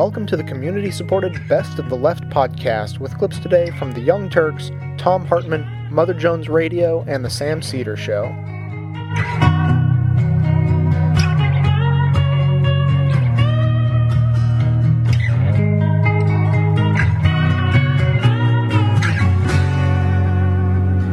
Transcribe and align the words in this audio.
Welcome 0.00 0.24
to 0.28 0.36
the 0.38 0.44
community 0.44 0.90
supported 0.90 1.46
Best 1.46 1.78
of 1.78 1.90
the 1.90 1.94
Left 1.94 2.24
podcast 2.30 3.00
with 3.00 3.18
clips 3.18 3.38
today 3.38 3.70
from 3.72 3.92
The 3.92 4.00
Young 4.00 4.30
Turks, 4.30 4.70
Thom 4.96 5.26
Hartmann, 5.26 5.92
Mother 5.92 6.14
Jones 6.14 6.48
Radio, 6.48 7.04
and 7.06 7.22
The 7.22 7.28
Sam 7.28 7.60
Seder 7.60 7.98
Show. 7.98 8.24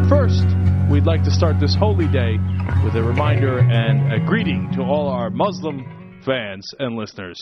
First, 0.08 0.46
we'd 0.90 1.06
like 1.06 1.26
to 1.26 1.32
start 1.32 1.60
this 1.60 1.76
holy 1.76 2.08
day 2.08 2.38
with 2.86 2.96
a 2.96 3.04
reminder 3.04 3.60
and 3.60 4.14
a 4.14 4.26
greeting 4.26 4.72
to 4.76 4.82
all 4.82 5.10
our 5.10 5.30
Muslim 5.30 6.22
fans 6.24 6.66
and 6.80 6.96
listeners. 6.96 7.38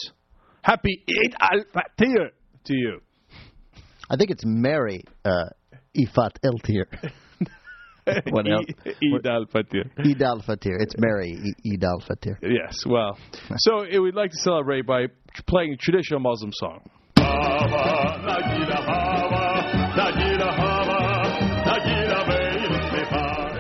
Happy 0.66 1.04
Eid 1.08 1.36
al 1.40 1.60
Fatir 1.76 2.30
to 2.66 2.74
you. 2.74 3.00
I 4.10 4.16
think 4.18 4.32
it's 4.32 4.44
Mary 4.46 5.04
uh, 5.24 5.46
Ifat 5.96 6.32
Eltir. 6.44 6.86
What 8.32 8.46
else? 8.48 8.66
Eid 8.86 9.26
al 9.28 9.46
Fatir. 9.46 9.86
Eid 10.04 10.22
al 10.24 10.42
Fatir. 10.42 10.76
It's 10.80 10.96
Mary 10.98 11.32
E- 11.50 11.74
Eid 11.74 11.84
al 11.84 12.00
Fatir. 12.08 12.38
Yes, 12.42 12.84
well, 12.88 13.16
so 13.58 13.82
eh, 13.82 14.00
we'd 14.00 14.16
like 14.16 14.32
to 14.32 14.38
celebrate 14.44 14.88
by 14.88 15.06
playing 15.48 15.74
a 15.74 15.78
traditional 15.78 16.20
Muslim 16.20 16.52
song. 16.54 16.82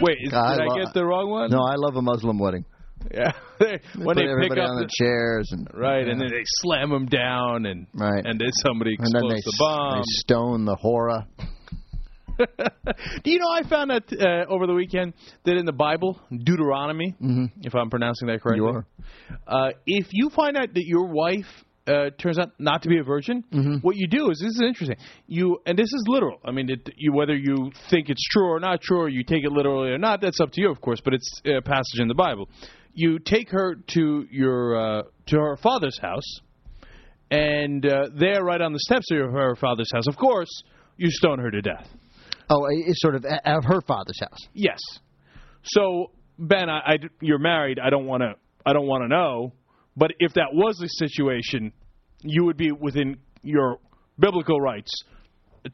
Wait, 0.01 0.17
is, 0.21 0.33
I 0.33 0.53
did 0.53 0.61
I 0.61 0.65
lo- 0.65 0.75
get 0.83 0.93
the 0.93 1.05
wrong 1.05 1.29
one? 1.29 1.49
No, 1.49 1.61
I 1.63 1.75
love 1.77 1.95
a 1.95 2.01
Muslim 2.01 2.37
wedding. 2.37 2.65
Yeah. 3.13 3.31
They 3.59 3.79
when 4.03 4.17
they 4.17 4.25
pick 4.41 4.51
up 4.51 4.69
on 4.69 4.75
the, 4.75 4.83
the 4.85 4.89
chairs 4.99 5.47
and 5.51 5.67
right, 5.73 6.05
and 6.07 6.19
then 6.19 6.27
they 6.29 6.43
slam 6.61 6.89
them 6.89 7.05
down, 7.05 7.65
and 7.65 7.87
Right. 7.93 8.25
and 8.25 8.37
then 8.39 8.49
somebody 8.65 8.95
and 8.99 9.07
then 9.13 9.23
explodes 9.23 9.35
they, 9.35 9.41
the 9.45 9.55
bomb. 9.59 9.97
they 9.99 10.03
stone 10.05 10.65
the 10.65 10.75
horror. 10.75 11.25
Do 12.37 13.31
you 13.31 13.39
know 13.39 13.47
I 13.49 13.63
found 13.67 13.91
out 13.93 14.03
uh, 14.11 14.45
over 14.49 14.67
the 14.67 14.73
weekend 14.73 15.13
that 15.45 15.55
in 15.55 15.65
the 15.65 15.71
Bible, 15.71 16.19
Deuteronomy, 16.31 17.15
if 17.61 17.73
I'm 17.73 17.89
pronouncing 17.89 18.27
that 18.27 18.41
correctly, 18.41 18.65
You 18.65 18.67
are. 18.75 18.85
Uh, 19.47 19.71
if 19.85 20.07
you 20.11 20.29
find 20.31 20.57
out 20.57 20.73
that 20.73 20.83
your 20.85 21.05
wife 21.07 21.45
uh, 21.87 22.09
turns 22.19 22.37
out 22.37 22.49
not 22.59 22.81
to 22.81 22.89
be 22.89 22.99
a 22.99 23.03
virgin, 23.03 23.43
what 23.81 23.95
you 23.95 24.07
do 24.09 24.31
is 24.31 24.39
this 24.39 24.49
is 24.49 24.61
interesting. 24.67 24.97
You 25.27 25.59
and 25.65 25.77
this 25.77 25.85
is 25.87 26.03
literal. 26.07 26.39
I 26.43 26.51
mean, 26.51 26.69
it, 26.69 26.89
you 26.97 27.13
whether 27.13 27.35
you 27.35 27.71
think 27.89 28.09
it's 28.09 28.23
true 28.31 28.47
or 28.49 28.59
not 28.59 28.81
true, 28.81 28.99
or 28.99 29.07
you 29.09 29.23
take 29.23 29.45
it 29.45 29.51
literally 29.51 29.91
or 29.91 29.97
not, 29.97 30.19
that's 30.19 30.41
up 30.41 30.51
to 30.51 30.61
you, 30.61 30.69
of 30.69 30.81
course. 30.81 30.99
But 31.01 31.13
it's 31.13 31.41
a 31.45 31.61
passage 31.61 31.99
in 31.99 32.09
the 32.09 32.15
Bible. 32.15 32.49
You 32.95 33.19
take 33.19 33.49
her 33.51 33.75
to 33.93 34.25
your 34.31 34.75
uh, 34.77 35.03
to 35.27 35.37
her 35.37 35.57
father's 35.57 35.99
house, 36.01 36.39
and 37.29 37.85
uh, 37.85 38.07
there, 38.17 38.43
right 38.43 38.61
on 38.61 38.71
the 38.73 38.79
steps 38.79 39.11
of 39.11 39.31
her 39.31 39.55
father's 39.57 39.89
house, 39.93 40.07
of 40.07 40.15
course, 40.15 40.49
you 40.97 41.09
stone 41.11 41.39
her 41.39 41.51
to 41.51 41.61
death. 41.61 41.87
Oh, 42.49 42.65
it's 42.69 43.01
sort 43.01 43.15
of 43.15 43.25
at 43.25 43.63
her 43.65 43.81
father's 43.81 44.19
house. 44.19 44.39
Yes. 44.53 44.79
So 45.63 46.11
Ben, 46.39 46.69
I, 46.69 46.79
I- 46.93 46.97
you're 47.21 47.39
married. 47.39 47.79
I 47.79 47.89
don't 47.89 48.05
want 48.05 48.21
to. 48.21 48.33
I 48.65 48.73
don't 48.73 48.87
want 48.87 49.03
to 49.03 49.07
know. 49.07 49.53
But 49.97 50.11
if 50.19 50.33
that 50.33 50.47
was 50.53 50.77
the 50.77 50.87
situation, 50.87 51.71
you 52.21 52.45
would 52.45 52.57
be 52.57 52.71
within 52.71 53.17
your 53.43 53.77
biblical 54.19 54.59
rights 54.59 54.91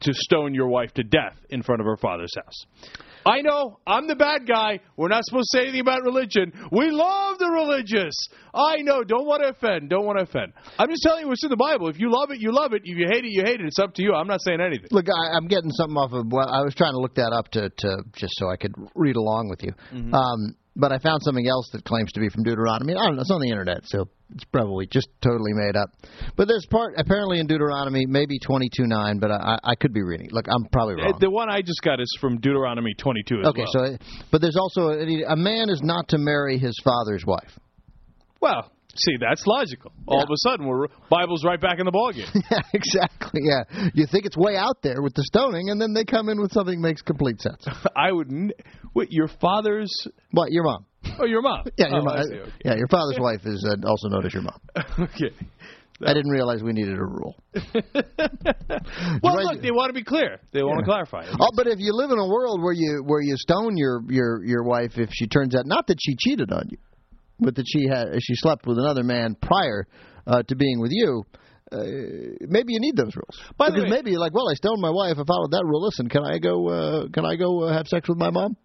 to 0.00 0.12
stone 0.14 0.54
your 0.54 0.68
wife 0.68 0.92
to 0.94 1.02
death 1.02 1.36
in 1.50 1.62
front 1.62 1.80
of 1.80 1.86
her 1.86 1.96
father's 1.96 2.32
house. 2.36 2.88
I 3.24 3.40
know 3.42 3.78
I'm 3.86 4.08
the 4.08 4.16
bad 4.16 4.48
guy. 4.48 4.80
We're 4.96 5.08
not 5.08 5.24
supposed 5.24 5.48
to 5.52 5.58
say 5.58 5.62
anything 5.64 5.80
about 5.80 6.02
religion. 6.02 6.52
We 6.72 6.90
love 6.90 7.38
the 7.38 7.50
religious. 7.50 8.14
I 8.52 8.78
know. 8.78 9.04
Don't 9.04 9.26
want 9.26 9.42
to 9.42 9.50
offend. 9.50 9.90
Don't 9.90 10.04
want 10.04 10.18
to 10.18 10.24
offend. 10.24 10.52
I'm 10.78 10.88
just 10.88 11.02
telling 11.02 11.22
you 11.22 11.28
what's 11.28 11.44
in 11.44 11.50
the 11.50 11.56
Bible. 11.56 11.88
If 11.88 12.00
you 12.00 12.10
love 12.10 12.30
it, 12.30 12.40
you 12.40 12.52
love 12.52 12.72
it. 12.72 12.82
If 12.84 12.98
you 12.98 13.06
hate 13.08 13.24
it, 13.24 13.30
you 13.30 13.42
hate 13.44 13.60
it. 13.60 13.66
It's 13.66 13.78
up 13.78 13.94
to 13.94 14.02
you. 14.02 14.12
I'm 14.12 14.26
not 14.26 14.40
saying 14.42 14.60
anything. 14.60 14.88
Look, 14.90 15.06
I, 15.08 15.36
I'm 15.36 15.46
getting 15.46 15.70
something 15.70 15.96
off 15.96 16.12
of. 16.12 16.26
Well, 16.30 16.48
I 16.48 16.62
was 16.62 16.74
trying 16.74 16.92
to 16.92 16.98
look 16.98 17.14
that 17.14 17.32
up 17.32 17.48
to, 17.52 17.70
to 17.70 17.98
just 18.16 18.32
so 18.38 18.48
I 18.48 18.56
could 18.56 18.74
read 18.94 19.16
along 19.16 19.50
with 19.50 19.62
you. 19.62 19.72
Mm-hmm. 19.92 20.14
Um, 20.14 20.56
but 20.74 20.90
I 20.92 20.98
found 20.98 21.22
something 21.22 21.46
else 21.46 21.68
that 21.72 21.84
claims 21.84 22.10
to 22.12 22.20
be 22.20 22.28
from 22.28 22.44
Deuteronomy. 22.44 22.94
I 22.94 23.04
don't 23.06 23.16
know. 23.16 23.22
It's 23.22 23.30
on 23.30 23.40
the 23.40 23.50
internet, 23.50 23.82
so 23.84 24.08
it's 24.34 24.44
probably 24.44 24.86
just 24.86 25.08
totally 25.20 25.52
made 25.52 25.76
up. 25.76 25.90
But 26.36 26.48
there's 26.48 26.66
part 26.70 26.94
apparently 26.96 27.40
in 27.40 27.46
Deuteronomy, 27.46 28.06
maybe 28.06 28.38
22:9, 28.40 29.20
but 29.20 29.30
I, 29.30 29.58
I 29.62 29.74
could 29.74 29.92
be 29.92 30.02
reading. 30.02 30.28
Look, 30.32 30.46
I'm 30.48 30.64
probably 30.72 30.94
wrong. 30.94 31.12
Uh, 31.14 31.18
The 31.18 31.30
one 31.30 31.50
I 31.50 31.60
just 31.60 31.82
got 31.82 32.00
is 32.00 32.08
from 32.20 32.38
Deuteronomy 32.40 32.94
22 32.98 33.40
as 33.40 33.46
okay, 33.48 33.64
well. 33.74 33.96
so 33.98 33.98
but 34.30 34.40
there's 34.40 34.56
also 34.56 34.88
a, 34.88 35.32
a 35.32 35.36
man 35.36 35.68
is 35.68 35.82
not 35.82 36.08
to 36.08 36.18
marry 36.18 36.58
his 36.58 36.78
father's 36.82 37.24
wife. 37.26 37.58
Well, 38.40 38.71
see, 38.96 39.16
that's 39.20 39.46
logical. 39.46 39.92
All 40.06 40.18
Yeah. 40.18 40.22
of 40.24 40.28
a 40.30 40.36
sudden, 40.48 40.66
we're 40.66 40.86
Bible's 41.10 41.44
right 41.44 41.60
back 41.60 41.78
in 41.78 41.86
the 41.86 41.92
ballgame. 41.92 42.28
yeah, 42.50 42.58
exactly. 42.72 43.40
Yeah, 43.44 43.90
you 43.94 44.06
think 44.06 44.26
it's 44.26 44.36
way 44.36 44.56
out 44.56 44.82
there 44.82 45.02
with 45.02 45.14
the 45.14 45.22
stoning, 45.24 45.70
and 45.70 45.80
then 45.80 45.92
they 45.94 46.04
come 46.04 46.28
in 46.28 46.40
with 46.40 46.52
something 46.52 46.80
that 46.80 46.88
makes 46.88 47.02
complete 47.02 47.40
sense. 47.40 47.66
I 47.96 48.12
would. 48.12 48.30
N- 48.32 48.52
wait, 48.94 49.08
your 49.10 49.28
father's? 49.40 49.90
What? 50.30 50.50
Your 50.52 50.64
mom? 50.64 50.86
Oh, 51.18 51.26
your 51.26 51.42
mom. 51.42 51.64
Yeah, 51.78 51.88
your 51.88 52.00
oh, 52.00 52.04
mom. 52.04 52.22
See, 52.24 52.34
okay. 52.34 52.50
Yeah, 52.64 52.74
your 52.76 52.88
father's 52.88 53.18
wife 53.18 53.40
is 53.44 53.64
uh, 53.68 53.76
also 53.88 54.08
known 54.08 54.24
as 54.26 54.32
your 54.32 54.42
mom. 54.42 54.58
okay. 54.98 55.34
I 56.04 56.14
didn't 56.14 56.30
realize 56.32 56.62
we 56.64 56.72
needed 56.72 56.98
a 56.98 57.04
rule. 57.04 57.36
Well, 59.22 59.36
Right. 59.36 59.44
look, 59.44 59.62
they 59.62 59.70
want 59.70 59.90
to 59.90 59.92
be 59.94 60.02
clear. 60.02 60.40
They 60.52 60.62
want 60.62 60.80
to 60.80 60.84
clarify. 60.84 61.26
Oh, 61.38 61.48
but 61.56 61.66
if 61.66 61.78
you 61.78 61.92
live 61.94 62.10
in 62.10 62.18
a 62.18 62.26
world 62.26 62.60
where 62.62 62.72
you 62.72 63.02
where 63.06 63.20
you 63.20 63.34
stone 63.36 63.76
your 63.76 64.00
your 64.08 64.44
your 64.44 64.62
wife 64.64 64.92
if 64.96 65.10
she 65.12 65.26
turns 65.28 65.54
out 65.54 65.66
not 65.66 65.86
that 65.88 65.98
she 66.00 66.16
cheated 66.18 66.50
on 66.52 66.64
you, 66.70 66.78
but 67.42 67.54
that 67.56 67.64
she 67.66 67.86
had 67.88 68.06
she 68.20 68.34
slept 68.36 68.66
with 68.66 68.78
another 68.78 69.02
man 69.02 69.36
prior 69.40 69.86
uh, 70.26 70.42
to 70.44 70.54
being 70.56 70.80
with 70.80 70.90
you. 70.92 71.24
Uh, 71.70 71.78
maybe 72.42 72.74
you 72.74 72.80
need 72.80 72.96
those 72.96 73.16
rules 73.16 73.40
By 73.56 73.68
the 73.70 73.76
because 73.76 73.84
way- 73.90 73.96
maybe 73.96 74.10
you're 74.10 74.20
like, 74.20 74.34
well, 74.34 74.48
I 74.50 74.54
stoned 74.54 74.82
my 74.82 74.90
wife. 74.90 75.12
I 75.18 75.24
followed 75.26 75.52
that 75.52 75.64
rule. 75.64 75.82
Listen, 75.82 76.08
can 76.08 76.22
I 76.22 76.38
go? 76.38 76.68
Uh, 76.68 77.08
can 77.08 77.24
I 77.24 77.36
go 77.36 77.62
uh, 77.62 77.72
have 77.72 77.86
sex 77.88 78.08
with 78.08 78.18
my 78.18 78.30
mom? 78.30 78.56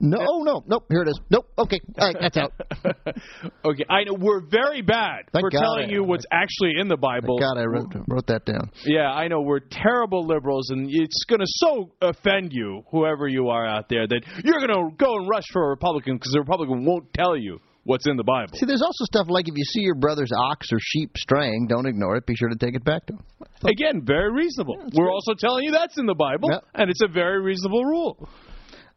No, 0.00 0.18
oh, 0.20 0.42
no, 0.44 0.62
nope. 0.64 0.84
Here 0.90 1.02
it 1.02 1.08
is. 1.08 1.18
Nope. 1.28 1.48
Okay, 1.58 1.80
all 1.98 2.06
right, 2.06 2.16
that's 2.20 2.36
out. 2.36 2.52
okay, 3.64 3.84
I 3.90 4.04
know 4.04 4.14
we're 4.16 4.42
very 4.46 4.80
bad 4.80 5.24
Thank 5.32 5.42
for 5.42 5.50
God 5.50 5.60
telling 5.60 5.88
I- 5.90 5.92
you 5.92 6.04
what's 6.04 6.24
actually 6.30 6.74
in 6.78 6.86
the 6.86 6.96
Bible. 6.96 7.36
God, 7.38 7.58
I 7.58 7.64
wrote, 7.64 7.92
wrote 8.06 8.26
that 8.28 8.44
down. 8.44 8.70
Yeah, 8.84 9.10
I 9.10 9.26
know 9.26 9.40
we're 9.40 9.58
terrible 9.58 10.24
liberals, 10.24 10.70
and 10.70 10.88
it's 10.88 11.24
going 11.28 11.40
to 11.40 11.46
so 11.46 11.90
offend 12.00 12.52
you, 12.52 12.82
whoever 12.92 13.26
you 13.26 13.48
are 13.48 13.66
out 13.66 13.88
there, 13.88 14.06
that 14.06 14.20
you're 14.44 14.60
going 14.64 14.68
to 14.68 14.96
go 14.96 15.16
and 15.16 15.28
rush 15.28 15.44
for 15.52 15.66
a 15.66 15.68
Republican 15.70 16.14
because 16.16 16.30
the 16.32 16.40
Republican 16.40 16.84
won't 16.84 17.12
tell 17.12 17.36
you 17.36 17.58
what's 17.84 18.06
in 18.06 18.16
the 18.16 18.24
Bible. 18.24 18.52
See, 18.54 18.66
there's 18.66 18.82
also 18.82 19.04
stuff 19.04 19.26
like 19.28 19.48
if 19.48 19.54
you 19.56 19.64
see 19.64 19.80
your 19.80 19.94
brother's 19.94 20.30
ox 20.36 20.68
or 20.72 20.78
sheep 20.80 21.12
straying, 21.16 21.66
don't 21.68 21.86
ignore 21.86 22.16
it. 22.16 22.26
Be 22.26 22.34
sure 22.36 22.48
to 22.48 22.56
take 22.56 22.74
it 22.74 22.84
back 22.84 23.06
to 23.06 23.14
him. 23.14 23.24
Again, 23.64 24.02
very 24.04 24.32
reasonable. 24.32 24.76
We're 24.94 25.10
also 25.10 25.32
telling 25.38 25.64
you 25.64 25.72
that's 25.72 25.98
in 25.98 26.06
the 26.06 26.14
Bible, 26.14 26.50
Yep. 26.52 26.64
and 26.74 26.90
it's 26.90 27.02
a 27.02 27.08
very 27.08 27.40
reasonable 27.42 27.84
rule. 27.84 28.28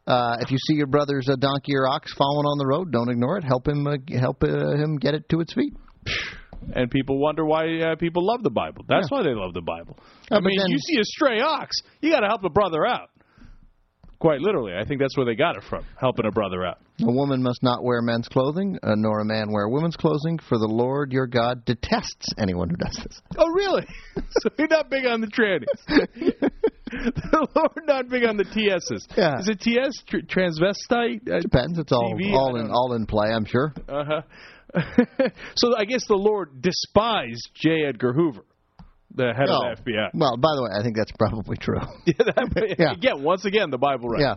Uh, 0.06 0.36
if 0.40 0.50
you 0.50 0.58
see 0.58 0.74
your 0.74 0.88
brother's 0.88 1.28
uh, 1.28 1.36
donkey 1.36 1.76
or 1.76 1.86
ox 1.88 2.12
falling 2.14 2.44
on 2.44 2.58
the 2.58 2.66
road, 2.66 2.90
don't 2.92 3.08
ignore 3.08 3.38
it. 3.38 3.44
Help 3.44 3.68
him 3.68 3.86
uh, 3.86 3.96
help 4.18 4.42
uh, 4.42 4.74
him 4.76 4.96
get 4.96 5.14
it 5.14 5.28
to 5.28 5.40
its 5.40 5.54
feet. 5.54 5.74
And 6.74 6.90
people 6.90 7.18
wonder 7.18 7.44
why 7.44 7.66
uh, 7.80 7.96
people 7.96 8.24
love 8.26 8.42
the 8.42 8.50
Bible. 8.50 8.84
That's 8.88 9.10
why 9.10 9.22
they 9.22 9.34
love 9.34 9.52
the 9.54 9.62
Bible. 9.62 9.96
Yeah, 10.30 10.38
I 10.38 10.40
mean, 10.40 10.58
then- 10.58 10.70
you 10.70 10.78
see 10.78 10.98
a 10.98 11.04
stray 11.04 11.40
ox, 11.40 11.76
you 12.00 12.10
got 12.10 12.20
to 12.20 12.26
help 12.26 12.42
a 12.44 12.50
brother 12.50 12.84
out. 12.84 13.10
Quite 14.18 14.40
literally, 14.40 14.72
I 14.74 14.84
think 14.84 15.00
that's 15.00 15.16
where 15.16 15.26
they 15.26 15.34
got 15.34 15.56
it 15.56 15.64
from, 15.68 15.84
helping 16.00 16.26
a 16.26 16.30
brother 16.30 16.64
out. 16.64 16.78
A 17.00 17.10
woman 17.10 17.42
must 17.42 17.62
not 17.62 17.82
wear 17.82 18.02
men's 18.02 18.28
clothing, 18.28 18.78
uh, 18.82 18.94
nor 18.96 19.20
a 19.20 19.24
man 19.24 19.50
wear 19.50 19.68
women's 19.68 19.96
clothing, 19.96 20.38
for 20.38 20.58
the 20.58 20.66
Lord 20.68 21.10
your 21.12 21.26
God 21.26 21.64
detests 21.64 22.26
anyone 22.38 22.68
who 22.68 22.76
does 22.76 22.96
this. 23.02 23.20
Oh, 23.38 23.48
really? 23.48 23.86
so 24.16 24.50
you're 24.58 24.68
not 24.68 24.90
big 24.90 25.06
on 25.06 25.20
the 25.20 25.26
trannies. 25.26 25.64
the 26.90 27.48
Lord 27.56 27.86
not 27.86 28.08
big 28.08 28.24
on 28.24 28.36
the 28.36 28.44
TSs. 28.44 29.08
Yeah. 29.16 29.38
Is 29.38 29.48
it 29.48 29.60
TS 29.60 30.02
tr- 30.06 30.18
transvestite? 30.18 31.28
Uh, 31.30 31.40
Depends. 31.40 31.78
It's 31.78 31.92
all 31.92 32.14
TV, 32.14 32.32
all 32.32 32.56
in 32.56 32.70
all 32.70 32.92
in 32.92 33.06
play. 33.06 33.30
I'm 33.30 33.46
sure. 33.46 33.72
Uh-huh. 33.88 34.22
so 35.56 35.76
I 35.76 35.84
guess 35.84 36.06
the 36.06 36.14
Lord 36.16 36.60
despised 36.62 37.48
J. 37.54 37.84
Edgar 37.86 38.12
Hoover, 38.12 38.44
the 39.14 39.32
head 39.36 39.48
Oh. 39.50 39.70
of 39.70 39.84
the 39.84 39.90
FBI. 39.92 40.10
Well, 40.14 40.36
by 40.36 40.48
the 40.56 40.62
way, 40.62 40.70
I 40.78 40.82
think 40.82 40.96
that's 40.96 41.12
probably 41.18 41.56
true. 41.56 41.80
Yeah, 42.06 42.14
that, 42.18 42.76
Yeah. 42.78 42.92
Again, 42.92 43.22
once 43.22 43.44
again, 43.44 43.70
the 43.70 43.78
Bible 43.78 44.08
right. 44.08 44.20
Yeah. 44.20 44.34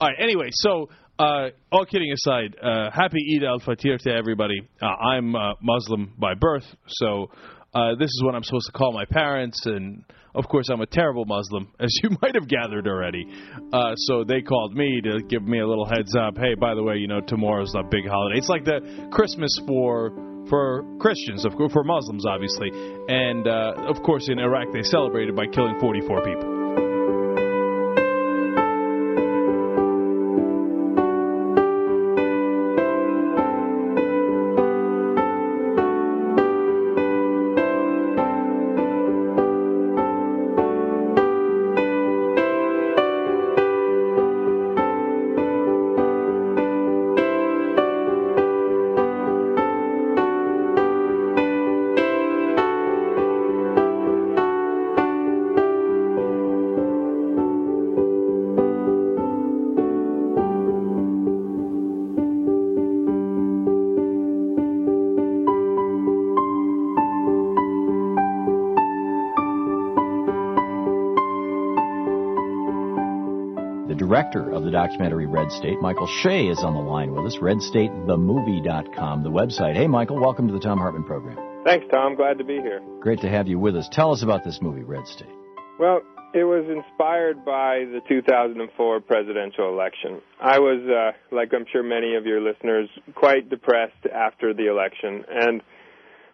All 0.00 0.08
right. 0.08 0.16
Anyway, 0.18 0.48
so 0.52 0.88
uh, 1.22 1.50
all 1.70 1.86
kidding 1.86 2.12
aside, 2.12 2.56
uh, 2.60 2.90
happy 2.90 3.36
Eid 3.36 3.44
al 3.44 3.60
Fitr 3.60 3.98
to 3.98 4.12
everybody. 4.12 4.60
Uh, 4.80 4.86
I'm 4.86 5.36
uh, 5.36 5.54
Muslim 5.60 6.14
by 6.18 6.34
birth, 6.34 6.64
so 6.86 7.30
uh, 7.74 7.94
this 7.94 8.08
is 8.08 8.22
what 8.24 8.34
I'm 8.34 8.42
supposed 8.42 8.66
to 8.66 8.72
call 8.72 8.92
my 8.92 9.04
parents, 9.04 9.64
and 9.66 10.04
of 10.34 10.48
course, 10.48 10.68
I'm 10.68 10.80
a 10.80 10.86
terrible 10.86 11.24
Muslim, 11.24 11.72
as 11.80 11.90
you 12.02 12.10
might 12.20 12.34
have 12.34 12.48
gathered 12.48 12.88
already. 12.88 13.24
Uh, 13.72 13.94
so 13.94 14.24
they 14.24 14.42
called 14.42 14.74
me 14.74 15.00
to 15.02 15.22
give 15.28 15.42
me 15.42 15.60
a 15.60 15.66
little 15.66 15.86
heads 15.86 16.16
up. 16.16 16.36
Hey, 16.36 16.54
by 16.54 16.74
the 16.74 16.82
way, 16.82 16.96
you 16.96 17.06
know 17.06 17.20
tomorrow's 17.20 17.70
the 17.70 17.84
big 17.88 18.06
holiday. 18.08 18.38
It's 18.38 18.48
like 18.48 18.64
the 18.64 19.08
Christmas 19.12 19.56
for 19.66 20.10
for 20.50 20.82
Christians, 20.98 21.44
of 21.44 21.54
course, 21.54 21.72
for 21.72 21.84
Muslims, 21.84 22.26
obviously, 22.26 22.68
and 23.08 23.46
of 23.46 24.02
course 24.02 24.28
in 24.28 24.40
Iraq 24.40 24.72
they 24.72 24.82
celebrated 24.82 25.36
by 25.36 25.46
killing 25.46 25.78
44 25.78 26.24
people. 26.24 26.51
The 73.92 73.98
director 73.98 74.50
of 74.50 74.64
the 74.64 74.70
documentary 74.70 75.26
Red 75.26 75.52
State. 75.52 75.78
Michael 75.82 76.06
Shea 76.06 76.46
is 76.46 76.64
on 76.64 76.72
the 76.72 76.80
line 76.80 77.12
with 77.14 77.26
us, 77.26 77.36
redstatethemovie.com, 77.36 79.22
the 79.22 79.30
website. 79.30 79.74
Hey, 79.74 79.86
Michael, 79.86 80.18
welcome 80.18 80.48
to 80.48 80.54
the 80.54 80.60
Thom 80.60 80.78
Hartmann 80.78 81.04
program. 81.04 81.36
Thanks, 81.62 81.84
Tom. 81.92 82.14
Glad 82.16 82.38
to 82.38 82.44
be 82.44 82.54
here. 82.54 82.80
Great 83.00 83.20
to 83.20 83.28
have 83.28 83.48
you 83.48 83.58
with 83.58 83.76
us. 83.76 83.90
Tell 83.92 84.10
us 84.10 84.22
about 84.22 84.44
this 84.44 84.62
movie, 84.62 84.82
Red 84.82 85.06
State. 85.06 85.28
Well, 85.78 86.00
it 86.32 86.44
was 86.44 86.64
inspired 86.74 87.44
by 87.44 87.84
the 87.84 88.00
2004 88.08 89.00
presidential 89.00 89.68
election. 89.68 90.22
I 90.40 90.58
was, 90.58 90.80
uh, 90.88 91.12
like 91.30 91.52
I'm 91.52 91.66
sure 91.70 91.82
many 91.82 92.14
of 92.14 92.24
your 92.24 92.40
listeners, 92.40 92.88
quite 93.14 93.50
depressed 93.50 94.06
after 94.10 94.54
the 94.54 94.70
election, 94.70 95.26
and 95.28 95.60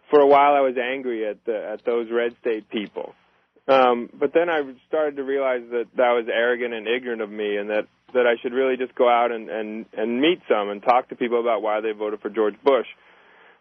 for 0.09 0.21
a 0.21 0.27
while 0.27 0.53
I 0.53 0.61
was 0.61 0.77
angry 0.77 1.27
at 1.27 1.43
the, 1.43 1.71
at 1.73 1.83
those 1.83 2.07
red 2.09 2.37
state 2.39 2.69
people. 2.69 3.15
Um, 3.69 4.09
but 4.11 4.33
then 4.33 4.49
I 4.49 4.61
started 4.87 5.17
to 5.17 5.23
realize 5.23 5.61
that 5.69 5.85
that 5.95 6.11
was 6.17 6.25
arrogant 6.27 6.73
and 6.73 6.87
ignorant 6.87 7.21
of 7.21 7.29
me, 7.29 7.55
and 7.55 7.69
that 7.69 7.85
that 8.13 8.25
I 8.25 8.41
should 8.41 8.53
really 8.53 8.77
just 8.77 8.95
go 8.95 9.07
out 9.07 9.31
and 9.31 9.49
and 9.49 9.85
and 9.93 10.19
meet 10.19 10.41
some 10.49 10.69
and 10.69 10.81
talk 10.81 11.09
to 11.09 11.15
people 11.15 11.39
about 11.39 11.61
why 11.61 11.79
they 11.79 11.91
voted 11.91 12.19
for 12.21 12.29
George 12.29 12.55
Bush. 12.63 12.87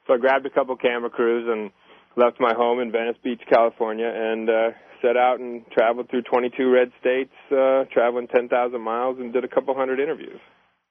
So 0.06 0.14
I 0.14 0.16
grabbed 0.16 0.46
a 0.46 0.50
couple 0.50 0.74
camera 0.76 1.10
crews 1.10 1.46
and 1.46 1.70
left 2.16 2.40
my 2.40 2.54
home 2.56 2.80
in 2.80 2.90
Venice 2.90 3.18
Beach, 3.22 3.42
California, 3.52 4.10
and 4.10 4.48
uh, 4.48 4.70
set 5.02 5.16
out 5.16 5.40
and 5.40 5.64
traveled 5.70 6.08
through 6.08 6.22
22 6.22 6.70
red 6.70 6.90
states, 7.00 7.32
uh, 7.52 7.84
traveling 7.92 8.26
10,000 8.26 8.80
miles, 8.80 9.18
and 9.18 9.32
did 9.32 9.44
a 9.44 9.48
couple 9.48 9.74
hundred 9.74 10.00
interviews. 10.00 10.40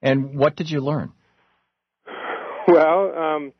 And 0.00 0.38
what 0.38 0.56
did 0.56 0.70
you 0.70 0.80
learn? 0.80 1.12
Well, 2.70 3.14
um, 3.16 3.52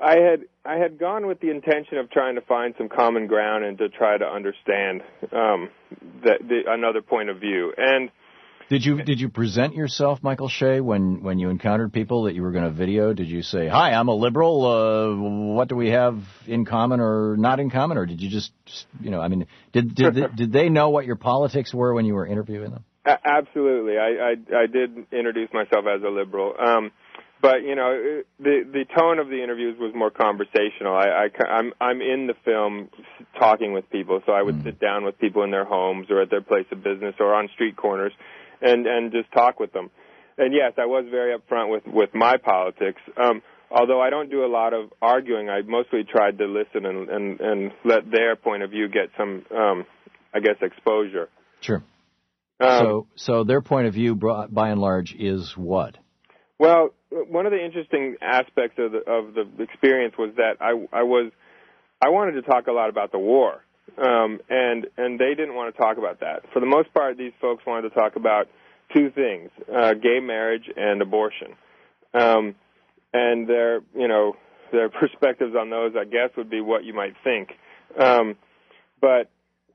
I 0.00 0.16
had 0.16 0.42
I 0.64 0.76
had 0.76 0.98
gone 0.98 1.26
with 1.26 1.40
the 1.40 1.50
intention 1.50 1.98
of 1.98 2.10
trying 2.10 2.36
to 2.36 2.40
find 2.42 2.74
some 2.78 2.88
common 2.88 3.26
ground 3.26 3.64
and 3.64 3.76
to 3.78 3.88
try 3.88 4.16
to 4.16 4.24
understand 4.24 5.02
um, 5.32 5.70
the, 6.22 6.34
the, 6.40 6.60
another 6.68 7.02
point 7.02 7.30
of 7.30 7.40
view. 7.40 7.72
And 7.76 8.10
did 8.68 8.84
you 8.84 9.02
did 9.02 9.18
you 9.18 9.28
present 9.28 9.74
yourself, 9.74 10.22
Michael 10.22 10.48
Shea, 10.48 10.80
when 10.80 11.22
when 11.22 11.38
you 11.38 11.48
encountered 11.48 11.92
people 11.92 12.24
that 12.24 12.34
you 12.34 12.42
were 12.42 12.52
going 12.52 12.64
to 12.64 12.70
video? 12.70 13.12
Did 13.12 13.28
you 13.28 13.42
say, 13.42 13.66
"Hi, 13.66 13.92
I'm 13.92 14.08
a 14.08 14.14
liberal. 14.14 14.66
Uh, 14.66 15.54
what 15.54 15.68
do 15.68 15.74
we 15.74 15.88
have 15.88 16.22
in 16.46 16.64
common 16.64 17.00
or 17.00 17.36
not 17.36 17.58
in 17.58 17.70
common?" 17.70 17.96
Or 17.96 18.06
did 18.06 18.20
you 18.20 18.28
just, 18.28 18.52
you 19.00 19.10
know, 19.10 19.20
I 19.20 19.28
mean, 19.28 19.46
did 19.72 19.94
did 19.94 20.36
did 20.36 20.52
they 20.52 20.68
know 20.68 20.90
what 20.90 21.06
your 21.06 21.16
politics 21.16 21.72
were 21.74 21.94
when 21.94 22.04
you 22.04 22.14
were 22.14 22.26
interviewing 22.26 22.70
them? 22.70 22.84
Absolutely, 23.06 23.96
I 23.96 24.34
I, 24.34 24.62
I 24.62 24.66
did 24.66 25.06
introduce 25.12 25.48
myself 25.52 25.86
as 25.86 26.02
a 26.02 26.10
liberal. 26.10 26.54
Um, 26.60 26.92
but 27.40 27.62
you 27.62 27.74
know 27.74 28.22
the 28.38 28.62
the 28.72 28.84
tone 28.96 29.18
of 29.18 29.28
the 29.28 29.42
interviews 29.42 29.76
was 29.78 29.92
more 29.94 30.10
conversational. 30.10 30.94
I, 30.94 31.28
I 31.28 31.44
I'm 31.46 31.72
I'm 31.80 32.00
in 32.00 32.26
the 32.26 32.34
film 32.44 32.88
talking 33.38 33.72
with 33.72 33.88
people, 33.90 34.20
so 34.26 34.32
I 34.32 34.42
would 34.42 34.56
mm. 34.56 34.64
sit 34.64 34.80
down 34.80 35.04
with 35.04 35.18
people 35.18 35.44
in 35.44 35.50
their 35.50 35.64
homes 35.64 36.08
or 36.10 36.22
at 36.22 36.30
their 36.30 36.40
place 36.40 36.66
of 36.72 36.82
business 36.82 37.14
or 37.20 37.34
on 37.34 37.48
street 37.54 37.76
corners, 37.76 38.12
and 38.60 38.86
and 38.86 39.12
just 39.12 39.30
talk 39.32 39.60
with 39.60 39.72
them. 39.72 39.90
And 40.36 40.52
yes, 40.52 40.72
I 40.78 40.86
was 40.86 41.06
very 41.10 41.36
upfront 41.36 41.70
with 41.70 41.86
with 41.86 42.10
my 42.14 42.36
politics. 42.36 43.00
Um, 43.16 43.42
although 43.70 44.00
I 44.00 44.10
don't 44.10 44.30
do 44.30 44.44
a 44.44 44.50
lot 44.50 44.72
of 44.72 44.92
arguing, 45.00 45.48
I 45.48 45.62
mostly 45.62 46.04
tried 46.04 46.38
to 46.38 46.46
listen 46.46 46.86
and 46.86 47.08
and 47.08 47.40
and 47.40 47.72
let 47.84 48.10
their 48.10 48.36
point 48.36 48.62
of 48.62 48.70
view 48.70 48.88
get 48.88 49.10
some, 49.16 49.44
um, 49.56 49.86
I 50.34 50.40
guess, 50.40 50.56
exposure. 50.60 51.28
Sure. 51.60 51.82
Um, 52.60 52.78
so 52.80 53.06
so 53.14 53.44
their 53.44 53.62
point 53.62 53.86
of 53.86 53.94
view, 53.94 54.16
by 54.16 54.70
and 54.70 54.80
large, 54.80 55.14
is 55.14 55.56
what? 55.56 55.96
Well, 56.58 56.92
one 57.10 57.46
of 57.46 57.52
the 57.52 57.64
interesting 57.64 58.16
aspects 58.20 58.78
of 58.78 58.92
the 58.92 58.98
of 59.10 59.34
the 59.34 59.62
experience 59.62 60.14
was 60.18 60.34
that 60.36 60.56
I 60.60 60.70
I 60.92 61.02
was 61.02 61.32
I 62.00 62.10
wanted 62.10 62.32
to 62.32 62.42
talk 62.42 62.66
a 62.66 62.72
lot 62.72 62.90
about 62.90 63.12
the 63.12 63.18
war, 63.18 63.64
um, 63.96 64.40
and 64.48 64.86
and 64.96 65.18
they 65.18 65.34
didn't 65.34 65.54
want 65.54 65.74
to 65.74 65.80
talk 65.80 65.98
about 65.98 66.20
that. 66.20 66.42
For 66.52 66.60
the 66.60 66.66
most 66.66 66.92
part, 66.92 67.16
these 67.16 67.32
folks 67.40 67.64
wanted 67.66 67.88
to 67.88 67.94
talk 67.94 68.16
about 68.16 68.48
two 68.94 69.10
things: 69.10 69.50
uh, 69.74 69.94
gay 69.94 70.20
marriage 70.20 70.70
and 70.76 71.00
abortion. 71.02 71.54
Um, 72.14 72.54
and 73.12 73.48
their 73.48 73.80
you 73.94 74.08
know 74.08 74.36
their 74.72 74.88
perspectives 75.00 75.54
on 75.58 75.70
those, 75.70 75.92
I 75.98 76.04
guess, 76.04 76.30
would 76.36 76.50
be 76.50 76.60
what 76.60 76.84
you 76.84 76.94
might 76.94 77.14
think. 77.24 77.50
Um, 77.98 78.36
but 79.00 79.30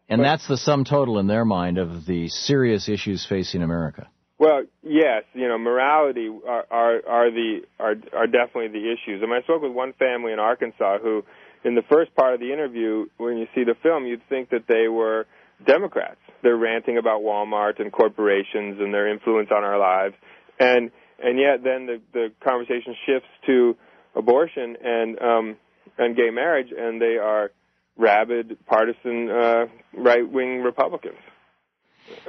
and 0.09 0.19
but, 0.19 0.23
that's 0.23 0.47
the 0.47 0.57
sum 0.57 0.83
total 0.85 1.19
in 1.19 1.27
their 1.27 1.45
mind 1.45 1.77
of 1.77 2.05
the 2.05 2.27
serious 2.27 2.89
issues 2.89 3.25
facing 3.25 3.63
America. 3.63 4.07
Well, 4.43 4.63
yes, 4.81 5.23
you 5.33 5.47
know, 5.47 5.57
morality 5.57 6.27
are 6.45 6.65
are, 6.69 7.01
are 7.07 7.31
the 7.31 7.61
are 7.79 7.95
are 8.11 8.27
definitely 8.27 8.77
the 8.77 8.91
issues. 8.91 9.21
I 9.23 9.25
mean, 9.25 9.39
I 9.39 9.43
spoke 9.43 9.61
with 9.61 9.71
one 9.71 9.93
family 9.93 10.33
in 10.33 10.39
Arkansas 10.39 10.97
who, 11.01 11.23
in 11.63 11.75
the 11.75 11.81
first 11.89 12.13
part 12.13 12.33
of 12.33 12.41
the 12.41 12.51
interview, 12.51 13.05
when 13.15 13.37
you 13.37 13.47
see 13.55 13.63
the 13.63 13.75
film, 13.81 14.05
you'd 14.05 14.27
think 14.27 14.49
that 14.49 14.65
they 14.67 14.89
were 14.89 15.27
Democrats. 15.65 16.19
They're 16.41 16.57
ranting 16.57 16.97
about 16.97 17.21
Walmart 17.21 17.79
and 17.79 17.89
corporations 17.89 18.81
and 18.81 18.93
their 18.93 19.07
influence 19.07 19.47
on 19.49 19.63
our 19.63 19.79
lives, 19.79 20.15
and 20.59 20.91
and 21.23 21.39
yet 21.39 21.63
then 21.63 21.85
the 21.85 22.01
the 22.11 22.27
conversation 22.43 22.97
shifts 23.05 23.29
to 23.45 23.77
abortion 24.13 24.75
and 24.83 25.21
um 25.21 25.55
and 25.97 26.17
gay 26.17 26.31
marriage, 26.31 26.67
and 26.77 27.01
they 27.01 27.15
are 27.15 27.51
rabid 27.95 28.57
partisan 28.65 29.29
uh, 29.29 29.65
right 29.95 30.29
wing 30.29 30.63
Republicans. 30.63 31.15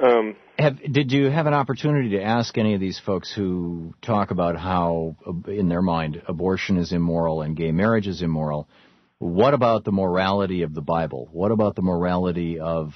Um, 0.01 0.35
have, 0.57 0.79
did 0.91 1.11
you 1.11 1.29
have 1.29 1.47
an 1.47 1.53
opportunity 1.53 2.11
to 2.11 2.23
ask 2.23 2.57
any 2.57 2.73
of 2.73 2.79
these 2.79 2.99
folks 2.99 3.33
who 3.33 3.93
talk 4.01 4.31
about 4.31 4.57
how, 4.57 5.15
in 5.47 5.69
their 5.69 5.81
mind, 5.81 6.21
abortion 6.27 6.77
is 6.77 6.91
immoral 6.91 7.41
and 7.41 7.55
gay 7.55 7.71
marriage 7.71 8.07
is 8.07 8.21
immoral? 8.21 8.67
What 9.17 9.53
about 9.53 9.83
the 9.83 9.91
morality 9.91 10.63
of 10.63 10.73
the 10.73 10.81
Bible? 10.81 11.29
What 11.31 11.51
about 11.51 11.75
the 11.75 11.81
morality 11.81 12.59
of 12.59 12.93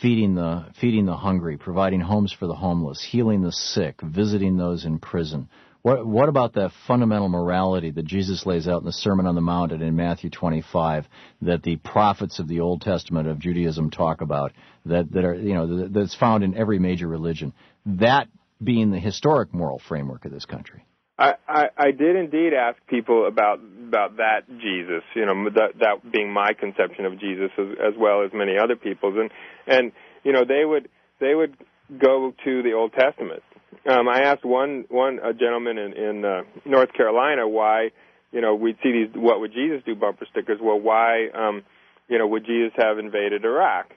feeding 0.00 0.34
the 0.34 0.66
feeding 0.80 1.06
the 1.06 1.16
hungry, 1.16 1.56
providing 1.58 2.00
homes 2.00 2.32
for 2.32 2.46
the 2.46 2.54
homeless, 2.54 3.02
healing 3.02 3.42
the 3.42 3.52
sick, 3.52 4.00
visiting 4.02 4.56
those 4.56 4.84
in 4.84 4.98
prison? 4.98 5.48
What, 5.82 6.06
what 6.06 6.28
about 6.28 6.54
that 6.54 6.72
fundamental 6.86 7.28
morality 7.28 7.90
that 7.90 8.04
Jesus 8.04 8.44
lays 8.44 8.68
out 8.68 8.80
in 8.80 8.84
the 8.84 8.92
Sermon 8.92 9.26
on 9.26 9.34
the 9.34 9.40
Mount 9.40 9.72
and 9.72 9.82
in 9.82 9.96
Matthew 9.96 10.28
25 10.28 11.06
that 11.42 11.62
the 11.62 11.76
prophets 11.76 12.38
of 12.38 12.48
the 12.48 12.60
Old 12.60 12.82
Testament 12.82 13.28
of 13.28 13.38
Judaism 13.38 13.90
talk 13.90 14.20
about 14.20 14.52
that, 14.84 15.10
that 15.12 15.24
are, 15.24 15.34
you 15.34 15.54
know, 15.54 15.88
that's 15.88 16.14
found 16.14 16.44
in 16.44 16.54
every 16.54 16.78
major 16.78 17.08
religion? 17.08 17.54
That 17.86 18.28
being 18.62 18.90
the 18.90 18.98
historic 18.98 19.54
moral 19.54 19.80
framework 19.88 20.26
of 20.26 20.32
this 20.32 20.44
country. 20.44 20.84
I, 21.18 21.34
I, 21.48 21.64
I 21.76 21.90
did 21.90 22.16
indeed 22.16 22.52
ask 22.54 22.78
people 22.86 23.26
about 23.26 23.60
about 23.88 24.18
that 24.18 24.42
Jesus, 24.48 25.02
you 25.14 25.26
know, 25.26 25.50
that, 25.50 25.78
that 25.80 26.12
being 26.12 26.32
my 26.32 26.52
conception 26.58 27.04
of 27.04 27.18
Jesus 27.18 27.50
as, 27.58 27.66
as 27.78 27.94
well 27.98 28.22
as 28.24 28.30
many 28.32 28.52
other 28.56 28.76
people's, 28.76 29.16
and 29.18 29.30
and 29.66 29.92
you 30.24 30.32
know 30.32 30.44
they 30.46 30.64
would 30.64 30.88
they 31.20 31.34
would 31.34 31.56
go 31.98 32.32
to 32.44 32.62
the 32.62 32.72
Old 32.72 32.92
Testament 32.92 33.42
um, 33.88 34.08
I 34.08 34.22
asked 34.22 34.44
one 34.44 34.84
one 34.88 35.18
a 35.22 35.32
gentleman 35.32 35.78
in, 35.78 35.92
in 35.92 36.24
uh, 36.24 36.42
North 36.64 36.92
Carolina 36.92 37.48
why 37.48 37.90
you 38.32 38.40
know 38.40 38.54
we'd 38.54 38.76
see 38.82 38.92
these 38.92 39.14
what 39.14 39.40
would 39.40 39.52
Jesus 39.52 39.82
do 39.84 39.94
bumper 39.94 40.26
stickers. 40.30 40.58
Well, 40.60 40.80
why 40.80 41.28
um, 41.28 41.62
you 42.08 42.18
know 42.18 42.26
would 42.26 42.44
Jesus 42.44 42.72
have 42.76 42.98
invaded 42.98 43.44
Iraq? 43.44 43.92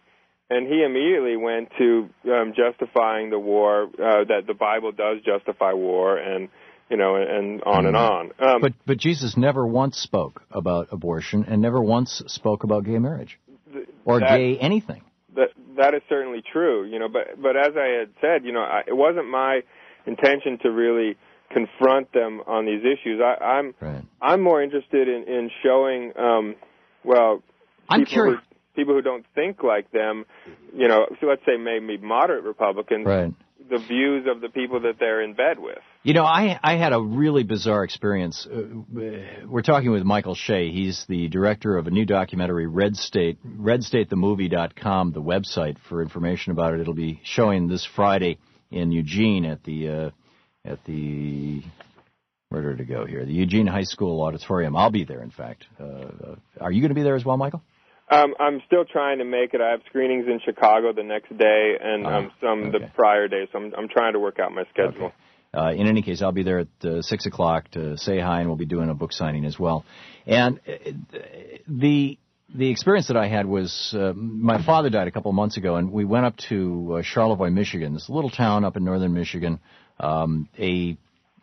And 0.49 0.67
he 0.67 0.83
immediately 0.83 1.35
went 1.37 1.69
to 1.79 2.09
um, 2.31 2.53
justifying 2.55 3.29
the 3.29 3.39
war 3.39 3.83
uh, 3.83 4.25
that 4.25 4.43
the 4.45 4.53
Bible 4.53 4.91
does 4.91 5.17
justify 5.25 5.73
war 5.73 6.17
and 6.17 6.49
you 6.89 6.97
know, 6.97 7.15
and 7.15 7.63
on 7.63 7.85
and 7.85 7.95
on. 7.95 8.31
Um, 8.39 8.61
but 8.61 8.73
but 8.85 8.97
Jesus 8.97 9.35
never 9.35 9.65
once 9.65 9.97
spoke 9.97 10.43
about 10.51 10.89
abortion 10.91 11.45
and 11.47 11.61
never 11.61 11.81
once 11.81 12.21
spoke 12.27 12.63
about 12.63 12.83
gay 12.83 12.99
marriage 12.99 13.39
or 14.05 14.19
that, 14.19 14.37
gay 14.37 14.57
anything 14.59 15.01
that 15.35 15.49
that 15.77 15.93
is 15.93 16.01
certainly 16.09 16.41
true, 16.51 16.85
you 16.85 16.99
know. 16.99 17.07
But 17.07 17.41
but 17.41 17.55
as 17.57 17.73
I 17.77 17.99
had 17.99 18.09
said, 18.21 18.45
you 18.45 18.51
know, 18.51 18.61
I, 18.61 18.81
it 18.87 18.95
wasn't 18.95 19.29
my 19.29 19.61
intention 20.05 20.59
to 20.63 20.69
really 20.69 21.17
confront 21.51 22.11
them 22.13 22.41
on 22.47 22.65
these 22.65 22.81
issues. 22.81 23.21
I, 23.21 23.43
I'm 23.43 23.73
right. 23.79 24.03
I'm 24.21 24.41
more 24.41 24.61
interested 24.61 25.07
in 25.07 25.23
in 25.27 25.49
showing, 25.63 26.13
um, 26.17 26.55
well, 27.03 27.41
I'm 27.89 28.05
curious. 28.05 28.39
Who, 28.39 28.53
people 28.75 28.93
who 28.95 29.01
don't 29.01 29.25
think 29.35 29.63
like 29.63 29.91
them, 29.91 30.25
you 30.73 30.87
know, 30.87 31.05
so 31.19 31.27
let's 31.27 31.45
say 31.45 31.57
maybe 31.57 31.97
moderate 31.97 32.43
Republicans, 32.43 33.05
right. 33.05 33.33
the 33.69 33.77
views 33.77 34.27
of 34.27 34.41
the 34.41 34.49
people 34.49 34.81
that 34.81 34.95
they're 34.99 35.21
in 35.21 35.33
bed 35.33 35.59
with. 35.59 35.77
You 36.03 36.13
know, 36.13 36.25
I 36.25 36.59
I 36.61 36.75
had 36.75 36.91
a 36.91 36.99
really 36.99 37.43
bizarre 37.43 37.85
experience. 37.85 38.45
Uh, 38.45 38.63
we're 39.47 39.61
talking 39.61 39.89
with 39.89 40.03
Michael 40.03 40.35
Shea. 40.35 40.69
He's 40.69 41.05
the 41.07 41.29
director 41.29 41.77
of 41.77 41.87
a 41.87 41.91
new 41.91 42.05
documentary, 42.05 42.67
Red 42.67 42.97
State, 42.97 43.37
RedStateTheMovie.com, 43.45 45.13
the 45.13 45.21
website 45.21 45.77
for 45.87 46.01
information 46.01 46.51
about 46.51 46.73
it. 46.73 46.81
It'll 46.81 46.93
be 46.93 47.21
showing 47.23 47.69
this 47.69 47.85
Friday 47.85 48.37
in 48.69 48.91
Eugene 48.91 49.45
at 49.45 49.63
the 49.63 49.87
uh, 49.87 50.09
at 50.65 50.83
the 50.83 51.63
where 52.49 52.75
did 52.75 52.81
it 52.81 52.89
go 52.91 53.05
here? 53.05 53.25
The 53.25 53.31
Eugene 53.31 53.67
High 53.67 53.83
School 53.83 54.21
auditorium. 54.23 54.75
I'll 54.75 54.91
be 54.91 55.05
there. 55.05 55.23
In 55.23 55.31
fact, 55.31 55.65
uh, 55.79 55.85
uh 55.85 56.35
are 56.59 56.71
you 56.73 56.81
going 56.81 56.89
to 56.89 56.95
be 56.95 57.03
there 57.03 57.15
as 57.15 57.23
well, 57.23 57.37
Michael? 57.37 57.61
Um, 58.11 58.35
I'm 58.41 58.61
still 58.67 58.83
trying 58.83 59.19
to 59.19 59.25
make 59.25 59.53
it. 59.53 59.61
I 59.61 59.71
have 59.71 59.79
screenings 59.87 60.25
in 60.27 60.41
Chicago 60.43 60.91
the 60.91 61.03
next 61.03 61.29
day 61.37 61.77
and 61.81 62.05
um, 62.05 62.31
some 62.41 62.63
okay. 62.63 62.71
the 62.79 62.91
prior 62.93 63.29
day, 63.29 63.47
so 63.53 63.57
I'm, 63.57 63.73
I'm 63.77 63.87
trying 63.87 64.13
to 64.13 64.19
work 64.19 64.39
out 64.39 64.51
my 64.51 64.65
schedule. 64.69 65.05
Okay. 65.05 65.15
Uh, 65.53 65.71
in 65.71 65.87
any 65.87 66.01
case, 66.01 66.21
I'll 66.21 66.31
be 66.31 66.43
there 66.43 66.59
at 66.59 66.85
uh, 66.85 67.01
six 67.01 67.25
o'clock 67.25 67.69
to 67.71 67.97
say 67.97 68.19
hi, 68.19 68.39
and 68.39 68.49
we'll 68.49 68.57
be 68.57 68.65
doing 68.65 68.89
a 68.89 68.95
book 68.95 69.13
signing 69.13 69.45
as 69.45 69.59
well. 69.59 69.85
And 70.25 70.59
uh, 70.67 70.91
the 71.67 72.17
the 72.55 72.69
experience 72.69 73.07
that 73.07 73.17
I 73.17 73.27
had 73.27 73.45
was 73.45 73.93
uh, 73.97 74.13
my 74.15 74.63
father 74.63 74.89
died 74.89 75.07
a 75.07 75.11
couple 75.11 75.29
of 75.29 75.35
months 75.35 75.57
ago, 75.57 75.75
and 75.75 75.91
we 75.91 76.05
went 76.05 76.25
up 76.25 76.37
to 76.49 76.97
uh, 76.97 77.01
Charlevoix, 77.03 77.49
Michigan, 77.49 77.93
this 77.93 78.09
little 78.09 78.29
town 78.29 78.63
up 78.63 78.77
in 78.77 78.83
northern 78.83 79.13
Michigan. 79.13 79.59
Um, 79.99 80.49
a 80.57 80.97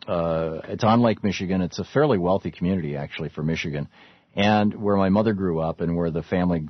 uh, 0.07 0.61
it's 0.67 0.83
on 0.83 1.01
Lake 1.01 1.23
Michigan. 1.23 1.61
It's 1.61 1.79
a 1.79 1.83
fairly 1.83 2.17
wealthy 2.17 2.51
community 2.51 2.97
actually 2.97 3.29
for 3.29 3.43
Michigan, 3.43 3.87
and 4.35 4.73
where 4.81 4.97
my 4.97 5.09
mother 5.09 5.33
grew 5.33 5.59
up 5.59 5.79
and 5.79 5.95
where 5.95 6.11
the 6.11 6.23
family, 6.23 6.67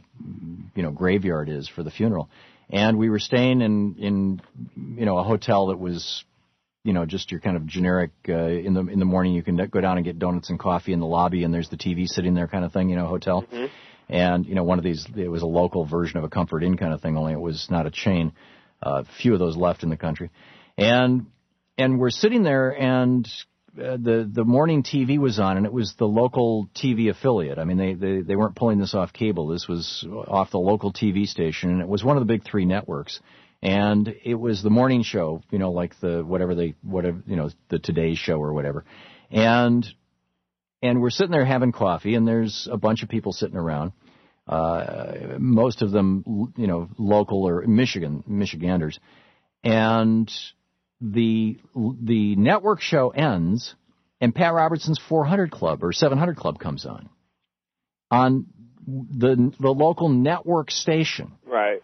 you 0.75 0.83
know, 0.83 0.91
graveyard 0.91 1.49
is 1.49 1.67
for 1.67 1.81
the 1.81 1.91
funeral. 1.91 2.29
And 2.69 2.97
we 2.97 3.09
were 3.09 3.19
staying 3.19 3.61
in 3.61 3.95
in 3.97 4.41
you 4.75 5.05
know 5.05 5.17
a 5.17 5.23
hotel 5.23 5.67
that 5.67 5.79
was 5.79 6.23
you 6.83 6.93
know, 6.93 7.05
just 7.05 7.31
your 7.31 7.39
kind 7.39 7.55
of 7.55 7.65
generic 7.65 8.11
uh, 8.27 8.33
in 8.33 8.73
the 8.73 8.81
in 8.81 8.99
the 8.99 9.05
morning 9.05 9.33
you 9.33 9.43
can 9.43 9.55
go 9.55 9.81
down 9.81 9.97
and 9.97 10.05
get 10.05 10.17
donuts 10.17 10.49
and 10.49 10.59
coffee 10.59 10.93
in 10.93 10.99
the 10.99 11.05
lobby 11.05 11.43
and 11.43 11.53
there's 11.53 11.69
the 11.69 11.77
TV 11.77 12.07
sitting 12.07 12.33
there 12.33 12.47
kind 12.47 12.65
of 12.65 12.73
thing, 12.73 12.89
you 12.89 12.95
know, 12.95 13.05
hotel. 13.05 13.43
Mm-hmm. 13.43 13.65
And 14.09 14.45
you 14.45 14.55
know, 14.55 14.63
one 14.63 14.77
of 14.77 14.83
these 14.83 15.07
it 15.15 15.29
was 15.29 15.41
a 15.41 15.47
local 15.47 15.85
version 15.85 16.17
of 16.17 16.23
a 16.23 16.29
Comfort 16.29 16.63
Inn 16.63 16.77
kind 16.77 16.93
of 16.93 17.01
thing, 17.01 17.17
only 17.17 17.33
it 17.33 17.39
was 17.39 17.67
not 17.69 17.85
a 17.85 17.91
chain. 17.91 18.33
A 18.83 18.87
uh, 18.87 19.03
few 19.21 19.33
of 19.33 19.39
those 19.39 19.55
left 19.55 19.83
in 19.83 19.89
the 19.89 19.97
country, 19.97 20.31
and 20.75 21.27
and 21.77 21.99
we're 21.99 22.09
sitting 22.09 22.43
there 22.43 22.69
and. 22.69 23.27
Uh, 23.77 23.97
the 23.97 24.29
the 24.31 24.43
morning 24.43 24.83
TV 24.83 25.17
was 25.17 25.39
on, 25.39 25.57
and 25.57 25.65
it 25.65 25.71
was 25.71 25.95
the 25.97 26.07
local 26.07 26.69
TV 26.75 27.09
affiliate. 27.09 27.57
I 27.57 27.63
mean, 27.63 27.77
they, 27.77 27.93
they 27.93 28.21
they 28.21 28.35
weren't 28.35 28.55
pulling 28.55 28.79
this 28.79 28.93
off 28.93 29.13
cable. 29.13 29.47
This 29.47 29.67
was 29.67 30.05
off 30.27 30.51
the 30.51 30.59
local 30.59 30.91
TV 30.91 31.25
station, 31.25 31.69
and 31.69 31.81
it 31.81 31.87
was 31.87 32.03
one 32.03 32.17
of 32.17 32.21
the 32.21 32.33
big 32.33 32.43
three 32.43 32.65
networks 32.65 33.19
and 33.61 34.15
it 34.23 34.35
was 34.35 34.63
the 34.63 34.69
morning 34.69 35.03
show, 35.03 35.43
you 35.51 35.59
know, 35.59 35.71
like 35.71 35.99
the 35.99 36.23
whatever 36.25 36.55
they 36.55 36.75
whatever 36.81 37.21
you 37.27 37.35
know 37.35 37.49
the 37.69 37.79
Today 37.79 38.15
Show 38.15 38.37
or 38.37 38.53
whatever, 38.53 38.85
and 39.29 39.87
and 40.81 41.01
we're 41.01 41.11
sitting 41.11 41.31
there 41.31 41.45
having 41.45 41.71
coffee, 41.71 42.15
and 42.15 42.27
there's 42.27 42.67
a 42.71 42.77
bunch 42.77 43.03
of 43.03 43.09
people 43.09 43.33
sitting 43.33 43.57
around, 43.57 43.91
uh, 44.47 45.35
most 45.37 45.83
of 45.83 45.91
them 45.91 46.53
you 46.57 46.67
know 46.67 46.89
local 46.97 47.47
or 47.47 47.65
Michigan 47.67 48.23
Michiganders, 48.25 48.99
and 49.63 50.31
the 51.01 51.57
the 51.75 52.35
network 52.35 52.81
show 52.81 53.09
ends, 53.09 53.75
and 54.19 54.33
Pat 54.33 54.53
Robertson's 54.53 54.99
400 54.99 55.51
Club 55.51 55.83
or 55.83 55.91
700 55.91 56.37
Club 56.37 56.59
comes 56.59 56.85
on 56.85 57.09
on 58.09 58.45
the 58.85 59.53
the 59.59 59.71
local 59.71 60.09
network 60.09 60.71
station. 60.71 61.33
Right 61.45 61.81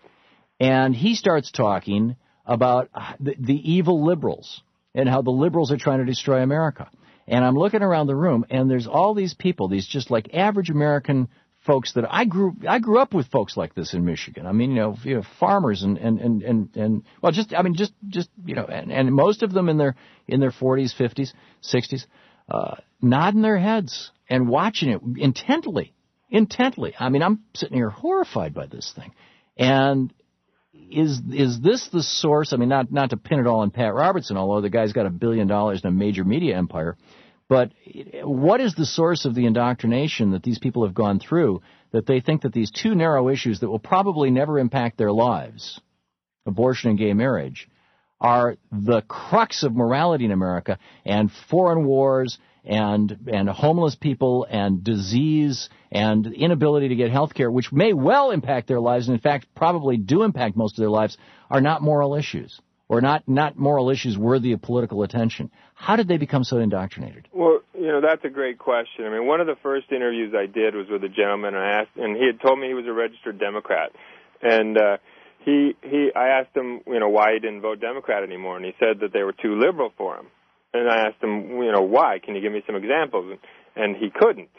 and 0.59 0.95
he 0.95 1.15
starts 1.15 1.51
talking 1.51 2.15
about 2.45 2.89
uh, 2.93 3.13
the, 3.19 3.35
the 3.39 3.73
evil 3.73 4.05
liberals 4.05 4.61
and 4.95 5.07
how 5.07 5.21
the 5.21 5.31
liberals 5.31 5.71
are 5.71 5.77
trying 5.77 5.99
to 5.99 6.05
destroy 6.05 6.41
America. 6.41 6.89
And 7.27 7.43
I'm 7.43 7.55
looking 7.55 7.83
around 7.83 8.07
the 8.07 8.15
room, 8.15 8.45
and 8.49 8.71
there's 8.71 8.87
all 8.87 9.13
these 9.13 9.33
people, 9.33 9.67
these 9.67 9.85
just 9.85 10.09
like 10.09 10.33
average 10.33 10.69
American 10.69 11.27
folks 11.67 11.93
that 11.93 12.05
I 12.09 12.25
grew 12.25 12.55
I 12.67 12.79
grew 12.79 12.97
up 12.97 13.13
with 13.13 13.27
folks 13.27 13.55
like 13.55 13.75
this 13.75 13.93
in 13.93 14.05
Michigan. 14.05 14.47
I 14.47 14.53
mean, 14.53 14.71
you 14.71 14.77
know, 14.77 14.97
you 15.03 15.15
know 15.17 15.23
farmers 15.39 15.83
and 15.83 15.97
and 15.97 16.19
and 16.19 16.41
and, 16.41 16.75
and 16.75 17.03
well, 17.21 17.31
just 17.31 17.53
I 17.53 17.61
mean, 17.61 17.75
just 17.75 17.93
just 18.07 18.29
you 18.43 18.55
know, 18.55 18.65
and, 18.65 18.91
and 18.91 19.13
most 19.13 19.43
of 19.43 19.51
them 19.51 19.69
in 19.69 19.77
their 19.77 19.95
in 20.27 20.39
their 20.39 20.51
40s, 20.51 20.95
50s, 20.97 21.33
60s, 21.61 22.05
uh, 22.49 22.75
nodding 23.01 23.41
their 23.41 23.59
heads 23.59 24.11
and 24.29 24.47
watching 24.47 24.89
it 24.89 25.01
intently, 25.17 25.93
intently. 26.29 26.95
I 26.99 27.09
mean, 27.09 27.21
I'm 27.21 27.43
sitting 27.53 27.77
here 27.77 27.89
horrified 27.89 28.53
by 28.53 28.65
this 28.65 28.91
thing, 28.95 29.13
and 29.57 30.11
is 30.73 31.21
is 31.31 31.59
this 31.59 31.89
the 31.91 32.01
source? 32.01 32.53
I 32.53 32.57
mean, 32.57 32.69
not 32.69 32.91
not 32.91 33.09
to 33.11 33.17
pin 33.17 33.39
it 33.39 33.47
all 33.47 33.59
on 33.59 33.71
Pat 33.71 33.93
Robertson, 33.93 34.37
although 34.37 34.61
the 34.61 34.69
guy's 34.69 34.93
got 34.93 35.05
a 35.05 35.11
billion 35.11 35.47
dollars 35.47 35.81
and 35.83 35.93
a 35.93 35.97
major 35.97 36.23
media 36.23 36.57
empire. 36.57 36.97
But 37.49 37.71
what 38.23 38.59
is 38.59 38.75
the 38.75 38.85
source 38.85 39.25
of 39.25 39.33
the 39.33 39.45
indoctrination 39.45 40.31
that 40.31 40.43
these 40.43 40.59
people 40.59 40.85
have 40.85 40.93
gone 40.93 41.19
through 41.19 41.61
that 41.91 42.05
they 42.05 42.19
think 42.19 42.41
that 42.41 42.51
these 42.51 42.71
two 42.71 42.93
narrow 42.93 43.29
issues 43.29 43.61
that 43.61 43.69
will 43.69 43.79
probably 43.79 44.29
never 44.29 44.59
impact 44.59 44.97
their 44.97 45.11
lives, 45.11 45.79
abortion 46.45 46.89
and 46.89 46.99
gay 46.99 47.13
marriage, 47.13 47.69
are 48.19 48.57
the 48.71 49.01
crux 49.03 49.63
of 49.63 49.75
morality 49.75 50.25
in 50.25 50.31
America 50.31 50.77
and 51.05 51.31
foreign 51.49 51.85
wars 51.85 52.37
and 52.65 53.29
and 53.31 53.47
homeless 53.47 53.95
people 53.95 54.45
and 54.49 54.83
disease 54.83 55.69
and 55.91 56.27
inability 56.27 56.89
to 56.89 56.95
get 56.95 57.11
health 57.11 57.33
care, 57.33 57.49
which 57.49 57.71
may 57.71 57.93
well 57.93 58.31
impact 58.31 58.67
their 58.67 58.81
lives 58.81 59.07
and 59.07 59.15
in 59.15 59.21
fact 59.21 59.47
probably 59.55 59.95
do 59.95 60.23
impact 60.23 60.57
most 60.57 60.77
of 60.77 60.81
their 60.81 60.89
lives, 60.89 61.17
are 61.49 61.61
not 61.61 61.81
moral 61.81 62.15
issues 62.15 62.59
or 62.89 62.99
not 62.99 63.23
not 63.27 63.57
moral 63.57 63.89
issues 63.89 64.17
worthy 64.17 64.51
of 64.51 64.61
political 64.61 65.03
attention. 65.03 65.49
How 65.77 65.95
did 65.95 66.07
they 66.07 66.17
become 66.17 66.43
so 66.43 66.57
indoctrinated? 66.57 67.27
Well, 67.31 67.59
you 67.73 67.87
know 67.87 68.01
that's 68.01 68.25
a 68.25 68.29
great 68.29 68.57
question. 68.57 69.05
I 69.05 69.09
mean, 69.09 69.27
one 69.27 69.41
of 69.41 69.47
the 69.47 69.55
first 69.61 69.91
interviews 69.91 70.33
I 70.35 70.47
did 70.47 70.75
was 70.75 70.87
with 70.89 71.03
a 71.03 71.09
gentleman, 71.09 71.53
and 71.53 71.63
I 71.63 71.81
asked, 71.81 71.95
and 71.95 72.17
he 72.17 72.25
had 72.25 72.41
told 72.41 72.59
me 72.59 72.67
he 72.67 72.73
was 72.73 72.87
a 72.87 72.93
registered 72.93 73.39
Democrat, 73.39 73.91
and 74.41 74.75
uh, 74.75 74.97
he 75.45 75.75
he 75.83 76.09
I 76.15 76.39
asked 76.39 76.57
him, 76.57 76.81
you 76.87 76.99
know, 76.99 77.09
why 77.09 77.33
he 77.33 77.39
didn't 77.39 77.61
vote 77.61 77.79
Democrat 77.79 78.23
anymore, 78.23 78.57
and 78.57 78.65
he 78.65 78.73
said 78.79 79.01
that 79.01 79.13
they 79.13 79.21
were 79.21 79.33
too 79.33 79.59
liberal 79.59 79.93
for 79.97 80.17
him. 80.17 80.27
And 80.73 80.89
I 80.89 81.07
asked 81.07 81.23
him, 81.23 81.61
you 81.63 81.71
know, 81.71 81.81
why? 81.81 82.19
Can 82.23 82.35
you 82.35 82.41
give 82.41 82.51
me 82.51 82.61
some 82.65 82.75
examples? 82.75 83.37
And 83.75 83.95
he 83.95 84.09
couldn't. 84.09 84.49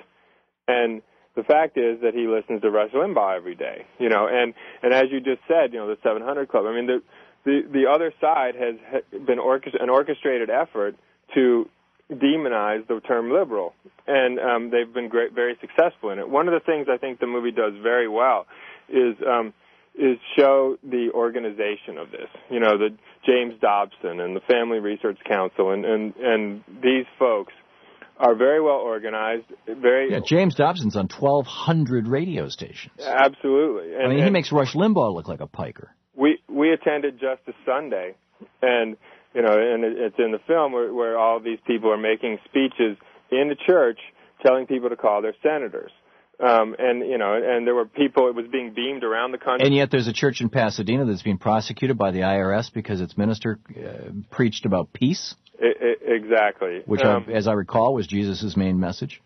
And 0.67 1.03
the 1.37 1.43
fact 1.43 1.77
is 1.77 2.01
that 2.03 2.15
he 2.15 2.27
listens 2.27 2.63
to 2.63 2.71
Rush 2.71 2.93
Limbaugh 2.93 3.37
every 3.37 3.55
day, 3.55 3.87
you 3.99 4.09
know. 4.09 4.29
And 4.31 4.55
and 4.83 4.95
as 4.95 5.05
you 5.11 5.21
just 5.21 5.43
said, 5.49 5.73
you 5.73 5.81
know, 5.81 5.89
the 5.89 5.99
700 6.03 6.49
Club. 6.49 6.65
I 6.67 6.75
mean, 6.75 6.87
the 6.87 7.03
the 7.45 7.61
the 7.71 7.85
other 7.93 8.15
side 8.21 8.55
has 8.55 8.77
been 9.11 9.39
orchest- 9.39 9.83
an 9.83 9.91
orchestrated 9.91 10.49
effort 10.49 10.97
to 11.35 11.69
demonize 12.11 12.87
the 12.89 13.01
term 13.07 13.31
liberal, 13.31 13.75
and 14.07 14.39
um, 14.39 14.71
they've 14.71 14.93
been 14.93 15.09
great, 15.09 15.35
very 15.35 15.57
successful 15.61 16.11
in 16.11 16.19
it. 16.19 16.29
One 16.29 16.49
of 16.49 16.55
the 16.55 16.65
things 16.65 16.87
I 16.93 16.97
think 16.97 17.21
the 17.21 17.27
movie 17.27 17.51
does 17.51 17.75
very 17.83 18.09
well 18.09 18.47
is 18.89 19.17
um, 19.27 19.53
is 19.95 20.17
show 20.39 20.77
the 20.83 21.11
organization 21.13 21.99
of 21.99 22.11
this. 22.11 22.29
You 22.51 22.61
know, 22.61 22.79
the 22.79 22.97
James 23.27 23.55
Dobson 23.61 24.21
and 24.21 24.35
the 24.35 24.41
Family 24.49 24.79
Research 24.79 25.19
Council 25.29 25.73
and 25.73 25.85
and 25.85 26.15
and 26.17 26.65
these 26.83 27.07
folks 27.19 27.53
are 28.17 28.35
very 28.35 28.61
well 28.61 28.77
organized. 28.77 29.45
Very 29.67 30.11
yeah. 30.11 30.21
James 30.25 30.55
Dobson's 30.55 30.97
on 30.97 31.09
twelve 31.09 31.47
hundred 31.47 32.09
radio 32.09 32.49
stations. 32.49 33.01
Absolutely. 33.05 33.95
And, 33.95 34.05
I 34.05 34.09
mean, 34.09 34.25
he 34.25 34.31
makes 34.31 34.51
Rush 34.51 34.75
Limbaugh 34.75 35.15
look 35.15 35.29
like 35.29 35.41
a 35.41 35.47
piker. 35.47 35.95
We 36.15 36.39
we 36.49 36.73
attended 36.73 37.21
Justice 37.21 37.55
Sunday, 37.67 38.15
and 38.63 38.97
you 39.35 39.43
know, 39.43 39.53
and 39.53 39.85
it's 39.85 40.19
in 40.19 40.33
the 40.33 40.41
film 40.47 40.73
where, 40.73 40.93
where 40.93 41.19
all 41.19 41.41
these 41.41 41.59
people 41.67 41.91
are 41.93 41.99
making 41.99 42.39
speeches 42.45 42.97
in 43.31 43.49
the 43.49 43.57
church, 43.67 43.99
telling 44.43 44.67
people 44.67 44.89
to 44.89 44.97
call 44.97 45.23
their 45.23 45.35
senators. 45.43 45.91
Um, 46.41 46.77
and 46.79 47.01
you 47.01 47.19
know, 47.19 47.35
and 47.35 47.67
there 47.67 47.75
were 47.75 47.87
people. 47.87 48.29
It 48.29 48.35
was 48.37 48.47
being 48.51 48.73
beamed 48.73 49.03
around 49.03 49.33
the 49.33 49.39
country. 49.39 49.67
And 49.67 49.75
yet, 49.75 49.91
there's 49.91 50.07
a 50.07 50.13
church 50.13 50.41
in 50.41 50.51
Pasadena 50.51 51.05
that's 51.05 51.23
being 51.23 51.39
prosecuted 51.39 51.99
by 51.99 52.13
the 52.13 52.21
IRS 52.21 52.73
because 52.73 53.01
its 53.01 53.19
minister 53.19 53.59
uh, 53.71 54.13
preached 54.31 54.65
about 54.65 54.93
peace. 54.93 55.35
It, 55.59 55.77
it, 55.81 56.23
exactly. 56.23 56.83
Which, 56.87 57.03
um, 57.03 57.27
I, 57.29 57.33
as 57.33 57.49
I 57.49 57.55
recall, 57.55 57.93
was 57.93 58.07
Jesus' 58.07 58.57
main 58.57 58.79
message. 58.79 59.21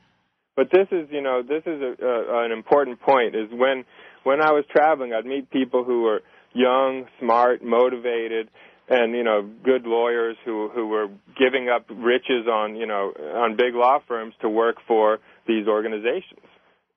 But 0.57 0.69
this 0.73 0.89
is, 0.91 1.09
you 1.11 1.21
know, 1.21 1.43
this 1.43 1.63
is 1.67 1.83
a, 1.83 2.03
a, 2.03 2.45
an 2.47 2.53
important 2.53 3.01
point. 3.01 3.35
Is 3.35 3.49
when 3.53 3.85
when 4.23 4.41
I 4.41 4.53
was 4.53 4.65
traveling, 4.71 5.13
I'd 5.13 5.27
meet 5.27 5.51
people 5.51 5.85
who 5.85 6.03
were 6.05 6.23
young, 6.55 7.07
smart, 7.21 7.63
motivated, 7.63 8.49
and 8.93 9.15
you 9.15 9.25
know, 9.25 9.43
good 9.65 9.85
lawyers 9.85 10.37
who 10.45 10.69
who 10.69 10.87
were 10.89 11.09
giving 11.39 11.69
up 11.69 11.87
riches 11.89 12.47
on 12.47 12.77
you 12.77 12.87
know 12.87 13.13
on 13.35 13.57
big 13.57 13.75
law 13.75 13.99
firms 14.07 14.35
to 14.43 14.49
work 14.49 14.77
for 14.87 15.19
these 15.47 15.67
organizations 15.67 16.47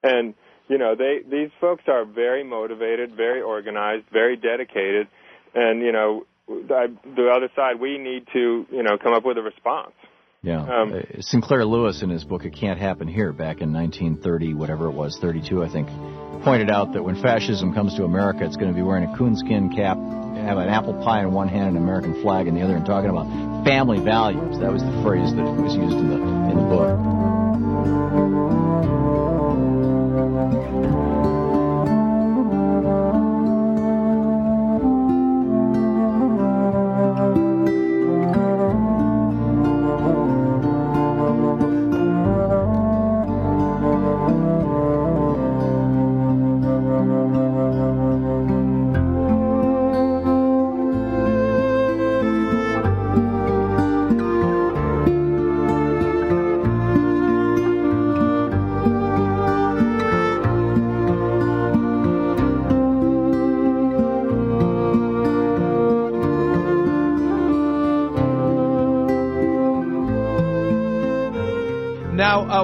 and 0.05 0.33
you 0.69 0.77
know 0.77 0.95
they 0.95 1.19
these 1.29 1.49
folks 1.59 1.83
are 1.87 2.05
very 2.05 2.43
motivated, 2.43 3.15
very 3.15 3.41
organized, 3.41 4.05
very 4.11 4.35
dedicated, 4.35 5.07
and 5.53 5.81
you 5.81 5.91
know 5.91 6.25
I, 6.47 6.87
the 7.15 7.31
other 7.35 7.49
side 7.55 7.79
we 7.79 7.97
need 7.97 8.27
to 8.33 8.65
you 8.71 8.83
know 8.83 8.97
come 9.01 9.13
up 9.13 9.25
with 9.25 9.37
a 9.37 9.41
response. 9.41 9.93
Yeah. 10.41 10.61
Um, 10.61 10.93
uh, 10.93 11.21
Sinclair 11.21 11.65
Lewis, 11.65 12.03
in 12.03 12.09
his 12.09 12.23
book 12.23 12.45
"It 12.45 12.51
Can't 12.51 12.79
Happen 12.79 13.07
Here," 13.07 13.33
back 13.33 13.61
in 13.61 13.73
1930, 13.73 14.53
whatever 14.53 14.87
it 14.87 14.93
was, 14.93 15.17
32, 15.19 15.63
I 15.63 15.69
think, 15.69 15.87
pointed 16.43 16.69
out 16.69 16.93
that 16.93 17.03
when 17.03 17.19
fascism 17.19 17.73
comes 17.73 17.95
to 17.95 18.03
America, 18.03 18.45
it's 18.45 18.55
going 18.55 18.69
to 18.69 18.75
be 18.75 18.83
wearing 18.83 19.09
a 19.09 19.17
coonskin 19.17 19.75
cap, 19.75 19.97
have 20.45 20.57
an 20.57 20.69
apple 20.69 20.93
pie 21.03 21.21
in 21.21 21.31
one 21.31 21.47
hand, 21.47 21.69
and 21.69 21.77
an 21.77 21.83
American 21.83 22.21
flag 22.21 22.47
in 22.47 22.55
the 22.55 22.61
other, 22.61 22.75
and 22.75 22.85
talking 22.85 23.09
about 23.09 23.27
family 23.65 23.99
values. 23.99 24.59
That 24.59 24.71
was 24.71 24.83
the 24.83 25.01
phrase 25.03 25.33
that 25.35 25.43
was 25.43 25.75
used 25.75 25.97
in 25.97 26.09
the 26.09 26.15
in 26.15 26.55
the 26.55 26.67
book. 26.69 27.24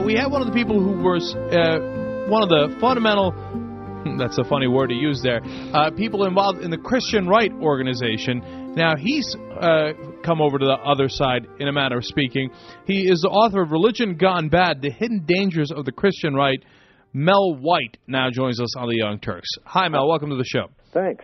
We 0.05 0.15
have 0.15 0.31
one 0.31 0.41
of 0.41 0.48
the 0.48 0.53
people 0.53 0.79
who 0.79 1.03
was 1.03 1.36
uh, 1.36 2.29
one 2.29 2.43
of 2.43 2.50
the 2.50 2.75
fundamental. 2.79 3.31
That's 4.17 4.38
a 4.39 4.43
funny 4.43 4.67
word 4.67 4.88
to 4.88 4.96
use 4.96 5.22
there. 5.22 5.41
Uh, 5.43 5.91
people 5.91 6.25
involved 6.25 6.62
in 6.62 6.72
the 6.72 6.77
Christian 6.77 7.27
Right 7.27 7.51
organization. 7.51 8.74
Now, 8.75 8.96
he's 8.96 9.36
uh, 9.60 9.93
come 10.24 10.41
over 10.41 10.58
to 10.58 10.65
the 10.65 10.77
other 10.84 11.08
side, 11.08 11.46
in 11.60 11.67
a 11.67 11.72
manner 11.72 11.98
of 11.98 12.05
speaking. 12.05 12.50
He 12.86 13.03
is 13.03 13.22
the 13.22 13.29
author 13.29 13.62
of 13.62 13.72
Religion 13.72 14.17
Gone 14.17 14.50
Bad 14.50 14.81
The 14.81 14.89
Hidden 14.89 15.25
Dangers 15.27 15.72
of 15.72 15.86
the 15.86 15.91
Christian 15.91 16.34
Right. 16.34 16.63
Mel 17.13 17.55
White 17.55 17.98
now 18.08 18.29
joins 18.31 18.60
us 18.60 18.75
on 18.77 18.88
the 18.88 18.96
Young 18.96 19.20
Turks. 19.20 19.50
Hi, 19.65 19.88
Mel. 19.89 20.08
Welcome 20.08 20.29
to 20.29 20.38
the 20.38 20.46
show. 20.46 20.67
Thanks. 20.93 21.24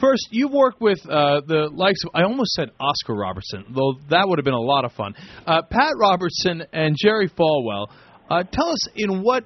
First, 0.00 0.28
you 0.30 0.48
worked 0.48 0.80
with 0.80 0.98
uh, 1.08 1.40
the 1.46 1.70
likes 1.72 1.98
of, 2.04 2.10
I 2.14 2.22
almost 2.22 2.52
said 2.52 2.70
Oscar 2.78 3.14
Robertson, 3.14 3.64
though 3.74 3.94
that 4.10 4.28
would 4.28 4.38
have 4.38 4.44
been 4.44 4.54
a 4.54 4.60
lot 4.60 4.84
of 4.84 4.92
fun. 4.92 5.14
Uh, 5.46 5.62
Pat 5.62 5.92
Robertson 5.98 6.62
and 6.72 6.96
Jerry 6.98 7.28
Falwell. 7.28 7.88
Uh, 8.28 8.42
tell 8.42 8.68
us 8.68 8.88
in 8.94 9.22
what 9.22 9.44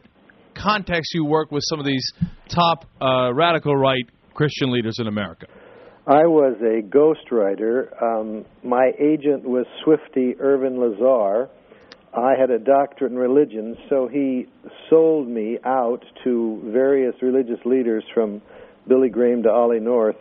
context 0.55 1.13
you 1.15 1.25
work 1.25 1.53
with 1.53 1.63
some 1.69 1.79
of 1.79 1.87
these 1.87 2.13
top 2.49 2.87
uh, 3.01 3.33
radical 3.33 3.77
right 3.77 4.05
Christian 4.35 4.73
leaders 4.73 4.99
in 4.99 5.07
America. 5.07 5.47
I 6.07 6.25
was 6.25 6.57
a 6.61 6.83
ghostwriter. 6.83 7.91
Um, 8.03 8.45
my 8.65 8.91
agent 8.99 9.45
was 9.45 9.67
Swifty 9.85 10.35
Irving 10.41 10.81
Lazar. 10.81 11.51
I 12.13 12.33
had 12.41 12.51
a 12.51 12.59
doctorate 12.59 13.13
in 13.13 13.19
religion, 13.19 13.77
so 13.89 14.09
he 14.09 14.47
sold 14.89 15.29
me 15.29 15.59
out 15.65 16.05
to 16.25 16.61
various 16.73 17.15
religious 17.23 17.61
leaders 17.65 18.03
from 18.13 18.43
Billy 18.91 19.09
Graham 19.09 19.45
to 19.45 19.51
Ollie 19.51 19.79
North. 19.79 20.17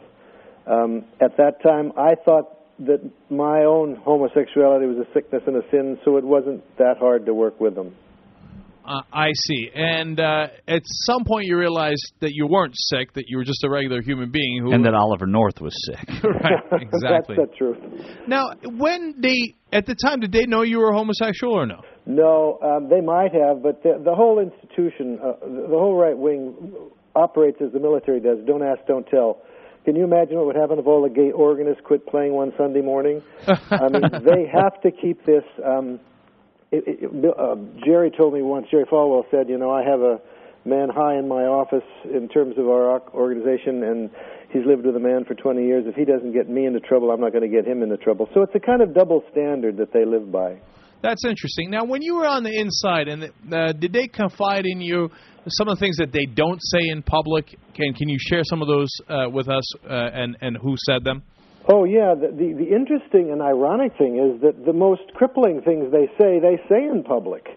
Um, 0.68 1.04
at 1.20 1.36
that 1.38 1.62
time, 1.64 1.92
I 1.98 2.14
thought 2.24 2.56
that 2.86 3.02
my 3.30 3.66
own 3.66 3.96
homosexuality 3.96 4.86
was 4.86 4.98
a 4.98 5.14
sickness 5.14 5.42
and 5.48 5.58
a 5.58 5.62
sin, 5.72 5.98
so 6.06 6.18
it 6.18 6.24
wasn't 6.24 6.64
that 6.78 6.98
hard 7.00 7.26
to 7.26 7.34
work 7.34 7.60
with 7.60 7.74
them. 7.74 7.96
Uh, 8.86 9.02
I 9.12 9.32
see. 9.34 9.70
And 9.74 10.20
uh, 10.20 10.48
at 10.68 10.84
some 11.06 11.24
point, 11.26 11.46
you 11.46 11.58
realized 11.58 12.14
that 12.22 12.32
you 12.34 12.48
weren't 12.48 12.76
sick; 12.76 13.14
that 13.14 13.26
you 13.28 13.38
were 13.38 13.44
just 13.44 13.64
a 13.64 13.70
regular 13.70 14.02
human 14.02 14.32
being. 14.32 14.62
Who 14.64 14.72
and 14.72 14.86
that 14.86 14.94
Oliver 14.94 15.28
North 15.28 15.60
was 15.60 15.74
sick. 15.86 16.08
right. 16.24 16.54
Exactly. 16.82 17.36
That's 17.38 17.52
the 17.52 17.58
truth. 17.58 17.78
Now, 18.28 18.52
when 18.64 19.16
they 19.20 19.56
at 19.72 19.86
the 19.86 19.96
time, 19.96 20.20
did 20.22 20.32
they 20.32 20.46
know 20.46 20.62
you 20.62 20.80
were 20.80 20.94
homosexual 20.94 21.54
or 21.54 21.66
no? 21.66 21.82
No, 22.06 22.58
um, 22.64 22.90
they 22.90 23.02
might 23.02 23.32
have, 23.34 23.62
but 23.62 23.84
the, 23.84 24.02
the 24.04 24.16
whole 24.16 24.40
institution, 24.40 25.20
uh, 25.22 25.34
the 25.46 25.78
whole 25.78 25.96
right 25.96 26.18
wing, 26.18 26.90
operates 27.16 27.62
as 27.62 27.72
the 27.72 27.80
military 27.80 28.20
does. 28.20 28.40
Don't 28.46 28.64
ask, 28.64 28.86
don't 28.88 29.08
tell. 29.08 29.42
Can 29.86 29.96
you 29.96 30.04
imagine 30.04 30.36
what 30.36 30.48
would 30.48 30.56
happen 30.56 30.78
if 30.78 30.88
all 30.88 31.02
the 31.02 31.10
gay 31.10 31.32
organists 31.32 31.82
quit 31.84 32.06
playing 32.06 32.34
one 32.34 32.54
Sunday 32.58 32.82
morning? 32.82 33.24
I 33.48 33.88
mean, 33.90 34.04
they 34.24 34.46
have 34.52 34.80
to 34.82 34.92
keep 34.92 35.26
this. 35.26 35.44
Um, 35.64 36.00
it, 36.72 36.84
it, 36.86 37.26
uh, 37.38 37.56
Jerry 37.84 38.12
told 38.12 38.34
me 38.34 38.42
once. 38.42 38.68
Jerry 38.70 38.86
Falwell 38.86 39.24
said, 39.32 39.50
"You 39.50 39.58
know, 39.58 39.72
I 39.72 39.84
have 39.84 40.02
a 40.02 40.20
man 40.66 40.90
high 40.90 41.18
in 41.18 41.28
my 41.28 41.44
office 41.44 41.88
in 42.04 42.28
terms 42.28 42.58
of 42.58 42.68
our 42.68 43.02
organization, 43.14 43.82
and 43.84 44.10
he's 44.52 44.66
lived 44.66 44.86
with 44.86 44.96
a 44.96 45.00
man 45.00 45.26
for 45.26 45.34
20 45.34 45.66
years. 45.66 45.86
If 45.88 45.96
he 45.96 46.06
doesn't 46.06 46.34
get 46.34 46.50
me 46.50 46.66
into 46.66 46.82
trouble, 46.82 47.10
I'm 47.12 47.22
not 47.22 47.32
going 47.32 47.50
to 47.50 47.50
get 47.50 47.66
him 47.66 47.82
into 47.82 47.98
trouble." 47.98 48.30
So 48.34 48.42
it's 48.44 48.54
a 48.54 48.60
kind 48.60 48.82
of 48.82 48.94
double 48.94 49.24
standard 49.32 49.78
that 49.78 49.94
they 49.94 50.06
live 50.06 50.32
by. 50.32 50.60
That's 51.02 51.24
interesting. 51.26 51.70
Now, 51.70 51.86
when 51.86 52.02
you 52.02 52.16
were 52.16 52.28
on 52.28 52.44
the 52.44 52.54
inside, 52.60 53.08
and 53.08 53.32
uh, 53.54 53.72
did 53.74 53.94
they 53.94 54.08
confide 54.08 54.66
in 54.66 54.82
you 54.82 55.10
some 55.48 55.70
of 55.70 55.78
the 55.78 55.80
things 55.80 55.98
that 55.98 56.12
they 56.12 56.26
don't 56.26 56.60
say 56.62 56.80
in 56.92 57.02
public? 57.04 57.48
Can 57.74 57.94
can 57.94 58.10
you 58.10 58.18
share 58.20 58.44
some 58.44 58.62
of 58.62 58.68
those 58.68 58.90
uh, 59.08 59.30
with 59.30 59.48
us, 59.48 59.64
uh, 59.86 59.94
and 60.14 60.38
and 60.42 60.58
who 60.58 60.76
said 60.86 61.04
them? 61.04 61.24
Oh 61.72 61.86
yeah, 61.86 62.16
the, 62.16 62.28
the 62.36 62.66
the 62.66 62.70
interesting 62.76 63.32
and 63.32 63.42
ironic 63.42 63.98
thing 63.98 64.18
is 64.20 64.42
that 64.42 64.66
the 64.66 64.74
most 64.74 65.02
crippling 65.14 65.62
things 65.62 65.92
they 65.92 66.08
say, 66.20 66.40
they 66.40 66.58
say 66.68 66.84
in 66.84 67.04
public. 67.04 67.48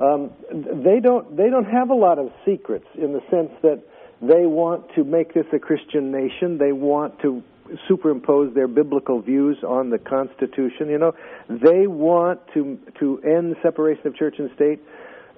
Um, 0.00 0.30
they 0.50 1.00
don't 1.00 1.36
they 1.36 1.48
don't 1.48 1.70
have 1.70 1.90
a 1.90 1.94
lot 1.94 2.18
of 2.18 2.28
secrets 2.44 2.86
in 2.96 3.12
the 3.12 3.20
sense 3.30 3.52
that 3.62 3.80
they 4.20 4.46
want 4.46 4.84
to 4.96 5.04
make 5.04 5.32
this 5.32 5.46
a 5.54 5.58
Christian 5.58 6.10
nation. 6.10 6.58
They 6.58 6.72
want 6.72 7.20
to 7.22 7.42
superimpose 7.88 8.54
their 8.54 8.68
biblical 8.68 9.20
views 9.20 9.58
on 9.66 9.90
the 9.90 9.98
Constitution. 9.98 10.88
You 10.88 10.98
know, 10.98 11.12
they 11.48 11.86
want 11.86 12.40
to 12.54 12.78
to 13.00 13.20
end 13.24 13.56
separation 13.62 14.06
of 14.06 14.16
church 14.16 14.36
and 14.38 14.50
state. 14.54 14.80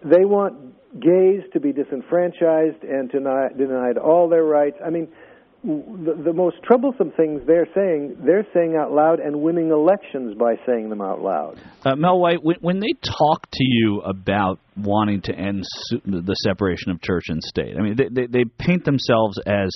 They 0.05 0.25
want 0.25 0.75
gays 1.01 1.43
to 1.53 1.61
be 1.61 1.73
disenfranchised 1.73 2.85
and 2.85 3.11
denied 3.11 3.99
all 3.99 4.29
their 4.29 4.45
rights. 4.45 4.77
I 4.85 4.91
mean, 4.91 5.09
the, 5.65 6.23
the 6.27 6.33
most 6.33 6.57
troublesome 6.63 7.11
things 7.17 7.41
they're 7.47 7.69
saying, 7.75 8.17
they're 8.25 8.47
saying 8.53 8.77
out 8.79 8.93
loud 8.93 9.19
and 9.19 9.41
winning 9.41 9.71
elections 9.71 10.37
by 10.39 10.57
saying 10.67 10.91
them 10.91 11.01
out 11.01 11.23
loud. 11.23 11.59
Uh, 11.85 11.97
Mel 11.97 12.19
White, 12.19 12.43
when, 12.43 12.57
when 12.61 12.81
they 12.81 12.93
talk 13.03 13.47
to 13.51 13.65
you 13.65 14.03
about 14.03 14.61
wanting 14.77 15.23
to 15.23 15.35
end 15.35 15.65
the 16.05 16.37
separation 16.43 16.91
of 16.91 17.01
church 17.01 17.25
and 17.29 17.43
state, 17.43 17.77
I 17.79 17.83
mean, 17.83 17.97
they, 17.97 18.09
they, 18.11 18.27
they 18.27 18.45
paint 18.59 18.85
themselves 18.85 19.39
as, 19.47 19.71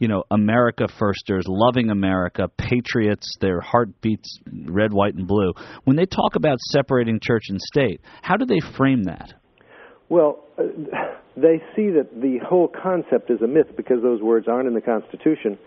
you 0.00 0.08
know, 0.08 0.24
America 0.30 0.88
firsters, 0.98 1.44
loving 1.46 1.90
America, 1.90 2.48
patriots, 2.58 3.32
their 3.40 3.60
heart 3.60 4.00
beats 4.00 4.40
red, 4.66 4.92
white, 4.92 5.14
and 5.14 5.28
blue. 5.28 5.52
When 5.84 5.96
they 5.96 6.06
talk 6.06 6.34
about 6.34 6.58
separating 6.70 7.20
church 7.22 7.44
and 7.48 7.60
state, 7.60 8.00
how 8.22 8.36
do 8.36 8.44
they 8.44 8.60
frame 8.76 9.04
that? 9.04 9.34
Well, 10.08 10.44
uh, 10.58 10.62
they 11.36 11.62
see 11.76 11.90
that 11.90 12.08
the 12.14 12.38
whole 12.46 12.68
concept 12.68 13.30
is 13.30 13.40
a 13.42 13.46
myth 13.46 13.76
because 13.76 14.02
those 14.02 14.20
words 14.20 14.48
aren't 14.48 14.68
in 14.68 14.74
the 14.74 14.80
Constitution. 14.80 15.58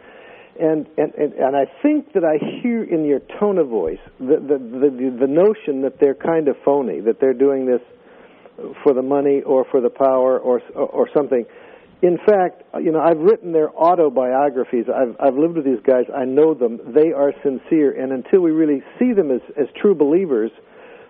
And, 0.59 0.85
and, 0.97 1.13
and, 1.15 1.33
and 1.33 1.55
I 1.55 1.65
think 1.81 2.13
that 2.13 2.23
I 2.25 2.37
hear 2.61 2.83
in 2.83 3.05
your 3.05 3.21
tone 3.39 3.57
of 3.57 3.69
voice 3.69 4.01
the, 4.19 4.35
the, 4.35 4.57
the, 4.59 5.17
the 5.21 5.27
notion 5.27 5.81
that 5.83 5.99
they're 5.99 6.15
kind 6.15 6.49
of 6.49 6.57
phony, 6.65 6.99
that 7.01 7.19
they're 7.21 7.33
doing 7.33 7.65
this 7.65 7.81
for 8.83 8.93
the 8.93 9.01
money 9.01 9.41
or 9.41 9.65
for 9.71 9.81
the 9.81 9.89
power 9.89 10.37
or, 10.37 10.61
or 10.75 11.09
something. 11.15 11.45
In 12.01 12.17
fact, 12.17 12.63
you 12.81 12.91
know, 12.91 12.99
I've 12.99 13.19
written 13.19 13.53
their 13.53 13.69
autobiographies. 13.69 14.85
I've, 14.89 15.15
I've 15.19 15.35
lived 15.35 15.55
with 15.55 15.65
these 15.65 15.81
guys. 15.85 16.05
I 16.13 16.25
know 16.25 16.53
them. 16.53 16.79
They 16.93 17.11
are 17.11 17.31
sincere. 17.43 17.91
And 17.91 18.11
until 18.11 18.41
we 18.41 18.51
really 18.51 18.83
see 18.99 19.13
them 19.13 19.31
as, 19.31 19.41
as 19.57 19.67
true 19.79 19.93
believers, 19.95 20.51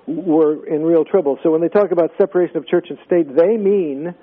we're 0.08 0.66
in 0.66 0.84
real 0.84 1.06
trouble. 1.06 1.38
So 1.44 1.52
when 1.52 1.62
they 1.62 1.70
talk 1.70 1.92
about 1.92 2.12
separation 2.18 2.58
of 2.58 2.68
church 2.68 2.88
and 2.90 2.98
state, 3.06 3.36
they 3.36 3.58
mean 3.58 4.16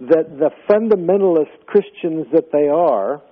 that 0.00 0.38
the 0.38 0.50
fundamentalist 0.70 1.66
Christians 1.66 2.26
that 2.32 2.52
they 2.52 2.68
are 2.68 3.22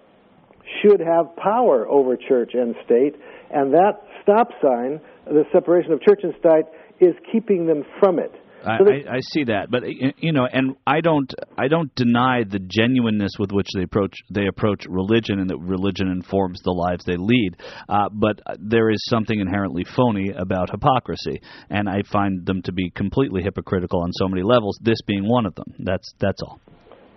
should 0.83 1.01
have 1.01 1.35
power 1.37 1.87
over 1.89 2.17
church 2.17 2.53
and 2.55 2.75
state, 2.85 3.15
and 3.51 3.73
that 3.73 4.03
stop 4.23 4.51
sign, 4.61 5.01
the 5.27 5.45
separation 5.53 5.93
of 5.93 6.03
church 6.03 6.21
and 6.23 6.35
state, 6.41 6.65
is 7.01 7.15
keeping 7.31 7.67
them 7.67 7.85
from 8.01 8.19
it. 8.19 8.33
I, 8.67 9.17
I, 9.17 9.21
see 9.21 9.45
that, 9.45 9.71
but 9.71 9.83
you 10.19 10.33
know, 10.33 10.47
and 10.51 10.75
I 10.87 11.01
don't, 11.01 11.33
I 11.57 11.69
don't 11.69 11.95
deny 11.95 12.43
the 12.43 12.59
genuineness 12.59 13.33
with 13.39 13.53
which 13.53 13.69
they 13.75 13.83
approach 13.83 14.15
they 14.31 14.47
approach 14.47 14.85
religion, 14.89 15.39
and 15.39 15.51
that 15.51 15.59
religion 15.59 16.09
informs 16.09 16.61
the 16.63 16.73
lives 16.73 17.05
they 17.05 17.17
lead. 17.17 17.57
Uh, 17.89 18.09
but 18.13 18.41
there 18.59 18.91
is 18.91 18.99
something 19.09 19.39
inherently 19.39 19.85
phony 19.85 20.31
about 20.37 20.71
hypocrisy, 20.71 21.41
and 21.71 21.89
I 21.89 22.03
find 22.11 22.45
them 22.45 22.63
to 22.63 22.73
be 22.73 22.91
completely 22.91 23.43
hypocritical 23.43 24.03
on 24.03 24.11
so 24.13 24.29
many 24.29 24.43
levels. 24.43 24.79
This 24.83 25.01
being 25.07 25.29
one 25.29 25.47
of 25.47 25.55
them. 25.55 25.73
That's 25.79 26.13
that's 26.19 26.41
all. 26.43 26.61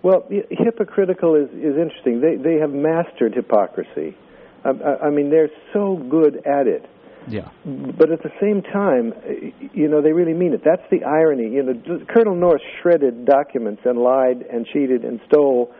Well, 0.03 0.27
hypocritical 0.29 1.35
is 1.35 1.49
is 1.49 1.75
interesting. 1.77 2.21
They 2.21 2.41
they 2.41 2.59
have 2.59 2.71
mastered 2.71 3.33
hypocrisy. 3.33 4.15
I, 4.63 5.07
I 5.07 5.09
mean, 5.09 5.29
they're 5.29 5.49
so 5.73 5.95
good 6.09 6.35
at 6.45 6.67
it 6.67 6.85
yeah. 7.29 7.49
But 7.65 8.11
at 8.11 8.23
the 8.23 8.31
same 8.41 8.61
time, 8.61 9.13
you 9.73 9.87
know, 9.87 10.01
they 10.01 10.11
really 10.11 10.33
mean 10.33 10.53
it. 10.53 10.61
That's 10.63 10.87
the 10.91 11.03
irony. 11.03 11.49
You 11.49 11.63
know, 11.63 12.05
Colonel 12.13 12.35
North 12.35 12.61
shredded 12.81 13.25
documents 13.25 13.81
and 13.85 13.99
lied 13.99 14.41
and 14.51 14.65
cheated 14.65 15.05
and 15.05 15.19
stole 15.27 15.73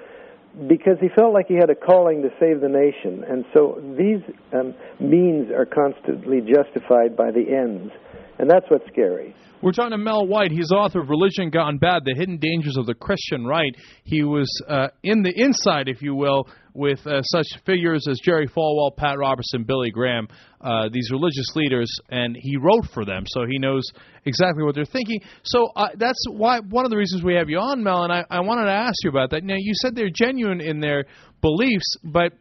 because 0.68 0.98
he 1.00 1.10
felt 1.10 1.34
like 1.34 1.48
he 1.48 1.56
had 1.56 1.70
a 1.70 1.76
calling 1.76 2.22
to 2.24 2.30
save 2.40 2.62
the 2.62 2.70
nation. 2.70 3.24
And 3.24 3.46
so 3.54 3.82
these 3.98 4.22
um, 4.54 4.74
means 5.00 5.52
are 5.52 5.66
constantly 5.66 6.42
justified 6.42 7.16
by 7.16 7.32
the 7.32 7.46
ends. 7.50 7.92
And 8.40 8.50
that's 8.50 8.66
what's 8.70 8.88
scary. 8.88 9.36
We're 9.62 9.74
talking 9.74 9.92
to 9.92 9.98
Mel 9.98 10.26
White. 10.26 10.52
He's 10.52 10.72
author 10.72 11.02
of 11.02 11.10
Religion 11.10 11.50
Gone 11.50 11.78
Bad: 11.78 12.04
The 12.06 12.16
Hidden 12.16 12.38
Dangers 12.38 12.78
of 12.78 12.86
the 12.86 12.94
Christian 12.94 13.46
Right. 13.46 13.76
He 14.06 14.24
was 14.24 14.50
uh, 14.70 14.88
in 15.04 15.22
the 15.22 15.34
inside, 15.36 15.90
if 15.90 16.02
you 16.02 16.16
will, 16.16 16.48
with 16.74 17.06
uh, 17.06 17.22
such 17.24 17.46
figures 17.66 18.08
as 18.10 18.18
Jerry 18.24 18.48
Falwell, 18.48 18.96
Pat 18.96 19.18
Robertson, 19.18 19.66
Billy 19.66 19.92
Graham, 19.92 20.30
uh, 20.62 20.88
these 20.94 21.10
religious 21.12 21.54
leaders, 21.56 21.92
and 22.10 22.38
he 22.40 22.56
wrote 22.56 22.86
for 22.94 23.04
them, 23.04 23.26
so 23.28 23.42
he 23.46 23.60
knows 23.60 23.84
exactly 24.24 24.64
what 24.64 24.76
they're 24.76 24.86
thinking. 24.86 25.20
So 25.44 25.68
uh, 25.76 25.90
that's 25.98 26.24
why 26.32 26.62
one 26.62 26.86
of 26.86 26.92
the 26.92 26.98
reasons 26.98 27.22
we 27.22 27.36
have 27.36 27.50
you 27.50 27.58
on, 27.58 27.84
Mel. 27.84 28.04
And 28.04 28.14
I, 28.14 28.24
I 28.30 28.40
wanted 28.40 28.66
to 28.66 28.72
ask 28.72 28.96
you 29.04 29.10
about 29.10 29.32
that. 29.32 29.44
Now, 29.44 29.56
you 29.58 29.74
said 29.82 29.94
they're 29.94 30.10
genuine 30.10 30.62
in 30.62 30.80
their 30.80 31.04
beliefs, 31.42 31.98
but 32.06 32.32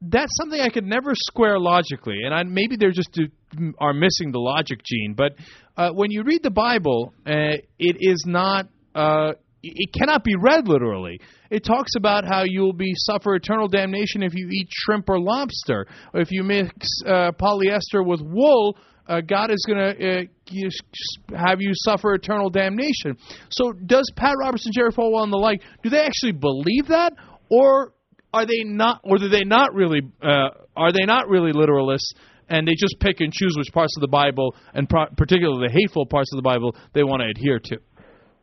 that's 0.00 0.32
something 0.36 0.60
I 0.60 0.68
could 0.68 0.84
never 0.84 1.12
square 1.14 1.58
logically, 1.58 2.22
and 2.24 2.34
I, 2.34 2.42
maybe 2.42 2.76
they're 2.76 2.90
just 2.90 3.18
are 3.78 3.94
missing 3.94 4.30
the 4.32 4.38
logic 4.38 4.80
gene. 4.84 5.14
But 5.16 5.32
uh, 5.76 5.90
when 5.90 6.10
you 6.10 6.22
read 6.22 6.42
the 6.42 6.50
Bible, 6.50 7.14
uh, 7.26 7.56
it 7.78 7.96
is 8.00 8.24
not. 8.26 8.68
Uh, 8.94 9.32
it 9.62 9.90
cannot 9.98 10.22
be 10.22 10.34
read 10.38 10.68
literally. 10.68 11.18
It 11.50 11.64
talks 11.64 11.92
about 11.96 12.24
how 12.24 12.44
you 12.44 12.60
will 12.60 12.72
be 12.72 12.92
suffer 12.94 13.34
eternal 13.34 13.68
damnation 13.68 14.22
if 14.22 14.32
you 14.34 14.48
eat 14.48 14.68
shrimp 14.70 15.08
or 15.08 15.18
lobster, 15.18 15.86
or 16.14 16.20
if 16.20 16.30
you 16.30 16.44
mix 16.44 16.72
uh, 17.06 17.32
polyester 17.32 18.06
with 18.06 18.20
wool. 18.20 18.76
uh, 19.08 19.20
God 19.20 19.50
is 19.50 19.64
going 19.66 19.78
to 19.78 20.20
uh, 20.20 21.36
have 21.36 21.60
you 21.60 21.70
suffer 21.74 22.14
eternal 22.14 22.50
damnation. 22.50 23.16
So, 23.50 23.72
does 23.72 24.10
Pat 24.16 24.34
Robertson, 24.38 24.72
Jerry 24.74 24.90
Falwell, 24.90 25.24
and 25.24 25.32
the 25.32 25.38
like, 25.38 25.62
do 25.82 25.90
they 25.90 26.00
actually 26.00 26.32
believe 26.32 26.88
that, 26.88 27.12
or 27.50 27.92
are 28.36 28.46
they 28.46 28.64
not, 28.64 29.00
or 29.02 29.18
do 29.18 29.28
they 29.28 29.44
not 29.44 29.74
really, 29.74 30.00
uh, 30.22 30.50
are 30.76 30.92
they 30.92 31.04
not 31.04 31.28
really 31.28 31.52
literalists? 31.52 32.12
And 32.48 32.68
they 32.68 32.74
just 32.78 33.00
pick 33.00 33.20
and 33.20 33.32
choose 33.32 33.54
which 33.56 33.72
parts 33.72 33.96
of 33.96 34.02
the 34.02 34.08
Bible, 34.08 34.54
and 34.72 34.88
pro- 34.88 35.10
particularly 35.16 35.66
the 35.66 35.72
hateful 35.72 36.06
parts 36.06 36.30
of 36.32 36.36
the 36.36 36.42
Bible, 36.42 36.76
they 36.92 37.02
want 37.02 37.22
to 37.22 37.28
adhere 37.28 37.58
to. 37.58 37.78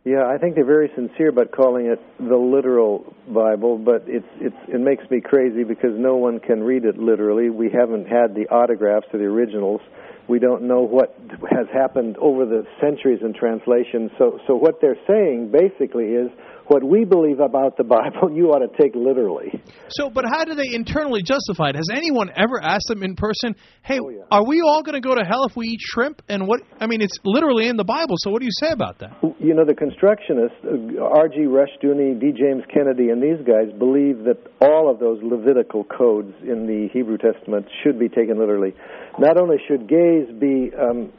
Yeah, 0.04 0.28
I 0.28 0.38
think 0.38 0.56
they're 0.56 0.66
very 0.66 0.92
sincere 0.96 1.30
about 1.30 1.52
calling 1.52 1.86
it 1.86 2.00
the 2.20 2.36
literal 2.36 3.16
Bible, 3.34 3.78
but 3.78 4.04
it's 4.06 4.28
it's 4.42 4.56
it 4.68 4.82
makes 4.82 5.10
me 5.10 5.22
crazy 5.24 5.64
because 5.64 5.96
no 5.96 6.18
one 6.18 6.42
can 6.42 6.62
read 6.62 6.84
it 6.84 6.98
literally. 6.98 7.50
We 7.50 7.72
haven't 7.72 8.12
had 8.12 8.36
the 8.36 8.44
autographs 8.52 9.08
of 9.14 9.22
the 9.22 9.26
originals. 9.26 9.80
We 10.28 10.40
don't 10.40 10.64
know 10.64 10.82
what 10.84 11.16
has 11.56 11.68
happened 11.72 12.18
over 12.18 12.44
the 12.46 12.64
centuries 12.82 13.20
in 13.24 13.34
translation. 13.34 14.12
So 14.18 14.40
so 14.46 14.56
what 14.56 14.82
they're 14.82 15.00
saying 15.08 15.56
basically 15.56 16.20
is 16.20 16.28
what 16.68 16.84
we 16.84 17.06
believe 17.06 17.40
about 17.40 17.78
the 17.78 17.84
Bible, 17.84 18.32
you 18.32 18.50
ought 18.52 18.66
to 18.66 18.72
take 18.82 18.96
literally. 18.96 19.62
So, 19.90 20.10
but 20.10 20.26
how 20.26 20.46
do 20.46 20.56
they 20.56 20.74
internally 20.74 21.22
justify 21.24 21.70
it? 21.70 21.76
Has 21.76 21.90
anyone 21.94 22.30
ever 22.36 22.62
asked 22.62 22.88
them 22.88 23.04
in 23.04 23.16
person, 23.16 23.56
"Hey, 23.82 24.00
oh, 24.02 24.10
yeah. 24.10 24.24
are 24.32 24.46
we 24.46 24.62
all 24.62 24.82
going 24.84 25.00
to 25.00 25.06
go 25.06 25.16
to 25.16 25.24
hell 25.24 25.46
if 25.46 25.56
we 25.56 25.68
eat 25.68 25.82
shrimp?" 25.82 26.22
And 26.30 26.48
what 26.48 26.62
I 26.80 26.88
mean, 26.88 27.02
it's 27.02 27.18
literally 27.24 27.68
in 27.68 27.78
the 27.78 27.84
Bible. 27.84 28.16
So, 28.18 28.32
what 28.32 28.40
do 28.40 28.46
you 28.46 28.56
say 28.60 28.72
about 28.72 29.00
that? 29.00 29.12
You 29.40 29.54
know, 29.54 29.66
the 29.66 29.76
constructionists, 29.76 30.58
uh, 30.64 31.04
R.J. 31.04 31.46
Rushdoony, 31.46 32.20
D. 32.20 32.32
James 32.32 32.64
Kennedy, 32.74 33.10
and 33.10 33.22
these 33.22 33.46
guys 33.46 33.72
believe 33.78 34.24
that 34.26 34.40
all 34.62 34.90
of 34.90 35.00
those 35.00 35.22
Levitical 35.22 35.84
codes 35.84 36.34
in 36.42 36.66
the 36.66 36.90
Hebrew 36.94 37.18
Testament 37.18 37.66
should 37.84 38.00
be 38.00 38.10
taken 38.10 38.40
literally. 38.40 38.74
Not 39.20 39.38
only 39.38 39.58
should 39.68 39.88
gays 39.88 40.28
be 40.40 40.72
um, 40.74 41.12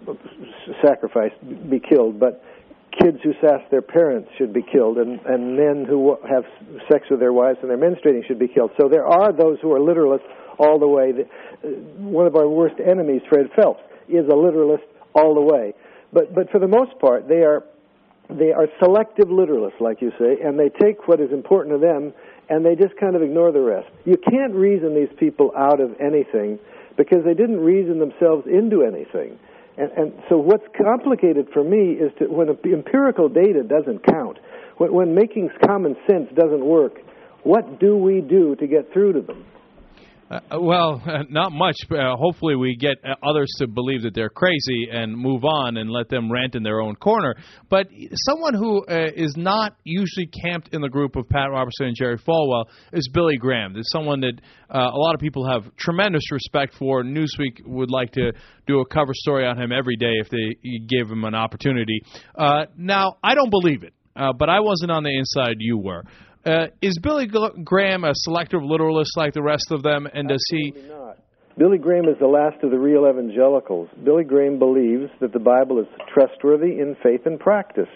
sacrificed, 0.83 1.37
be 1.71 1.81
killed, 1.81 2.19
but 2.19 2.43
kids 3.01 3.19
who 3.23 3.33
sass 3.41 3.61
their 3.71 3.83
parents 3.83 4.29
should 4.39 4.53
be 4.53 4.63
killed, 4.63 4.99
and, 4.99 5.21
and 5.27 5.57
men 5.57 5.85
who 5.89 6.17
have 6.29 6.45
sex 6.91 7.07
with 7.11 7.21
their 7.21 7.33
wives 7.33 7.59
and 7.63 7.71
they're 7.71 7.79
menstruating 7.79 8.27
should 8.27 8.39
be 8.39 8.49
killed. 8.49 8.71
So 8.81 8.89
there 8.89 9.07
are 9.07 9.33
those 9.33 9.59
who 9.61 9.73
are 9.73 9.81
literalists 9.81 10.29
all 10.59 10.79
the 10.79 10.89
way. 10.89 11.13
Uh, 11.13 11.69
one 11.99 12.27
of 12.27 12.37
our 12.37 12.49
worst 12.49 12.77
enemies, 12.81 13.23
Fred 13.29 13.51
Phelps, 13.57 13.83
is 14.09 14.27
a 14.31 14.37
literalist 14.37 14.85
all 15.15 15.35
the 15.35 15.41
way. 15.41 15.75
But 16.13 16.35
but 16.35 16.51
for 16.51 16.61
the 16.61 16.69
most 16.69 16.99
part, 17.01 17.29
they 17.29 17.43
are 17.43 17.65
they 18.31 18.53
are 18.53 18.69
selective 18.83 19.27
literalists, 19.27 19.81
like 19.81 20.01
you 20.01 20.13
say, 20.19 20.39
and 20.43 20.59
they 20.59 20.71
take 20.71 21.09
what 21.09 21.21
is 21.21 21.31
important 21.33 21.75
to 21.75 21.87
them 21.87 22.15
and 22.49 22.65
they 22.65 22.75
just 22.75 22.97
kind 22.99 23.17
of 23.17 23.23
ignore 23.23 23.53
the 23.53 23.61
rest. 23.61 23.89
You 24.05 24.17
can't 24.17 24.55
reason 24.55 24.95
these 24.95 25.13
people 25.19 25.53
out 25.57 25.81
of 25.81 25.95
anything 26.01 26.59
because 26.97 27.25
they 27.25 27.35
didn't 27.35 27.61
reason 27.61 27.99
themselves 27.99 28.47
into 28.47 28.83
anything. 28.83 29.39
And, 29.77 29.91
and 29.93 30.13
so 30.29 30.39
what's 30.39 30.67
complicated 30.77 31.49
for 31.53 31.65
me 31.65 31.93
is 31.93 32.13
to, 32.19 32.27
when 32.27 32.49
empirical 32.65 33.29
data 33.29 33.63
doesn't 33.63 34.05
count, 34.05 34.39
when, 34.77 34.93
when 34.93 35.15
making 35.15 35.51
common 35.65 35.97
sense 36.09 36.31
doesn't 36.35 36.65
work, 36.65 37.01
what 37.43 37.79
do 37.81 37.97
we 37.97 38.21
do 38.21 38.57
to 38.57 38.67
get 38.67 38.93
through 38.93 39.15
to 39.15 39.21
them? 39.21 39.45
Uh, 40.35 40.59
well, 40.61 41.01
uh, 41.07 41.23
not 41.31 41.53
much. 41.53 41.77
Uh, 41.91 42.17
hopefully, 42.17 42.57
we 42.57 42.77
get 42.77 42.97
uh, 43.05 43.15
others 43.23 43.49
to 43.59 43.67
believe 43.69 44.03
that 44.03 44.15
they're 44.15 44.31
crazy 44.31 44.89
and 44.91 45.17
move 45.17 45.45
on 45.45 45.77
and 45.77 45.91
let 45.91 46.09
them 46.09 46.31
rant 46.31 46.55
in 46.57 46.63
their 46.63 46.81
own 46.81 46.97
corner. 46.97 47.35
But 47.71 47.87
someone 48.27 48.55
who 48.55 48.85
uh, 48.87 49.11
is 49.15 49.35
not 49.37 49.77
usually 49.85 50.27
camped 50.27 50.75
in 50.75 50.81
the 50.81 50.89
group 50.89 51.15
of 51.17 51.29
Pat 51.29 51.51
Robertson 51.51 51.87
and 51.87 51.97
Jerry 51.97 52.19
Falwell 52.19 52.65
is 52.93 53.09
Billy 53.13 53.37
Graham. 53.37 53.75
There's 53.75 53.91
someone 53.93 54.21
that 54.21 54.41
uh, 54.71 54.79
a 54.79 54.99
lot 54.99 55.15
of 55.15 55.21
people 55.21 55.49
have 55.49 55.75
tremendous 55.77 56.31
respect 56.33 56.75
for. 56.79 57.05
Newsweek 57.05 57.65
would 57.65 57.91
like 57.91 58.13
to 58.13 58.33
do 58.67 58.81
a 58.81 58.87
cover 58.87 59.13
story 59.15 59.47
on 59.47 59.61
him 59.61 59.71
every 59.71 59.97
day 59.97 60.15
if 60.21 60.29
they 60.31 60.57
gave 60.89 61.09
him 61.09 61.25
an 61.25 61.35
opportunity. 61.35 62.01
now, 62.77 63.17
I 63.23 63.35
don't 63.35 63.51
believe 63.51 63.85
it. 63.85 63.95
Uh, 64.17 64.33
but 64.33 64.49
I 64.49 64.61
wasn't 64.61 64.93
on 64.93 65.03
the 65.03 65.17
inside. 65.17 65.57
You 65.59 65.79
were. 65.79 66.05
Uh, 66.45 66.67
is 66.83 66.99
Billy 67.03 67.27
Graham 67.27 68.05
a 68.05 68.13
selective 68.15 68.61
literalist 68.63 69.17
like 69.17 69.33
the 69.33 69.43
rest 69.43 69.71
of 69.71 69.83
them, 69.83 70.07
and 70.13 70.29
does 70.29 70.45
he? 70.51 70.75
Not. 70.89 71.19
Billy 71.57 71.79
Graham 71.79 72.05
is 72.05 72.19
the 72.21 72.27
last 72.27 72.63
of 72.63 72.71
the 72.71 72.79
real 72.79 73.09
evangelicals. 73.09 73.89
Billy 74.05 74.25
Graham 74.25 74.59
believes 74.59 75.09
that 75.21 75.33
the 75.33 75.39
Bible 75.39 75.79
is 75.79 75.87
trustworthy 76.13 76.81
in 76.81 76.97
faith 77.03 77.23
and 77.25 77.39
practice. 77.39 77.89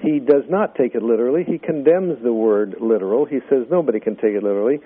He 0.00 0.18
does 0.18 0.42
not 0.48 0.74
take 0.74 0.96
it 0.96 1.02
literally. 1.02 1.44
He 1.46 1.58
condemns 1.58 2.18
the 2.24 2.32
word 2.32 2.74
literal. 2.80 3.24
He 3.24 3.38
says 3.48 3.68
nobody 3.70 4.00
can 4.00 4.16
take 4.16 4.34
it 4.34 4.42
literally. 4.42 4.80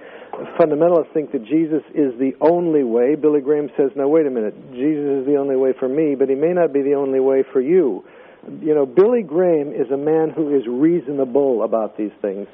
Fundamentalists 0.60 1.14
think 1.14 1.32
that 1.32 1.44
Jesus 1.44 1.80
is 1.94 2.12
the 2.18 2.32
only 2.42 2.84
way. 2.84 3.14
Billy 3.14 3.40
Graham 3.40 3.70
says, 3.78 3.92
now 3.96 4.08
wait 4.08 4.26
a 4.26 4.30
minute, 4.30 4.54
Jesus 4.72 5.22
is 5.22 5.26
the 5.26 5.36
only 5.40 5.56
way 5.56 5.72
for 5.78 5.88
me, 5.88 6.16
but 6.18 6.28
he 6.28 6.34
may 6.34 6.52
not 6.52 6.74
be 6.74 6.82
the 6.82 6.92
only 6.92 7.20
way 7.20 7.44
for 7.50 7.62
you. 7.62 8.04
You 8.60 8.74
know, 8.74 8.84
Billy 8.84 9.22
Graham 9.22 9.72
is 9.72 9.90
a 9.90 9.96
man 9.96 10.30
who 10.34 10.54
is 10.54 10.66
reasonable 10.68 11.64
about 11.64 11.96
these 11.96 12.12
things. 12.20 12.46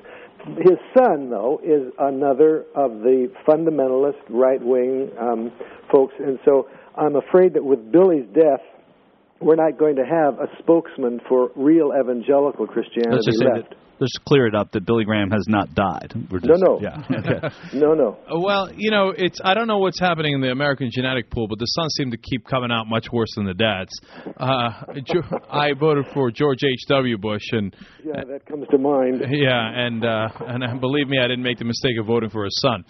His 0.59 0.79
son, 0.97 1.31
though, 1.31 1.61
is 1.63 1.93
another 1.99 2.65
of 2.75 3.01
the 3.01 3.31
fundamentalist 3.47 4.19
right 4.29 4.61
wing 4.61 5.11
um, 5.21 5.53
folks, 5.91 6.15
and 6.19 6.39
so 6.45 6.69
I'm 6.97 7.17
afraid 7.17 7.55
that 7.55 7.65
with 7.65 7.93
Billy's 7.93 8.27
death, 8.35 8.61
we're 9.41 9.57
not 9.57 9.79
going 9.79 9.97
to 9.97 10.05
have 10.05 10.35
a 10.41 10.47
spokesman 10.59 11.21
for 11.29 11.51
real 11.55 11.93
evangelical 11.99 12.67
Christianity 12.67 13.33
left 13.45 13.75
let's 14.03 14.19
clear 14.27 14.47
it 14.47 14.55
up 14.55 14.73
that 14.73 14.85
Billy 14.85 15.05
Graham 15.05 15.31
has 15.31 15.45
not 15.49 15.75
died. 15.75 16.13
We're 16.31 16.41
just, 16.41 16.61
no, 16.61 16.79
no, 16.79 16.81
yeah, 16.81 17.03
okay. 17.19 17.55
no, 17.73 17.95
no. 17.95 18.19
Well, 18.41 18.69
you 18.77 18.91
know, 18.91 19.15
it's 19.17 19.41
I 19.43 19.55
don't 19.55 19.69
know 19.69 19.79
what's 19.79 20.01
happening 20.01 20.35
in 20.35 20.41
the 20.41 20.51
American 20.51 20.91
genetic 20.93 21.31
pool, 21.31 21.47
but 21.49 21.59
the 21.59 21.67
sons 21.67 21.95
seem 21.97 22.11
to 22.11 22.17
keep 22.17 22.45
coming 22.47 22.71
out 22.73 22.87
much 22.89 23.07
worse 23.13 23.31
than 23.37 23.47
the 23.47 23.55
dads. 23.55 23.93
Uh, 24.37 24.71
I 25.51 25.73
voted 25.79 26.07
for 26.13 26.31
George 26.31 26.65
H. 26.65 26.81
W. 26.89 27.17
Bush, 27.17 27.45
and 27.53 27.75
yeah, 28.05 28.25
that 28.29 28.45
comes 28.47 28.67
to 28.71 28.79
mind. 28.79 29.23
Yeah, 29.31 29.71
and 29.73 30.05
uh, 30.05 30.29
and 30.41 30.81
believe 30.81 31.09
me, 31.09 31.19
I 31.19 31.29
didn't 31.29 31.45
make 31.45 31.59
the 31.59 31.65
mistake 31.65 31.99
of 32.01 32.07
voting 32.07 32.31
for 32.31 32.45
his 32.45 32.59
son. 32.61 32.85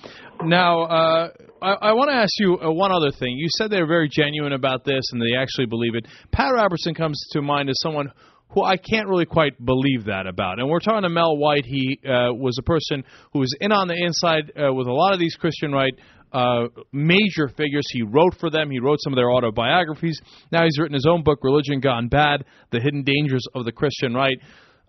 Now, 0.44 0.82
uh, 0.84 1.28
I, 1.60 1.72
I 1.72 1.92
want 1.92 2.10
to 2.10 2.16
ask 2.16 2.32
you 2.38 2.58
uh, 2.58 2.72
one 2.72 2.90
other 2.90 3.10
thing. 3.10 3.36
You 3.36 3.48
said 3.58 3.70
they're 3.70 3.86
very 3.86 4.08
genuine 4.10 4.52
about 4.52 4.84
this, 4.84 5.02
and 5.12 5.20
they 5.20 5.36
actually 5.36 5.66
believe 5.66 5.94
it. 5.94 6.06
Pat 6.32 6.52
Robertson 6.54 6.94
comes 6.94 7.22
to 7.32 7.42
mind 7.42 7.68
as 7.68 7.76
someone 7.80 8.10
who 8.52 8.62
I 8.62 8.76
can't 8.76 9.08
really 9.08 9.26
quite 9.26 9.62
believe 9.64 10.04
that 10.06 10.26
about. 10.26 10.58
And 10.58 10.68
we're 10.68 10.80
talking 10.80 11.02
to 11.02 11.08
Mel 11.08 11.36
White. 11.36 11.64
He 11.64 11.98
uh, 12.04 12.32
was 12.32 12.56
a 12.58 12.62
person 12.62 13.04
who 13.32 13.40
was 13.40 13.54
in 13.60 13.72
on 13.72 13.88
the 13.88 13.94
inside 13.94 14.52
uh, 14.56 14.72
with 14.72 14.86
a 14.86 14.92
lot 14.92 15.12
of 15.12 15.18
these 15.18 15.34
Christian 15.36 15.72
right 15.72 15.92
uh, 16.32 16.68
major 16.92 17.48
figures. 17.48 17.84
He 17.90 18.02
wrote 18.02 18.34
for 18.38 18.50
them. 18.50 18.70
He 18.70 18.80
wrote 18.80 18.98
some 19.02 19.12
of 19.12 19.16
their 19.16 19.30
autobiographies. 19.30 20.18
Now 20.50 20.64
he's 20.64 20.78
written 20.78 20.94
his 20.94 21.06
own 21.08 21.22
book, 21.22 21.40
Religion 21.42 21.80
Gone 21.80 22.08
Bad: 22.08 22.44
The 22.70 22.80
Hidden 22.80 23.04
Dangers 23.04 23.44
of 23.54 23.64
the 23.64 23.72
Christian 23.72 24.14
Right. 24.14 24.36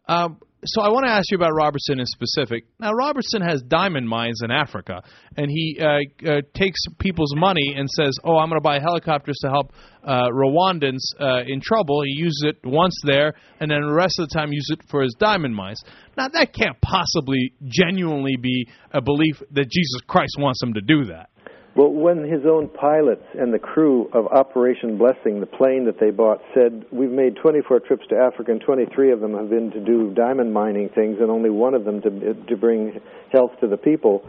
Um, 0.07 0.39
so 0.65 0.81
I 0.81 0.89
want 0.89 1.05
to 1.05 1.11
ask 1.11 1.29
you 1.31 1.37
about 1.37 1.53
Robertson 1.53 1.99
in 1.99 2.05
specific. 2.05 2.65
Now 2.79 2.91
Robertson 2.93 3.41
has 3.41 3.61
diamond 3.61 4.07
mines 4.07 4.41
in 4.43 4.51
Africa, 4.51 5.01
and 5.35 5.49
he 5.49 5.79
uh, 5.79 6.29
uh, 6.29 6.41
takes 6.53 6.79
people's 6.99 7.33
money 7.35 7.75
and 7.77 7.89
says, 7.89 8.17
"Oh, 8.23 8.37
I'm 8.37 8.49
going 8.49 8.59
to 8.59 8.63
buy 8.63 8.79
helicopters 8.79 9.37
to 9.41 9.49
help 9.49 9.73
uh, 10.03 10.29
Rwandans 10.29 11.01
uh, 11.19 11.43
in 11.45 11.61
trouble." 11.61 12.01
He 12.03 12.13
uses 12.15 12.45
it 12.47 12.65
once 12.65 12.95
there, 13.05 13.33
and 13.59 13.69
then 13.69 13.81
the 13.81 13.93
rest 13.93 14.19
of 14.19 14.29
the 14.29 14.33
time 14.33 14.51
uses 14.51 14.77
it 14.79 14.89
for 14.89 15.01
his 15.01 15.15
diamond 15.19 15.55
mines. 15.55 15.81
Now 16.17 16.27
that 16.29 16.53
can't 16.53 16.79
possibly 16.81 17.53
genuinely 17.67 18.37
be 18.39 18.67
a 18.91 19.01
belief 19.01 19.41
that 19.51 19.69
Jesus 19.69 20.01
Christ 20.07 20.35
wants 20.39 20.61
him 20.61 20.73
to 20.75 20.81
do 20.81 21.05
that. 21.05 21.29
Well, 21.75 21.89
when 21.89 22.23
his 22.23 22.45
own 22.45 22.69
pilots 22.69 23.25
and 23.33 23.51
the 23.51 23.57
crew 23.57 24.07
of 24.13 24.27
Operation 24.27 24.99
Blessing, 24.99 25.39
the 25.39 25.47
plane 25.47 25.85
that 25.85 25.99
they 25.99 26.11
bought, 26.11 26.39
said, 26.53 26.85
We've 26.91 27.09
made 27.09 27.35
24 27.37 27.79
trips 27.79 28.05
to 28.09 28.15
Africa, 28.15 28.51
and 28.51 28.61
23 28.61 29.11
of 29.11 29.21
them 29.21 29.33
have 29.33 29.49
been 29.49 29.71
to 29.71 29.79
do 29.79 30.13
diamond 30.13 30.53
mining 30.53 30.89
things, 30.89 31.17
and 31.19 31.31
only 31.31 31.49
one 31.49 31.73
of 31.73 31.83
them 31.83 31.99
to, 32.03 32.35
to 32.35 32.57
bring 32.57 33.01
health 33.31 33.51
to 33.61 33.67
the 33.67 33.77
people. 33.77 34.23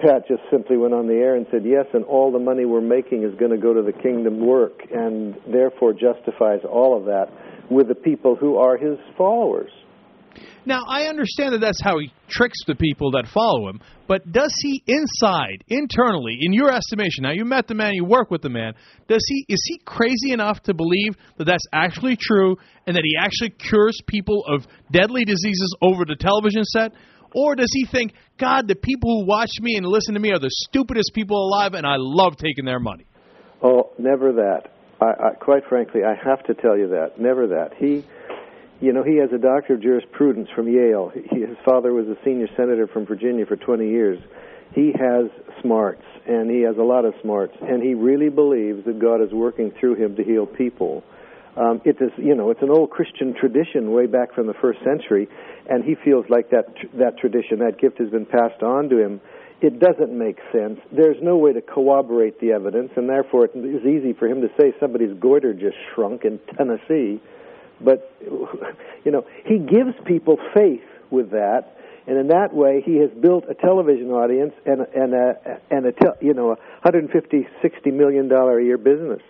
Pat 0.00 0.26
just 0.26 0.42
simply 0.50 0.76
went 0.76 0.92
on 0.92 1.06
the 1.06 1.14
air 1.14 1.36
and 1.36 1.46
said, 1.52 1.64
Yes, 1.64 1.86
and 1.94 2.04
all 2.04 2.32
the 2.32 2.40
money 2.40 2.64
we're 2.64 2.80
making 2.80 3.22
is 3.22 3.34
going 3.36 3.52
to 3.52 3.58
go 3.58 3.72
to 3.72 3.82
the 3.82 3.92
kingdom 3.92 4.44
work, 4.44 4.82
and 4.92 5.36
therefore 5.46 5.92
justifies 5.92 6.60
all 6.68 6.98
of 6.98 7.04
that 7.04 7.30
with 7.70 7.86
the 7.86 7.94
people 7.94 8.34
who 8.34 8.56
are 8.56 8.76
his 8.76 8.98
followers. 9.16 9.70
Now, 10.64 10.84
I 10.88 11.04
understand 11.04 11.54
that 11.54 11.60
that's 11.60 11.82
how 11.82 11.98
he 11.98 12.12
tricks 12.28 12.58
the 12.66 12.74
people 12.74 13.12
that 13.12 13.26
follow 13.32 13.68
him, 13.68 13.80
but 14.06 14.30
does 14.30 14.52
he 14.62 14.82
inside, 14.86 15.64
internally, 15.68 16.38
in 16.40 16.52
your 16.52 16.72
estimation, 16.72 17.22
now 17.22 17.32
you 17.32 17.44
met 17.44 17.66
the 17.66 17.74
man, 17.74 17.94
you 17.94 18.04
work 18.04 18.30
with 18.30 18.42
the 18.42 18.48
man, 18.48 18.74
does 19.08 19.24
he 19.26 19.44
is 19.48 19.62
he 19.66 19.78
crazy 19.84 20.32
enough 20.32 20.62
to 20.64 20.74
believe 20.74 21.16
that 21.38 21.44
that's 21.44 21.66
actually 21.72 22.16
true 22.20 22.56
and 22.86 22.96
that 22.96 23.02
he 23.04 23.16
actually 23.18 23.50
cures 23.50 23.98
people 24.06 24.44
of 24.46 24.66
deadly 24.90 25.24
diseases 25.24 25.76
over 25.82 26.04
the 26.04 26.16
television 26.16 26.64
set? 26.64 26.92
Or 27.34 27.54
does 27.54 27.70
he 27.72 27.86
think, 27.86 28.12
God, 28.38 28.68
the 28.68 28.74
people 28.74 29.20
who 29.20 29.26
watch 29.26 29.50
me 29.60 29.76
and 29.76 29.86
listen 29.86 30.14
to 30.14 30.20
me 30.20 30.30
are 30.32 30.38
the 30.38 30.50
stupidest 30.68 31.12
people 31.14 31.36
alive 31.36 31.74
and 31.74 31.86
I 31.86 31.96
love 31.96 32.36
taking 32.36 32.64
their 32.64 32.80
money? 32.80 33.06
Oh, 33.62 33.90
never 33.98 34.32
that. 34.32 34.72
I, 35.00 35.28
I, 35.28 35.34
quite 35.40 35.62
frankly, 35.68 36.02
I 36.04 36.14
have 36.28 36.44
to 36.44 36.54
tell 36.54 36.76
you 36.76 36.88
that. 36.88 37.18
Never 37.18 37.46
that. 37.48 37.70
He 37.78 38.04
you 38.82 38.92
know, 38.92 39.04
he 39.04 39.16
has 39.18 39.30
a 39.32 39.38
doctor 39.38 39.74
of 39.74 39.80
jurisprudence 39.80 40.48
from 40.54 40.66
Yale. 40.66 41.12
He, 41.14 41.40
his 41.40 41.56
father 41.64 41.92
was 41.92 42.08
a 42.08 42.16
senior 42.24 42.48
senator 42.56 42.88
from 42.88 43.06
Virginia 43.06 43.46
for 43.46 43.54
20 43.56 43.88
years. 43.88 44.18
he 44.74 44.92
has 44.98 45.30
smarts, 45.62 46.02
and 46.26 46.50
he 46.50 46.62
has 46.62 46.76
a 46.76 46.82
lot 46.82 47.04
of 47.04 47.14
smarts, 47.22 47.54
and 47.62 47.80
he 47.80 47.94
really 47.94 48.28
believes 48.28 48.84
that 48.84 48.98
God 48.98 49.22
is 49.22 49.32
working 49.32 49.70
through 49.78 49.94
him 49.94 50.16
to 50.16 50.24
heal 50.24 50.46
people. 50.46 51.04
Um, 51.56 51.80
it 51.84 51.96
is, 52.00 52.10
you 52.16 52.34
know, 52.34 52.50
it's 52.50 52.62
an 52.62 52.70
old 52.70 52.90
Christian 52.90 53.34
tradition 53.38 53.92
way 53.92 54.06
back 54.06 54.34
from 54.34 54.48
the 54.48 54.54
first 54.54 54.80
century, 54.82 55.28
and 55.68 55.84
he 55.84 55.94
feels 55.94 56.24
like 56.28 56.50
that 56.50 56.66
that 56.98 57.18
tradition, 57.18 57.60
that 57.60 57.78
gift, 57.78 57.98
has 57.98 58.10
been 58.10 58.26
passed 58.26 58.62
on 58.62 58.88
to 58.88 58.98
him. 58.98 59.20
It 59.60 59.78
doesn't 59.78 60.10
make 60.10 60.38
sense. 60.50 60.80
There's 60.90 61.22
no 61.22 61.36
way 61.36 61.52
to 61.52 61.60
corroborate 61.60 62.40
the 62.40 62.50
evidence, 62.50 62.90
and 62.96 63.08
therefore 63.08 63.44
it 63.44 63.52
is 63.54 63.86
easy 63.86 64.12
for 64.12 64.26
him 64.26 64.40
to 64.40 64.48
say 64.58 64.72
somebody's 64.80 65.14
goiter 65.20 65.52
just 65.52 65.76
shrunk 65.94 66.24
in 66.24 66.40
Tennessee. 66.56 67.20
But 67.84 68.10
you 69.04 69.10
know, 69.10 69.26
he 69.44 69.58
gives 69.58 69.94
people 70.04 70.38
faith 70.54 70.84
with 71.10 71.30
that, 71.30 71.76
and 72.06 72.18
in 72.18 72.28
that 72.28 72.54
way, 72.54 72.82
he 72.84 72.96
has 72.96 73.10
built 73.10 73.44
a 73.48 73.54
television 73.54 74.10
audience 74.10 74.54
and 74.66 74.82
and 74.94 75.14
a 75.14 75.60
and 75.70 75.86
a 75.86 75.92
you 76.20 76.34
know 76.34 76.52
a 76.52 76.56
150 76.82 77.46
60 77.60 77.90
million 77.90 78.28
dollar 78.28 78.58
a 78.58 78.64
year 78.64 78.78
business. 78.78 79.22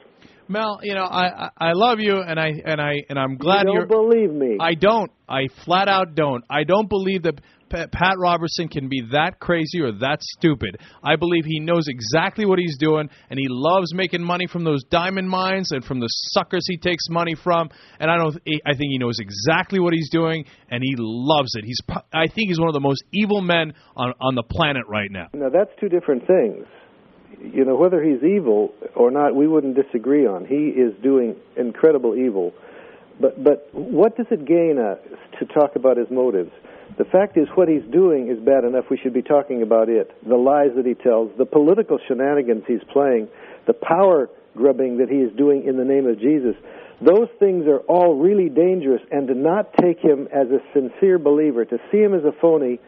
Mel, 0.53 0.81
you 0.83 0.95
know, 0.95 1.05
I, 1.05 1.47
I 1.47 1.51
I 1.59 1.73
love 1.73 1.99
you, 1.99 2.21
and 2.21 2.38
I 2.38 2.53
and 2.65 2.81
I 2.81 2.93
and 3.09 3.19
I'm 3.19 3.37
glad 3.37 3.65
you 3.67 3.81
are 3.81 3.87
believe 3.87 4.31
me. 4.31 4.59
I 4.61 4.75
don't. 4.75 5.11
I 5.29 5.49
flat 5.65 5.88
out 5.88 6.15
don't. 6.15 6.45
I 6.51 6.65
don't 6.65 6.88
believe 6.88 7.23
that 7.23 7.41
Pat 7.71 8.17
Robertson 8.19 8.69
can 8.69 8.88
be 8.88 9.03
that 9.12 9.41
crazy 9.41 9.81
or 9.81 9.93
that 9.93 10.19
stupid. 10.21 10.79
I 11.03 11.17
believe 11.17 11.45
he 11.47 11.59
knows 11.59 11.88
exactly 11.88 12.45
what 12.45 12.59
he's 12.59 12.77
doing, 12.79 13.09
and 13.31 13.38
he 13.38 13.47
loves 13.49 13.95
making 13.95 14.23
money 14.23 14.47
from 14.47 14.65
those 14.65 14.85
diamond 14.85 15.29
mines 15.29 15.73
and 15.73 15.83
from 15.83 15.99
the 16.01 16.09
suckers 16.09 16.65
he 16.69 16.77
takes 16.77 17.09
money 17.09 17.35
from. 17.35 17.71
And 17.99 18.11
I 18.11 18.17
don't. 18.19 18.37
I 18.67 18.77
think 18.77 18.91
he 18.91 18.99
knows 18.99 19.19
exactly 19.19 19.81
what 19.81 19.95
he's 19.95 20.11
doing, 20.11 20.45
and 20.71 20.83
he 20.83 20.95
loves 20.99 21.55
it. 21.55 21.65
He's. 21.65 21.81
I 22.12 22.27
think 22.27 22.49
he's 22.49 22.61
one 22.61 22.69
of 22.69 22.75
the 22.75 22.81
most 22.81 23.03
evil 23.12 23.41
men 23.41 23.73
on 23.97 24.12
on 24.21 24.35
the 24.35 24.45
planet 24.45 24.85
right 24.88 25.11
now. 25.11 25.29
Now 25.33 25.49
that's 25.49 25.71
two 25.81 25.88
different 25.88 26.27
things 26.27 26.67
you 27.42 27.64
know, 27.64 27.76
whether 27.76 28.02
he's 28.02 28.22
evil 28.22 28.72
or 28.94 29.11
not, 29.11 29.35
we 29.35 29.46
wouldn't 29.48 29.76
disagree 29.76 30.26
on. 30.26 30.44
He 30.46 30.68
is 30.68 30.94
doing 31.02 31.37
incredible 31.57 32.14
evil. 32.14 32.52
But 33.20 33.42
but 33.42 33.68
what 33.72 34.16
does 34.16 34.26
it 34.31 34.44
gain 34.46 34.78
us 34.78 34.98
to 35.38 35.46
talk 35.46 35.76
about 35.76 35.96
his 35.96 36.11
motives? 36.11 36.50
The 36.98 37.05
fact 37.05 37.37
is, 37.38 37.48
what 37.55 37.68
he's 37.68 37.85
doing 37.90 38.28
is 38.28 38.38
bad 38.38 38.64
enough. 38.64 38.85
We 38.90 38.98
should 38.98 39.14
be 39.14 39.22
talking 39.22 39.62
about 39.62 39.88
it. 39.88 40.11
The 40.26 40.37
lies 40.37 40.76
that 40.76 40.85
he 40.85 40.94
tells, 40.94 41.31
the 41.38 41.46
political 41.46 41.98
shenanigans 42.07 42.64
he's 42.66 42.85
playing, 42.92 43.28
the 43.66 43.72
power 43.72 44.28
grubbing 44.57 44.98
that 44.98 45.09
he 45.09 45.16
is 45.16 45.33
doing 45.37 45.64
in 45.66 45.76
the 45.78 45.85
name 45.85 46.07
of 46.07 46.18
Jesus. 46.20 46.55
Those 47.00 47.28
things 47.38 47.66
are 47.66 47.81
all 47.88 48.16
really 48.16 48.48
dangerous. 48.48 49.00
And 49.11 49.26
to 49.28 49.35
not 49.35 49.72
take 49.81 49.98
him 49.98 50.28
as 50.33 50.48
a 50.48 50.61
sincere 50.72 51.18
believer, 51.18 51.64
to 51.64 51.78
see 51.90 51.98
him 51.98 52.14
as 52.14 52.24
a 52.24 52.33
phony, 52.40 52.78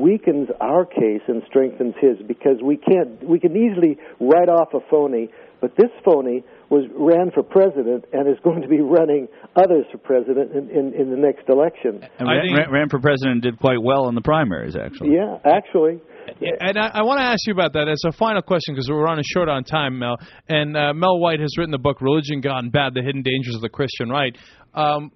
weakens 0.00 0.48
our 0.60 0.84
case 0.84 1.22
and 1.28 1.42
strengthens 1.48 1.94
his 2.00 2.16
because 2.26 2.62
we 2.62 2.76
can't 2.76 3.22
we 3.28 3.38
can 3.38 3.56
easily 3.56 3.98
write 4.20 4.48
off 4.48 4.68
a 4.74 4.80
phony, 4.90 5.28
but 5.60 5.76
this 5.76 5.90
phony 6.04 6.42
was 6.70 6.88
ran 6.96 7.30
for 7.30 7.42
president 7.42 8.04
and 8.12 8.26
is 8.26 8.38
going 8.42 8.62
to 8.62 8.68
be 8.68 8.80
running 8.80 9.28
others 9.56 9.84
for 9.92 9.98
president 9.98 10.52
in, 10.52 10.70
in, 10.70 10.94
in 10.94 11.10
the 11.10 11.16
next 11.16 11.48
election. 11.48 12.00
And 12.18 12.26
ran, 12.26 12.54
ran, 12.56 12.72
ran 12.72 12.88
for 12.88 12.98
president 12.98 13.32
and 13.32 13.42
did 13.42 13.58
quite 13.58 13.82
well 13.82 14.08
in 14.08 14.14
the 14.14 14.22
primaries, 14.22 14.74
actually. 14.74 15.10
Yeah, 15.12 15.36
actually. 15.44 16.00
And 16.40 16.78
I, 16.78 16.90
I 16.94 17.02
want 17.02 17.18
to 17.18 17.24
ask 17.24 17.46
you 17.46 17.52
about 17.52 17.74
that 17.74 17.88
as 17.88 18.00
a 18.06 18.12
final 18.12 18.42
question 18.42 18.74
because 18.74 18.88
we're 18.88 19.02
running 19.02 19.24
short 19.26 19.48
on 19.48 19.64
time, 19.64 19.98
Mel. 19.98 20.16
And 20.48 20.76
uh, 20.76 20.94
Mel 20.94 21.18
White 21.18 21.40
has 21.40 21.58
written 21.58 21.72
the 21.72 21.78
book 21.78 22.00
"Religion 22.00 22.40
Gone 22.40 22.70
Bad: 22.70 22.94
The 22.94 23.02
Hidden 23.02 23.22
Dangers 23.22 23.54
of 23.54 23.60
the 23.60 23.68
Christian 23.68 24.08
Right." 24.08 24.36
Um, 24.74 25.10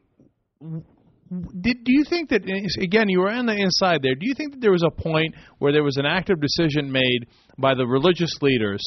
did 1.28 1.84
do 1.84 1.92
you 1.92 2.04
think 2.08 2.30
that 2.30 2.42
again 2.80 3.08
you 3.08 3.20
were 3.20 3.30
on 3.30 3.46
the 3.46 3.56
inside 3.56 4.02
there? 4.02 4.14
Do 4.14 4.26
you 4.26 4.34
think 4.36 4.52
that 4.52 4.60
there 4.60 4.72
was 4.72 4.84
a 4.84 4.90
point 4.90 5.34
where 5.58 5.72
there 5.72 5.82
was 5.82 5.96
an 5.96 6.06
active 6.06 6.40
decision 6.40 6.90
made 6.90 7.26
by 7.58 7.74
the 7.74 7.86
religious 7.86 8.30
leaders? 8.40 8.80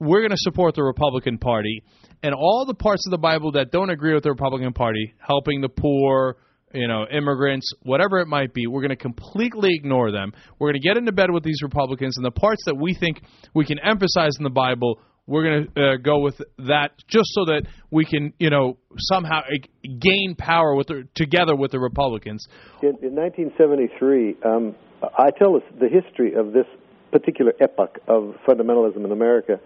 We're 0.00 0.20
going 0.20 0.30
to 0.30 0.36
support 0.38 0.74
the 0.74 0.82
Republican 0.82 1.38
Party, 1.38 1.82
and 2.22 2.34
all 2.34 2.64
the 2.66 2.74
parts 2.74 3.06
of 3.06 3.10
the 3.10 3.18
Bible 3.18 3.52
that 3.52 3.70
don't 3.70 3.90
agree 3.90 4.14
with 4.14 4.24
the 4.24 4.30
Republican 4.30 4.72
Party, 4.72 5.14
helping 5.18 5.60
the 5.60 5.68
poor, 5.68 6.36
you 6.72 6.88
know, 6.88 7.06
immigrants, 7.06 7.70
whatever 7.82 8.18
it 8.18 8.26
might 8.26 8.52
be, 8.52 8.66
we're 8.66 8.80
going 8.80 8.90
to 8.90 8.96
completely 8.96 9.70
ignore 9.72 10.10
them. 10.10 10.32
We're 10.58 10.70
going 10.70 10.82
to 10.82 10.88
get 10.88 10.96
into 10.96 11.12
bed 11.12 11.30
with 11.30 11.44
these 11.44 11.62
Republicans, 11.62 12.16
and 12.16 12.26
the 12.26 12.32
parts 12.32 12.62
that 12.66 12.76
we 12.76 12.94
think 12.98 13.22
we 13.54 13.64
can 13.64 13.78
emphasize 13.78 14.32
in 14.36 14.42
the 14.42 14.50
Bible, 14.50 15.00
we're 15.26 15.42
going 15.42 15.68
to 15.74 15.80
uh, 15.80 15.96
go 15.96 16.20
with 16.20 16.40
that 16.58 16.92
just 17.08 17.30
so 17.32 17.46
that 17.46 17.62
we 17.90 18.04
can, 18.04 18.32
you 18.38 18.50
know, 18.50 18.76
somehow 18.98 19.40
gain 19.82 20.34
power 20.36 20.74
with 20.74 20.88
the, 20.88 21.08
together 21.14 21.56
with 21.56 21.70
the 21.70 21.80
Republicans. 21.80 22.46
In, 22.82 22.96
in 23.02 23.14
1973, 23.14 24.36
um, 24.44 24.74
I 25.02 25.30
tell 25.38 25.56
us 25.56 25.62
the 25.80 25.88
history 25.88 26.34
of 26.34 26.52
this 26.52 26.66
particular 27.10 27.52
epoch 27.60 27.98
of 28.08 28.34
fundamentalism 28.46 29.04
in 29.04 29.12
America, 29.12 29.60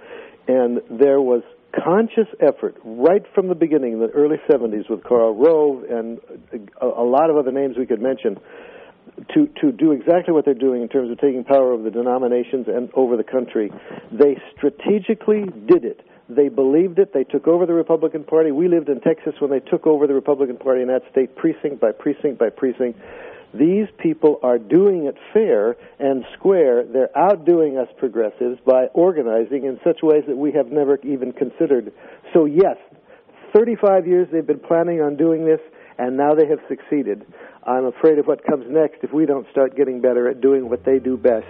and 0.46 0.78
there 0.98 1.20
was 1.20 1.42
conscious 1.84 2.28
effort 2.40 2.76
right 2.84 3.22
from 3.34 3.48
the 3.48 3.54
beginning 3.54 3.92
in 3.94 3.98
the 3.98 4.08
early 4.08 4.36
70s 4.50 4.88
with 4.88 5.02
Karl 5.04 5.34
Rove 5.34 5.84
and 5.84 6.18
a, 6.80 6.86
a 6.86 7.04
lot 7.04 7.30
of 7.30 7.36
other 7.36 7.52
names 7.52 7.76
we 7.78 7.86
could 7.86 8.00
mention 8.00 8.36
to 9.34 9.46
to 9.60 9.72
do 9.72 9.92
exactly 9.92 10.32
what 10.32 10.44
they're 10.44 10.54
doing 10.54 10.82
in 10.82 10.88
terms 10.88 11.10
of 11.10 11.18
taking 11.18 11.44
power 11.44 11.72
over 11.72 11.82
the 11.82 11.90
denominations 11.90 12.66
and 12.68 12.90
over 12.94 13.16
the 13.16 13.24
country. 13.24 13.70
They 14.12 14.36
strategically 14.56 15.44
did 15.66 15.84
it. 15.84 16.00
They 16.28 16.48
believed 16.48 16.98
it. 16.98 17.14
They 17.14 17.24
took 17.24 17.48
over 17.48 17.64
the 17.64 17.72
Republican 17.72 18.24
Party. 18.24 18.52
We 18.52 18.68
lived 18.68 18.88
in 18.88 19.00
Texas 19.00 19.34
when 19.38 19.50
they 19.50 19.60
took 19.60 19.86
over 19.86 20.06
the 20.06 20.14
Republican 20.14 20.58
Party 20.58 20.82
in 20.82 20.88
that 20.88 21.02
state, 21.10 21.36
precinct 21.36 21.80
by 21.80 21.92
precinct 21.92 22.38
by 22.38 22.50
precinct. 22.50 23.00
These 23.54 23.88
people 23.96 24.38
are 24.42 24.58
doing 24.58 25.06
it 25.06 25.16
fair 25.32 25.76
and 25.98 26.24
square. 26.34 26.84
They're 26.84 27.16
outdoing 27.16 27.78
us 27.78 27.88
progressives 27.96 28.60
by 28.66 28.86
organizing 28.92 29.64
in 29.64 29.80
such 29.82 30.00
ways 30.02 30.24
that 30.28 30.36
we 30.36 30.52
have 30.52 30.70
never 30.70 30.98
even 31.02 31.32
considered. 31.32 31.90
So, 32.34 32.44
yes, 32.44 32.76
35 33.54 34.06
years 34.06 34.28
they've 34.30 34.46
been 34.46 34.60
planning 34.60 35.00
on 35.00 35.16
doing 35.16 35.46
this, 35.46 35.60
and 35.98 36.16
now 36.16 36.34
they 36.34 36.46
have 36.48 36.60
succeeded. 36.68 37.26
I'm 37.66 37.86
afraid 37.86 38.18
of 38.18 38.26
what 38.26 38.44
comes 38.44 38.64
next 38.68 38.98
if 39.02 39.12
we 39.12 39.26
don't 39.26 39.46
start 39.50 39.76
getting 39.76 40.00
better 40.00 40.28
at 40.28 40.40
doing 40.40 40.68
what 40.68 40.84
they 40.84 40.98
do 40.98 41.16
best. 41.16 41.46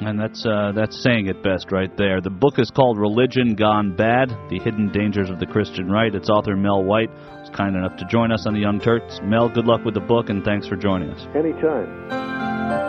And 0.00 0.18
that's 0.18 0.46
uh, 0.46 0.72
that's 0.76 1.02
saying 1.02 1.26
it 1.26 1.42
best 1.42 1.72
right 1.72 1.94
there. 1.96 2.20
The 2.20 2.30
book 2.30 2.58
is 2.58 2.70
called 2.70 2.98
Religion 2.98 3.56
Gone 3.56 3.96
Bad: 3.96 4.30
The 4.48 4.60
Hidden 4.62 4.92
Dangers 4.92 5.28
of 5.28 5.40
the 5.40 5.46
Christian 5.46 5.90
Right. 5.90 6.14
Its 6.14 6.30
author 6.30 6.54
Mel 6.54 6.84
White 6.84 7.10
was 7.10 7.50
kind 7.52 7.74
enough 7.74 7.96
to 7.96 8.04
join 8.06 8.30
us 8.30 8.46
on 8.46 8.54
the 8.54 8.60
Young 8.60 8.78
Turks. 8.78 9.18
Mel, 9.24 9.48
good 9.48 9.66
luck 9.66 9.84
with 9.84 9.94
the 9.94 10.00
book, 10.00 10.28
and 10.28 10.44
thanks 10.44 10.68
for 10.68 10.76
joining 10.76 11.10
us. 11.10 11.26
Anytime. 11.34 12.87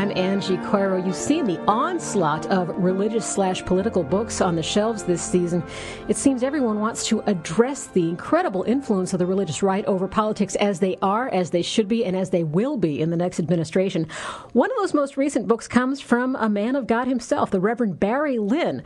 I'm 0.00 0.09
Angie 0.20 0.58
Coiro. 0.58 1.04
You've 1.04 1.16
seen 1.16 1.46
the 1.46 1.58
onslaught 1.60 2.44
of 2.48 2.68
religious 2.76 3.24
slash 3.24 3.64
political 3.64 4.02
books 4.02 4.42
on 4.42 4.54
the 4.54 4.62
shelves 4.62 5.02
this 5.02 5.22
season. 5.22 5.62
It 6.08 6.16
seems 6.18 6.42
everyone 6.42 6.78
wants 6.78 7.06
to 7.06 7.20
address 7.20 7.86
the 7.86 8.06
incredible 8.06 8.62
influence 8.64 9.14
of 9.14 9.18
the 9.18 9.24
religious 9.24 9.62
right 9.62 9.84
over 9.86 10.06
politics 10.06 10.56
as 10.56 10.78
they 10.78 10.98
are, 11.00 11.30
as 11.30 11.48
they 11.48 11.62
should 11.62 11.88
be, 11.88 12.04
and 12.04 12.14
as 12.14 12.28
they 12.28 12.44
will 12.44 12.76
be 12.76 13.00
in 13.00 13.08
the 13.08 13.16
next 13.16 13.40
administration. 13.40 14.08
One 14.52 14.70
of 14.70 14.76
those 14.76 14.92
most 14.92 15.16
recent 15.16 15.48
books 15.48 15.66
comes 15.66 16.02
from 16.02 16.36
a 16.36 16.50
man 16.50 16.76
of 16.76 16.86
God 16.86 17.08
himself, 17.08 17.50
the 17.50 17.58
Reverend 17.58 17.98
Barry 17.98 18.38
Lynn. 18.38 18.82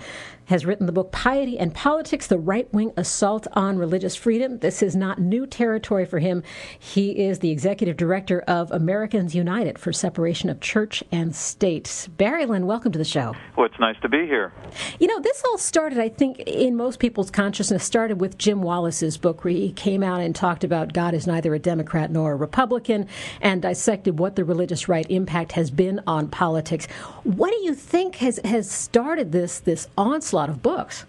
has 0.46 0.66
written 0.66 0.86
the 0.86 0.92
book 0.92 1.10
Piety 1.10 1.58
and 1.58 1.74
Politics 1.74 2.26
The 2.26 2.38
Right 2.38 2.72
Wing 2.72 2.92
Assault 2.96 3.46
on 3.54 3.78
Religious 3.78 4.14
Freedom. 4.14 4.58
This 4.58 4.82
is 4.82 4.94
not 4.94 5.18
new 5.18 5.46
territory 5.46 6.04
for 6.04 6.18
him. 6.18 6.42
He 6.78 7.24
is 7.24 7.38
the 7.38 7.50
executive 7.50 7.96
director 7.96 8.40
of 8.40 8.70
Americans 8.70 9.34
United 9.34 9.78
for 9.78 9.92
Separation 9.92 10.50
of 10.50 10.60
Church 10.60 11.02
and 11.10 11.23
State. 11.32 12.08
Barry 12.16 12.46
Lynn, 12.46 12.66
welcome 12.66 12.92
to 12.92 12.98
the 12.98 13.04
show. 13.04 13.34
Well, 13.56 13.66
it's 13.66 13.78
nice 13.80 13.96
to 14.02 14.08
be 14.08 14.26
here. 14.26 14.52
You 15.00 15.08
know, 15.08 15.20
this 15.20 15.42
all 15.44 15.58
started, 15.58 15.98
I 15.98 16.08
think, 16.08 16.38
in 16.40 16.76
most 16.76 17.00
people's 17.00 17.30
consciousness, 17.30 17.84
started 17.84 18.20
with 18.20 18.38
Jim 18.38 18.62
Wallis's 18.62 19.16
book, 19.18 19.44
where 19.44 19.52
he 19.52 19.72
came 19.72 20.02
out 20.02 20.20
and 20.20 20.34
talked 20.34 20.64
about 20.64 20.92
God 20.92 21.14
is 21.14 21.26
neither 21.26 21.52
a 21.54 21.58
Democrat 21.58 22.10
nor 22.10 22.32
a 22.32 22.36
Republican 22.36 23.08
and 23.40 23.60
dissected 23.60 24.18
what 24.18 24.36
the 24.36 24.44
religious 24.44 24.88
right 24.88 25.06
impact 25.10 25.52
has 25.52 25.70
been 25.70 26.00
on 26.06 26.28
politics. 26.28 26.86
What 27.24 27.50
do 27.50 27.56
you 27.64 27.74
think 27.74 28.16
has, 28.16 28.40
has 28.44 28.70
started 28.70 29.32
this, 29.32 29.60
this 29.60 29.88
onslaught? 29.98 30.44
of 30.48 30.62
books. 30.62 31.04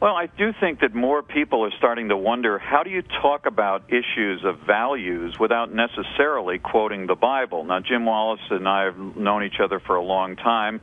Well, 0.00 0.14
I 0.14 0.26
do 0.26 0.52
think 0.60 0.80
that 0.80 0.94
more 0.94 1.22
people 1.22 1.64
are 1.64 1.70
starting 1.78 2.10
to 2.10 2.16
wonder 2.18 2.58
how 2.58 2.82
do 2.82 2.90
you 2.90 3.02
talk 3.02 3.46
about 3.46 3.84
issues 3.88 4.44
of 4.44 4.58
values 4.66 5.38
without 5.40 5.72
necessarily 5.72 6.58
quoting 6.58 7.06
the 7.06 7.14
Bible? 7.14 7.64
Now, 7.64 7.80
Jim 7.80 8.04
Wallis 8.04 8.40
and 8.50 8.68
I 8.68 8.84
have 8.84 8.98
known 8.98 9.42
each 9.42 9.58
other 9.58 9.80
for 9.80 9.96
a 9.96 10.02
long 10.02 10.36
time. 10.36 10.82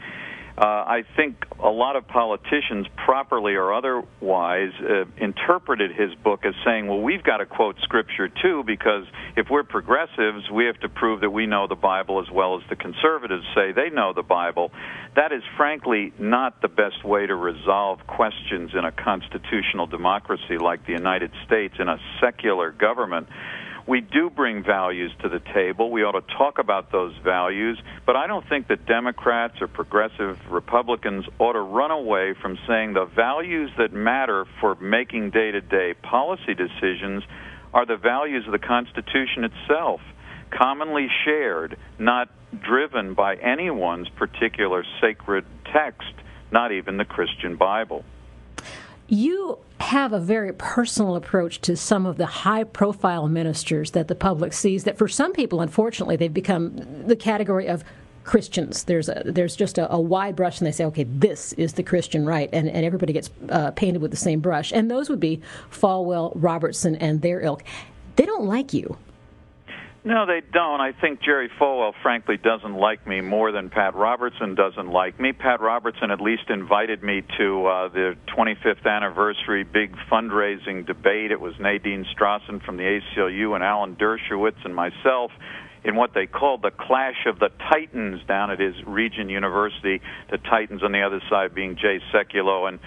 Uh, 0.56 0.62
I 0.62 1.04
think 1.16 1.46
a 1.60 1.70
lot 1.70 1.96
of 1.96 2.08
politicians, 2.08 2.86
properly 3.06 3.56
or 3.56 3.74
otherwise, 3.74 4.72
uh, 4.80 5.06
interpreted 5.18 5.92
his 5.92 6.14
book 6.14 6.46
as 6.46 6.54
saying, 6.64 6.88
well, 6.88 7.02
we've 7.02 7.24
got 7.24 7.38
to 7.38 7.48
quote 7.48 7.78
Scripture 7.82 8.30
too, 8.30 8.64
because 8.64 9.06
if 9.36 9.50
we're 9.50 9.64
progressives, 9.64 10.52
we 10.52 10.66
have 10.66 10.80
to 10.82 10.90
prove 10.90 11.22
that 11.22 11.32
we 11.32 11.48
know 11.48 11.68
the 11.68 11.76
Bible 11.76 12.22
as 12.22 12.30
well 12.30 12.56
as 12.58 12.64
the 12.70 12.76
conservatives 12.76 13.44
say 13.56 13.72
they 13.72 13.90
know 13.90 14.14
the 14.14 14.22
Bible. 14.22 14.72
That 15.16 15.32
is, 15.32 15.42
frankly, 15.58 16.14
not 16.20 16.62
the 16.62 16.68
best 16.68 17.04
way 17.04 17.26
to 17.26 17.36
resolve 17.36 18.06
questions 18.06 18.72
in 18.78 18.86
a 18.86 18.92
constitutional 18.92 19.88
democracy 19.88 20.60
like 20.60 20.86
the 20.86 20.94
United 20.94 21.32
States, 21.48 21.74
in 21.80 21.90
a 21.90 21.98
secular 22.22 22.72
government 22.72 23.28
we 23.86 24.00
do 24.00 24.30
bring 24.30 24.64
values 24.64 25.12
to 25.22 25.30
the 25.30 25.40
table. 25.54 25.92
We 25.92 26.04
ought 26.04 26.14
to 26.14 26.36
talk 26.38 26.58
about 26.58 26.92
those 26.92 27.14
values, 27.24 27.82
but 28.06 28.16
I 28.16 28.28
don't 28.28 28.48
think 28.48 28.68
that 28.70 28.86
Democrats 28.86 29.62
or 29.62 29.68
progressive 29.68 30.40
Republicans 30.50 31.26
ought 31.40 31.54
to 31.54 31.60
run 31.60 31.92
away 31.92 32.34
from 32.42 32.58
saying 32.68 32.94
the 32.94 33.06
values 33.06 33.72
that 33.78 33.92
matter 33.92 34.46
for 34.62 34.76
making 34.76 35.32
day 35.32 35.52
to 35.52 35.62
day 35.62 35.94
policy 35.96 36.54
decisions 36.54 37.24
are 37.74 37.86
the 37.86 37.98
values 37.98 38.46
of 38.46 38.54
the 38.54 38.60
Constitution 38.60 39.44
itself, 39.44 40.00
commonly 40.52 41.08
shared, 41.26 41.78
not 42.00 42.30
driven 42.62 43.16
by 43.16 43.36
anyone's 43.36 44.08
particular 44.10 44.86
sacred 45.02 45.44
text, 45.74 46.14
not 46.52 46.72
even 46.72 46.98
the 46.98 47.06
Christian 47.06 47.58
Bible. 47.58 48.06
You 49.08 49.60
have 49.80 50.14
a 50.14 50.20
very 50.20 50.54
personal 50.54 51.16
approach 51.16 51.60
to 51.62 51.76
some 51.76 52.06
of 52.06 52.18
the 52.18 52.26
high 52.26 52.64
profile 52.64 53.28
ministers 53.28 53.92
that 53.92 54.08
the 54.08 54.16
public 54.16 54.54
sees 54.54 54.86
that 54.86 54.98
for 54.98 55.10
some 55.10 55.34
people 55.34 55.60
unfortunately 55.60 56.16
they've 56.16 56.34
become 56.34 57.06
the 57.06 57.16
category 57.16 57.68
of 57.68 57.84
Christians. 58.24 58.86
There's 58.86 59.10
a, 59.10 59.22
there's 59.26 59.56
just 59.56 59.78
a, 59.78 59.92
a, 59.92 60.00
wide 60.00 60.36
brush, 60.36 60.60
and 60.60 60.68
they 60.68 60.72
say, 60.72 60.86
okay, 60.86 61.04
this 61.04 61.54
is 61.54 61.74
the 61.74 61.84
Christian 61.84 62.26
right, 62.26 62.50
and, 62.54 62.70
and 62.70 62.86
everybody 62.86 63.14
gets 63.14 63.30
uh, 63.50 63.72
painted 63.72 64.02
with 64.02 64.12
the 64.12 64.18
same 64.18 64.40
brush. 64.40 64.72
And 64.72 64.90
those 64.90 65.10
would 65.10 65.20
be 65.20 65.42
Falwell, 65.72 66.32
Robertson, 66.36 66.96
and 66.96 67.22
their 67.22 67.42
ilk. 67.42 67.64
They 68.16 68.26
don't 68.26 68.46
like 68.46 68.74
you. 68.74 68.98
No, 70.06 70.26
they 70.26 70.42
don't. 70.52 70.82
I 70.82 70.92
think 70.92 71.22
Jerry 71.22 71.50
Falwell, 71.58 71.94
frankly, 72.02 72.36
doesn't 72.36 72.74
like 72.74 73.08
me 73.08 73.22
more 73.22 73.54
than 73.54 73.70
Pat 73.70 73.96
Robertson 73.96 74.54
doesn't 74.54 74.90
like 74.90 75.18
me. 75.18 75.32
Pat 75.32 75.62
Robertson 75.62 76.12
at 76.12 76.20
least 76.20 76.50
invited 76.50 77.02
me 77.02 77.24
to 77.38 77.66
uh, 77.66 77.88
the 77.88 78.18
25th 78.36 78.86
anniversary 78.86 79.64
big 79.64 79.96
fundraising 80.12 80.86
debate. 80.86 81.32
It 81.32 81.40
was 81.40 81.54
Nadine 81.58 82.06
Strossen 82.14 82.62
from 82.66 82.76
the 82.76 82.84
ACLU 82.84 83.56
and 83.56 83.64
Alan 83.64 83.96
Dershowitz 83.96 84.66
and 84.66 84.76
myself 84.76 85.32
in 85.86 85.96
what 85.96 86.14
they 86.14 86.26
called 86.26 86.64
the 86.64 86.72
clash 86.72 87.26
of 87.26 87.40
the 87.40 87.50
titans 87.72 88.22
down 88.28 88.52
at 88.52 88.60
his 88.60 88.76
Regent 88.86 89.30
University. 89.30 90.02
The 90.30 90.38
titans 90.38 90.84
on 90.84 90.92
the 90.92 91.02
other 91.04 91.22
side 91.30 91.56
being 91.56 91.78
Jay 91.78 92.02
Sekulow 92.14 92.68
and 92.68 92.80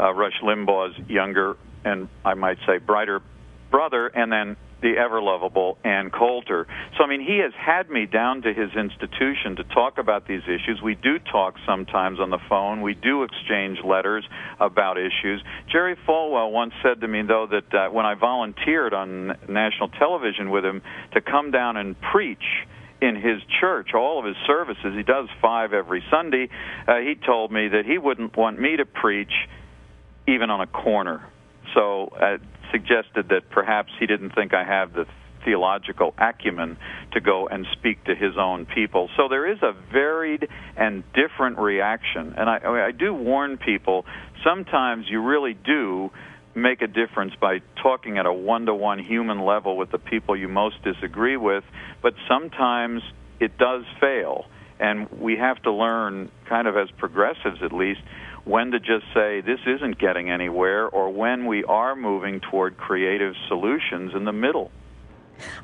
uh, 0.00 0.14
Rush 0.14 0.40
Limbaugh's 0.42 0.96
younger 1.10 1.58
and 1.84 2.08
I 2.24 2.34
might 2.34 2.58
say 2.66 2.78
brighter 2.78 3.22
brother, 3.70 4.06
and 4.08 4.32
then 4.32 4.56
the 4.80 4.96
ever 4.96 5.20
lovable 5.20 5.78
Ann 5.84 6.10
Coulter. 6.10 6.66
So, 6.96 7.04
I 7.04 7.08
mean, 7.08 7.20
he 7.20 7.38
has 7.38 7.52
had 7.54 7.90
me 7.90 8.06
down 8.06 8.42
to 8.42 8.54
his 8.54 8.70
institution 8.76 9.56
to 9.56 9.64
talk 9.64 9.98
about 9.98 10.26
these 10.26 10.42
issues. 10.44 10.80
We 10.82 10.94
do 10.94 11.18
talk 11.18 11.54
sometimes 11.66 12.20
on 12.20 12.30
the 12.30 12.38
phone. 12.48 12.82
We 12.82 12.94
do 12.94 13.24
exchange 13.24 13.78
letters 13.84 14.24
about 14.60 14.98
issues. 14.98 15.42
Jerry 15.70 15.96
Falwell 16.06 16.52
once 16.52 16.74
said 16.82 17.00
to 17.00 17.08
me, 17.08 17.22
though, 17.22 17.48
that 17.50 17.74
uh, 17.74 17.90
when 17.90 18.06
I 18.06 18.14
volunteered 18.14 18.94
on 18.94 19.36
national 19.48 19.88
television 19.90 20.50
with 20.50 20.64
him 20.64 20.82
to 21.14 21.20
come 21.20 21.50
down 21.50 21.76
and 21.76 21.96
preach, 22.00 22.44
in 23.00 23.14
his 23.14 23.40
church, 23.60 23.90
all 23.94 24.18
of 24.18 24.24
his 24.24 24.34
services, 24.44 24.92
he 24.96 25.04
does 25.04 25.28
five 25.40 25.72
every 25.72 26.02
Sunday. 26.10 26.48
Uh, 26.86 26.96
he 26.96 27.14
told 27.14 27.52
me 27.52 27.68
that 27.68 27.84
he 27.86 27.96
wouldn't 27.96 28.36
want 28.36 28.60
me 28.60 28.76
to 28.76 28.84
preach 28.84 29.32
even 30.26 30.50
on 30.50 30.60
a 30.60 30.66
corner. 30.66 31.24
So 31.74 32.08
uh, 32.08 32.38
suggested 32.70 33.28
that 33.30 33.50
perhaps 33.50 33.90
he 33.98 34.06
didn't 34.06 34.34
think 34.34 34.54
I 34.54 34.64
have 34.64 34.92
the 34.92 35.06
theological 35.44 36.14
acumen 36.18 36.76
to 37.12 37.20
go 37.20 37.48
and 37.48 37.66
speak 37.72 38.04
to 38.04 38.14
his 38.14 38.36
own 38.38 38.66
people. 38.66 39.08
So 39.16 39.28
there 39.28 39.50
is 39.50 39.58
a 39.62 39.72
varied 39.92 40.48
and 40.76 41.04
different 41.12 41.58
reaction. 41.58 42.34
And 42.36 42.50
I, 42.50 42.88
I 42.88 42.92
do 42.92 43.14
warn 43.14 43.56
people 43.56 44.04
sometimes 44.44 45.06
you 45.08 45.22
really 45.22 45.54
do 45.54 46.10
make 46.54 46.82
a 46.82 46.86
difference 46.86 47.32
by 47.40 47.60
talking 47.82 48.18
at 48.18 48.26
a 48.26 48.32
one 48.32 48.66
to 48.66 48.74
one 48.74 48.98
human 48.98 49.44
level 49.44 49.76
with 49.76 49.90
the 49.90 49.98
people 49.98 50.36
you 50.36 50.48
most 50.48 50.76
disagree 50.82 51.36
with, 51.36 51.64
but 52.02 52.14
sometimes 52.28 53.02
it 53.40 53.56
does 53.58 53.84
fail. 54.00 54.46
And 54.80 55.08
we 55.10 55.36
have 55.36 55.60
to 55.62 55.72
learn, 55.72 56.30
kind 56.48 56.68
of 56.68 56.76
as 56.76 56.88
progressives 56.98 57.62
at 57.62 57.72
least, 57.72 58.00
when 58.48 58.70
to 58.70 58.80
just 58.80 59.04
say 59.12 59.42
this 59.42 59.60
isn't 59.66 59.98
getting 59.98 60.30
anywhere, 60.30 60.88
or 60.88 61.10
when 61.10 61.46
we 61.46 61.62
are 61.64 61.94
moving 61.94 62.40
toward 62.40 62.76
creative 62.78 63.34
solutions 63.46 64.12
in 64.14 64.24
the 64.24 64.32
middle. 64.32 64.70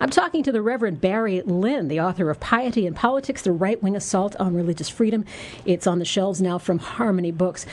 I'm 0.00 0.10
talking 0.10 0.42
to 0.44 0.52
the 0.52 0.62
Reverend 0.62 1.00
Barry 1.00 1.40
Lynn, 1.42 1.88
the 1.88 2.00
author 2.00 2.30
of 2.30 2.38
Piety 2.38 2.86
and 2.86 2.94
Politics 2.94 3.42
The 3.42 3.52
Right 3.52 3.82
Wing 3.82 3.96
Assault 3.96 4.36
on 4.36 4.54
Religious 4.54 4.88
Freedom. 4.88 5.24
It's 5.64 5.86
on 5.86 5.98
the 5.98 6.04
shelves 6.04 6.40
now 6.40 6.58
from 6.58 6.78
Harmony 6.78 7.32
Books. 7.32 7.66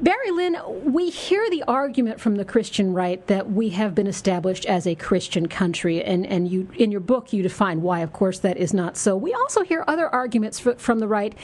Barry 0.00 0.30
Lynn, 0.30 0.56
we 0.84 1.10
hear 1.10 1.48
the 1.50 1.62
argument 1.64 2.20
from 2.20 2.36
the 2.36 2.44
Christian 2.44 2.94
right 2.94 3.24
that 3.26 3.50
we 3.50 3.68
have 3.68 3.94
been 3.94 4.06
established 4.06 4.64
as 4.64 4.86
a 4.86 4.94
Christian 4.94 5.46
country, 5.46 6.02
and, 6.02 6.26
and 6.26 6.50
you 6.50 6.68
in 6.78 6.90
your 6.90 7.02
book 7.02 7.34
you 7.34 7.42
define 7.42 7.82
why, 7.82 8.00
of 8.00 8.10
course, 8.10 8.38
that 8.38 8.56
is 8.56 8.72
not 8.72 8.96
so. 8.96 9.14
We 9.14 9.34
also 9.34 9.62
hear 9.62 9.84
other 9.86 10.08
arguments 10.08 10.58
from 10.58 10.98
the 11.00 11.06
right, 11.06 11.34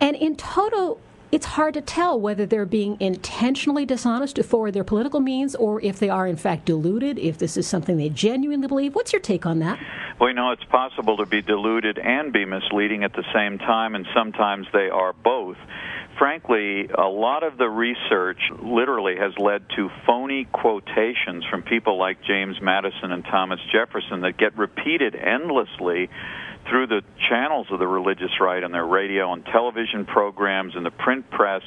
and 0.00 0.16
in 0.16 0.34
total, 0.36 0.98
it's 1.32 1.46
hard 1.46 1.74
to 1.74 1.80
tell 1.80 2.20
whether 2.20 2.44
they're 2.44 2.66
being 2.66 2.96
intentionally 3.00 3.86
dishonest 3.86 4.36
to 4.36 4.42
forward 4.42 4.72
their 4.72 4.84
political 4.84 5.20
means 5.20 5.54
or 5.54 5.80
if 5.80 5.98
they 5.98 6.08
are 6.08 6.26
in 6.26 6.36
fact 6.36 6.64
deluded, 6.64 7.18
if 7.18 7.38
this 7.38 7.56
is 7.56 7.66
something 7.66 7.96
they 7.96 8.08
genuinely 8.08 8.66
believe. 8.66 8.94
What's 8.94 9.12
your 9.12 9.20
take 9.20 9.46
on 9.46 9.60
that? 9.60 9.78
Well, 10.18 10.28
you 10.28 10.34
know, 10.34 10.50
it's 10.50 10.64
possible 10.64 11.16
to 11.18 11.26
be 11.26 11.40
deluded 11.40 11.98
and 11.98 12.32
be 12.32 12.44
misleading 12.44 13.04
at 13.04 13.12
the 13.12 13.24
same 13.32 13.58
time, 13.58 13.94
and 13.94 14.06
sometimes 14.14 14.66
they 14.72 14.90
are 14.90 15.12
both. 15.12 15.56
Frankly, 16.18 16.86
a 16.92 17.08
lot 17.08 17.42
of 17.42 17.56
the 17.56 17.68
research 17.68 18.38
literally 18.62 19.16
has 19.16 19.32
led 19.38 19.62
to 19.76 19.88
phony 20.06 20.46
quotations 20.52 21.44
from 21.48 21.62
people 21.62 21.98
like 21.98 22.22
James 22.22 22.60
Madison 22.60 23.12
and 23.12 23.24
Thomas 23.24 23.60
Jefferson 23.72 24.20
that 24.20 24.36
get 24.36 24.58
repeated 24.58 25.14
endlessly 25.14 26.10
through 26.68 26.86
the 26.86 27.02
channels 27.28 27.66
of 27.70 27.78
the 27.78 27.86
religious 27.86 28.40
right 28.40 28.62
on 28.62 28.72
their 28.72 28.86
radio 28.86 29.32
and 29.32 29.44
television 29.46 30.04
programs 30.04 30.74
and 30.76 30.84
the 30.84 30.90
print 30.90 31.30
press 31.30 31.62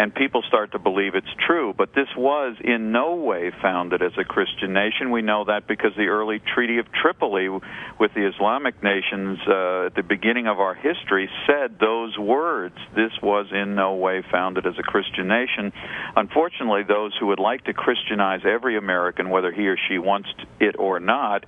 and 0.00 0.14
people 0.14 0.40
start 0.48 0.72
to 0.72 0.78
believe 0.78 1.14
it's 1.14 1.34
true. 1.46 1.74
But 1.76 1.90
this 1.94 2.08
was 2.16 2.56
in 2.64 2.90
no 2.90 3.16
way 3.16 3.52
founded 3.60 4.00
as 4.00 4.12
a 4.18 4.24
Christian 4.24 4.72
nation. 4.72 5.10
We 5.10 5.20
know 5.20 5.44
that 5.44 5.66
because 5.66 5.90
the 5.94 6.06
early 6.06 6.40
Treaty 6.54 6.78
of 6.78 6.86
Tripoli 6.90 7.50
with 7.50 8.14
the 8.14 8.26
Islamic 8.26 8.82
nations 8.82 9.38
uh, 9.46 9.86
at 9.86 9.94
the 9.94 10.02
beginning 10.02 10.46
of 10.46 10.58
our 10.58 10.74
history 10.74 11.28
said 11.46 11.78
those 11.78 12.16
words. 12.16 12.76
This 12.96 13.12
was 13.22 13.48
in 13.52 13.74
no 13.74 13.96
way 13.96 14.24
founded 14.32 14.66
as 14.66 14.72
a 14.78 14.82
Christian 14.82 15.28
nation. 15.28 15.70
Unfortunately, 16.16 16.80
those 16.88 17.12
who 17.20 17.26
would 17.26 17.38
like 17.38 17.64
to 17.64 17.74
Christianize 17.74 18.40
every 18.46 18.78
American, 18.78 19.28
whether 19.28 19.52
he 19.52 19.68
or 19.68 19.76
she 19.90 19.98
wants 19.98 20.30
it 20.60 20.76
or 20.78 20.98
not, 20.98 21.44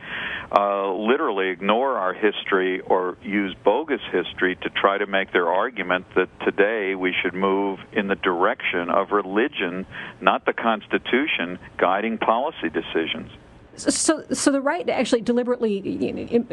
uh, 0.54 0.92
literally 0.92 1.48
ignore 1.48 1.96
our 1.96 2.12
history 2.12 2.80
or 2.80 3.16
use 3.22 3.56
bogus 3.64 4.02
history 4.12 4.56
to 4.56 4.68
try 4.68 4.98
to 4.98 5.06
make 5.06 5.32
their 5.32 5.48
argument 5.48 6.04
that 6.16 6.28
today 6.44 6.94
we 6.94 7.14
should 7.22 7.32
move 7.32 7.78
in 7.94 8.08
the 8.08 8.14
direction 8.16 8.41
direction 8.42 8.90
of 8.90 9.12
religion, 9.12 9.86
not 10.20 10.44
the 10.46 10.52
Constitution, 10.52 11.58
guiding 11.78 12.18
policy 12.18 12.68
decisions. 12.68 13.30
So, 13.76 14.24
so 14.32 14.50
the 14.50 14.60
right 14.60 14.88
actually 14.90 15.22
deliberately 15.22 15.80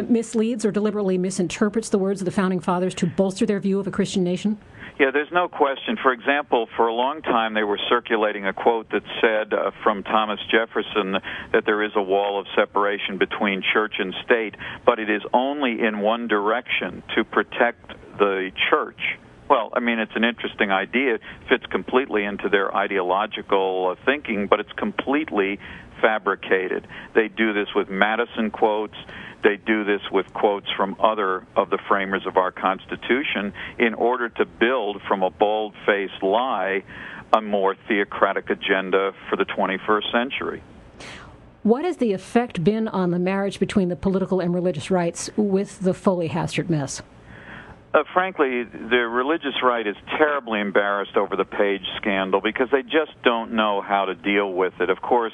misleads 0.07 0.65
or 0.65 0.71
deliberately 0.71 1.17
misinterprets 1.17 1.89
the 1.89 1.97
words 1.97 2.21
of 2.21 2.25
the 2.25 2.31
founding 2.31 2.59
fathers 2.59 2.93
to 2.95 3.07
bolster 3.07 3.45
their 3.45 3.59
view 3.59 3.79
of 3.79 3.87
a 3.87 3.91
Christian 3.91 4.23
nation. 4.23 4.57
Yeah, 4.99 5.11
there's 5.11 5.31
no 5.31 5.47
question. 5.47 5.97
For 6.01 6.13
example, 6.13 6.67
for 6.77 6.87
a 6.87 6.93
long 6.93 7.21
time 7.21 7.55
they 7.55 7.63
were 7.63 7.79
circulating 7.89 8.45
a 8.45 8.53
quote 8.53 8.89
that 8.91 9.03
said 9.19 9.53
uh, 9.53 9.71
from 9.83 10.03
Thomas 10.03 10.39
Jefferson 10.51 11.17
that 11.51 11.65
there 11.65 11.83
is 11.83 11.91
a 11.95 12.01
wall 12.01 12.39
of 12.39 12.45
separation 12.55 13.17
between 13.17 13.63
church 13.73 13.95
and 13.97 14.13
state, 14.23 14.55
but 14.85 14.99
it 14.99 15.09
is 15.09 15.21
only 15.33 15.81
in 15.81 15.99
one 15.99 16.27
direction 16.27 17.01
to 17.15 17.23
protect 17.23 17.87
the 18.17 18.51
church. 18.69 19.17
Well, 19.49 19.71
I 19.73 19.79
mean, 19.79 19.97
it's 19.97 20.15
an 20.15 20.23
interesting 20.23 20.71
idea. 20.71 21.15
It 21.15 21.21
fits 21.49 21.65
completely 21.65 22.23
into 22.23 22.49
their 22.49 22.73
ideological 22.75 23.95
uh, 23.97 24.05
thinking, 24.05 24.45
but 24.45 24.59
it's 24.59 24.71
completely 24.73 25.59
fabricated. 25.99 26.87
They 27.15 27.29
do 27.29 27.51
this 27.51 27.67
with 27.75 27.89
Madison 27.89 28.51
quotes. 28.51 28.95
They 29.43 29.57
do 29.57 29.83
this 29.83 30.01
with 30.11 30.31
quotes 30.33 30.67
from 30.77 30.95
other 30.99 31.47
of 31.55 31.71
the 31.71 31.79
framers 31.87 32.27
of 32.27 32.37
our 32.37 32.51
Constitution 32.51 33.53
in 33.79 33.95
order 33.95 34.29
to 34.29 34.45
build 34.45 35.01
from 35.07 35.23
a 35.23 35.31
bald 35.31 35.73
faced 35.85 36.21
lie 36.21 36.83
a 37.33 37.41
more 37.41 37.75
theocratic 37.87 38.49
agenda 38.49 39.13
for 39.29 39.35
the 39.35 39.45
21st 39.45 40.11
century. 40.11 40.63
What 41.63 41.85
has 41.85 41.97
the 41.97 42.13
effect 42.13 42.63
been 42.63 42.87
on 42.87 43.11
the 43.11 43.19
marriage 43.19 43.59
between 43.59 43.89
the 43.89 43.95
political 43.95 44.39
and 44.39 44.53
religious 44.53 44.89
rights 44.89 45.29
with 45.35 45.79
the 45.79 45.93
Foley 45.93 46.29
Hastert 46.29 46.69
mess? 46.69 47.01
Uh, 47.91 48.03
frankly, 48.13 48.63
the 48.65 49.07
religious 49.09 49.55
right 49.63 49.87
is 49.87 49.95
terribly 50.17 50.59
embarrassed 50.59 51.17
over 51.17 51.35
the 51.35 51.45
Page 51.45 51.81
scandal 51.97 52.39
because 52.39 52.67
they 52.71 52.83
just 52.83 53.11
don't 53.23 53.53
know 53.53 53.81
how 53.81 54.05
to 54.05 54.13
deal 54.13 54.53
with 54.53 54.73
it. 54.79 54.91
Of 54.91 55.01
course, 55.01 55.33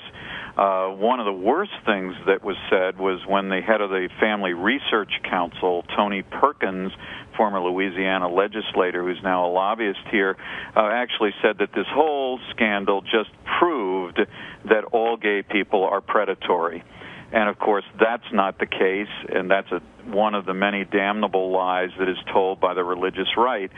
uh, 0.58 0.88
one 0.88 1.20
of 1.20 1.26
the 1.26 1.34
worst 1.34 1.74
things 1.86 2.16
that 2.28 2.46
was 2.46 2.56
said 2.70 2.98
was 2.98 3.20
when 3.28 3.50
the 3.50 3.60
head 3.60 3.82
of 3.82 3.90
the 3.90 4.08
Family 4.22 4.54
Research 4.54 5.12
Council, 5.30 5.84
Tony 5.98 6.22
Perkins, 6.22 6.94
former 7.36 7.60
Louisiana 7.60 8.30
legislator 8.30 9.04
who's 9.04 9.22
now 9.22 9.48
a 9.48 9.52
lobbyist 9.52 10.00
here, 10.10 10.38
uh, 10.78 10.80
actually 10.80 11.32
said 11.42 11.58
that 11.60 11.74
this 11.76 11.88
whole 11.90 12.40
scandal 12.52 13.02
just 13.02 13.32
proved 13.60 14.18
that 14.64 14.86
all 14.94 15.18
gay 15.18 15.44
people 15.44 15.84
are 15.84 16.00
predatory. 16.00 16.86
And 17.32 17.50
of 17.50 17.58
course, 17.58 17.84
that's 18.00 18.32
not 18.32 18.60
the 18.60 18.68
case, 18.68 19.10
and 19.30 19.50
that's 19.50 19.72
a, 19.72 19.82
one 20.10 20.36
of 20.36 20.46
the 20.46 20.54
many 20.54 20.86
damnable 20.86 21.52
lies 21.52 21.90
that 21.98 22.08
is 22.08 22.18
told 22.32 22.60
by 22.60 22.74
the 22.74 22.84
religious 22.84 23.28
right. 23.36 23.72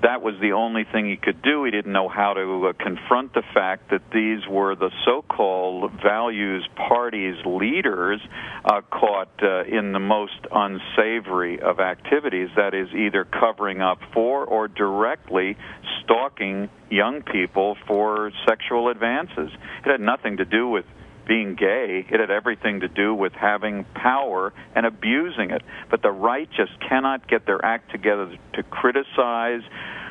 That 0.00 0.22
was 0.22 0.34
the 0.40 0.52
only 0.52 0.84
thing 0.84 1.10
he 1.10 1.16
could 1.16 1.42
do. 1.42 1.64
He 1.64 1.70
didn't 1.70 1.92
know 1.92 2.08
how 2.08 2.32
to 2.34 2.68
uh, 2.68 2.72
confront 2.82 3.34
the 3.34 3.42
fact 3.52 3.90
that 3.90 4.02
these 4.12 4.46
were 4.48 4.74
the 4.76 4.90
so 5.04 5.22
called 5.22 5.92
values 6.00 6.66
parties 6.76 7.36
leaders 7.44 8.20
uh, 8.64 8.80
caught 8.90 9.30
uh, 9.42 9.64
in 9.64 9.92
the 9.92 10.00
most 10.00 10.38
unsavory 10.50 11.60
of 11.60 11.80
activities 11.80 12.48
that 12.56 12.72
is, 12.72 12.88
either 12.94 13.24
covering 13.24 13.80
up 13.80 13.98
for 14.14 14.44
or 14.44 14.68
directly 14.68 15.56
stalking 16.02 16.68
young 16.88 17.22
people 17.22 17.76
for 17.86 18.30
sexual 18.48 18.88
advances. 18.88 19.50
It 19.84 19.90
had 19.90 20.00
nothing 20.00 20.36
to 20.38 20.44
do 20.44 20.68
with 20.68 20.84
being 21.26 21.54
gay. 21.54 22.04
It 22.08 22.20
had 22.20 22.30
everything 22.30 22.80
to 22.80 22.88
do 22.88 23.14
with 23.14 23.32
having 23.32 23.84
power 23.94 24.52
and 24.74 24.86
abusing 24.86 25.50
it. 25.50 25.62
But 25.90 26.02
the 26.02 26.10
right 26.10 26.48
just 26.56 26.72
cannot 26.80 27.28
get 27.28 27.46
their 27.46 27.64
act 27.64 27.90
together 27.90 28.36
to 28.54 28.62
criticize 28.64 29.62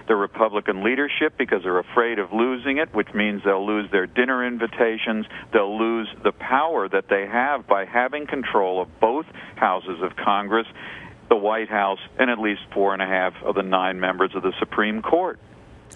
the 0.08 0.16
Republican 0.16 0.84
leadership 0.84 1.38
because 1.38 1.64
they're 1.64 1.80
afraid 1.80 2.20
of 2.20 2.34
losing 2.34 2.78
it, 2.78 2.94
which 2.94 3.14
means 3.14 3.42
they'll 3.46 3.66
lose 3.66 3.90
their 3.92 4.08
dinner 4.08 4.46
invitations. 4.46 5.26
They'll 5.54 5.78
lose 5.78 6.08
the 6.24 6.32
power 6.32 6.90
that 6.90 7.06
they 7.10 7.28
have 7.28 7.68
by 7.68 7.86
having 7.86 8.28
control 8.28 8.82
of 8.82 9.00
both 9.00 9.26
houses 9.56 10.02
of 10.02 10.16
Congress, 10.16 10.68
the 11.30 11.38
White 11.38 11.70
House, 11.70 12.00
and 12.20 12.30
at 12.30 12.40
least 12.40 12.62
four 12.74 12.94
and 12.94 13.02
a 13.02 13.06
half 13.06 13.34
of 13.44 13.56
the 13.56 13.64
nine 13.64 14.00
members 14.00 14.32
of 14.36 14.44
the 14.44 14.54
Supreme 14.60 15.02
Court. 15.02 15.40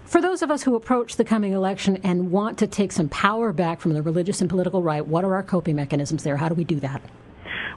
For 0.03 0.21
those 0.21 0.41
of 0.41 0.51
us 0.51 0.63
who 0.63 0.75
approach 0.75 1.15
the 1.15 1.25
coming 1.25 1.53
election 1.53 1.99
and 2.03 2.31
want 2.31 2.57
to 2.59 2.67
take 2.67 2.91
some 2.91 3.09
power 3.09 3.53
back 3.53 3.79
from 3.79 3.93
the 3.93 4.01
religious 4.01 4.41
and 4.41 4.49
political 4.49 4.83
right, 4.83 5.05
what 5.05 5.23
are 5.23 5.35
our 5.35 5.43
coping 5.43 5.75
mechanisms 5.75 6.23
there? 6.23 6.37
How 6.37 6.49
do 6.49 6.55
we 6.55 6.63
do 6.63 6.79
that? 6.81 7.01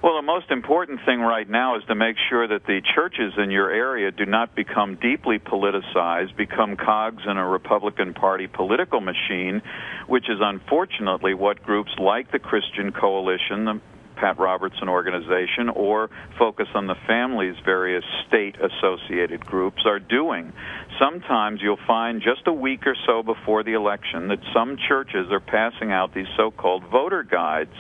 Well, 0.03 0.15
the 0.15 0.23
most 0.23 0.53
important 0.53 1.01
thing 1.05 1.21
right 1.21 1.49
now 1.49 1.77
is 1.77 1.83
to 1.89 1.97
make 1.97 2.17
sure 2.29 2.47
that 2.47 2.67
the 2.67 2.81
churches 2.95 3.33
in 3.37 3.51
your 3.51 3.69
area 3.71 4.13
do 4.13 4.27
not 4.27 4.55
become 4.55 4.95
deeply 4.95 5.41
politicized, 5.41 6.37
become 6.37 6.77
cogs 6.77 7.25
in 7.27 7.37
a 7.37 7.47
Republican 7.47 8.15
Party 8.15 8.47
political 8.47 9.01
machine, 9.01 9.61
which 10.07 10.31
is 10.31 10.39
unfortunately 10.41 11.35
what 11.35 11.65
groups 11.65 11.91
like 11.99 12.31
the 12.31 12.39
Christian 12.39 12.93
Coalition, 12.93 13.65
the 13.65 13.81
Pat 14.21 14.39
Robertson 14.39 14.89
organization 14.89 15.69
or 15.69 16.11
Focus 16.39 16.69
on 16.75 16.87
the 16.87 16.97
Family's 17.07 17.57
various 17.65 18.05
state 18.27 18.57
associated 18.61 19.45
groups 19.45 19.83
are 19.87 19.99
doing. 19.99 20.53
Sometimes 20.99 21.61
you'll 21.63 21.79
find 21.87 22.21
just 22.21 22.47
a 22.47 22.53
week 22.53 22.87
or 22.87 22.97
so 23.07 23.23
before 23.23 23.63
the 23.63 23.75
election 23.75 24.29
that 24.29 24.41
some 24.53 24.77
churches 24.89 25.31
are 25.31 25.41
passing 25.41 25.93
out 25.93 26.15
these 26.15 26.27
so 26.37 26.51
called 26.51 26.85
voter 26.91 27.23
guides 27.23 27.75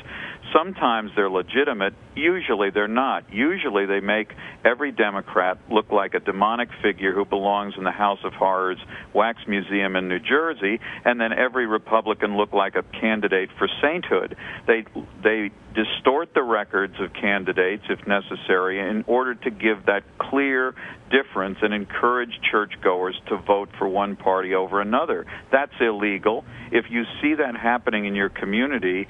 Sometimes 0.53 1.11
they're 1.15 1.31
legitimate. 1.31 1.95
Usually 2.15 2.71
they're 2.71 2.89
not. 2.89 3.33
Usually 3.33 3.87
they 3.87 4.01
make 4.01 4.29
every 4.65 4.93
Democrat 4.93 5.59
look 5.71 5.91
like 5.91 6.15
a 6.15 6.21
demonic 6.21 6.69
figure 6.83 7.13
who 7.13 7.25
belongs 7.25 7.75
in 7.77 7.85
the 7.85 7.91
House 7.91 8.21
of 8.25 8.33
Horrors 8.33 8.79
Wax 9.13 9.39
Museum 9.47 9.95
in 9.97 10.09
New 10.09 10.19
Jersey, 10.19 10.81
and 11.05 11.21
then 11.21 11.33
every 11.33 11.67
Republican 11.67 12.37
look 12.37 12.53
like 12.53 12.77
a 12.77 12.83
candidate 12.99 13.51
for 13.59 13.69
sainthood. 13.83 14.37
They 14.67 14.85
they 15.23 15.51
distort 15.75 16.35
the 16.35 16.43
records 16.43 16.95
of 16.99 17.13
candidates 17.13 17.85
if 17.91 18.07
necessary 18.07 18.81
in 18.81 19.05
order 19.07 19.35
to 19.35 19.51
give 19.51 19.87
that 19.87 20.03
clear 20.19 20.75
difference 21.11 21.59
and 21.63 21.73
encourage 21.75 22.33
churchgoers 22.51 23.21
to 23.29 23.37
vote 23.37 23.69
for 23.79 23.89
one 23.89 24.17
party 24.17 24.55
over 24.55 24.81
another. 24.81 25.27
That's 25.53 25.73
illegal. 25.81 26.45
If 26.73 26.87
you 26.91 27.05
see 27.23 27.35
that 27.35 27.57
happening 27.57 28.07
in 28.07 28.15
your 28.15 28.29
community, 28.29 29.07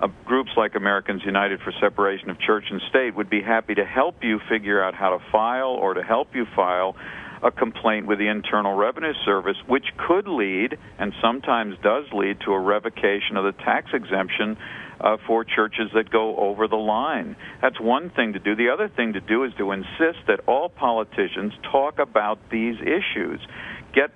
uh, 0.00 0.08
groups 0.24 0.50
like 0.56 0.74
Americans 0.74 1.22
United 1.24 1.60
for 1.60 1.72
Separation 1.80 2.30
of 2.30 2.38
Church 2.38 2.64
and 2.70 2.80
State 2.90 3.14
would 3.16 3.30
be 3.30 3.42
happy 3.42 3.74
to 3.74 3.84
help 3.84 4.22
you 4.22 4.40
figure 4.48 4.82
out 4.82 4.94
how 4.94 5.10
to 5.16 5.24
file 5.32 5.70
or 5.70 5.94
to 5.94 6.02
help 6.02 6.34
you 6.34 6.46
file 6.54 6.96
a 7.42 7.50
complaint 7.50 8.06
with 8.06 8.18
the 8.18 8.28
Internal 8.28 8.74
Revenue 8.74 9.12
Service, 9.24 9.56
which 9.66 9.84
could 10.08 10.26
lead, 10.26 10.76
and 10.98 11.12
sometimes 11.20 11.76
does 11.82 12.04
lead, 12.12 12.40
to 12.40 12.52
a 12.52 12.58
revocation 12.58 13.36
of 13.36 13.44
the 13.44 13.52
tax 13.52 13.90
exemption 13.92 14.56
uh, 15.00 15.16
for 15.26 15.44
churches 15.44 15.90
that 15.94 16.10
go 16.10 16.36
over 16.36 16.66
the 16.66 16.76
line. 16.76 17.36
That's 17.60 17.80
one 17.80 18.10
thing 18.10 18.32
to 18.32 18.38
do. 18.38 18.56
The 18.56 18.70
other 18.70 18.88
thing 18.88 19.12
to 19.12 19.20
do 19.20 19.44
is 19.44 19.52
to 19.58 19.72
insist 19.72 20.26
that 20.26 20.40
all 20.46 20.68
politicians 20.68 21.52
talk 21.70 21.98
about 21.98 22.38
these 22.50 22.76
issues. 22.80 23.40
Get 23.94 24.10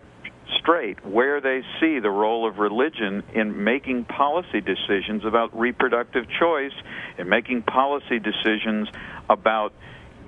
straight 0.58 1.04
where 1.04 1.40
they 1.40 1.62
see 1.80 1.98
the 1.98 2.10
role 2.10 2.48
of 2.48 2.58
religion 2.58 3.22
in 3.34 3.62
making 3.64 4.04
policy 4.04 4.60
decisions 4.60 5.24
about 5.24 5.58
reproductive 5.58 6.24
choice, 6.38 6.72
in 7.18 7.28
making 7.28 7.62
policy 7.62 8.18
decisions 8.18 8.88
about 9.28 9.72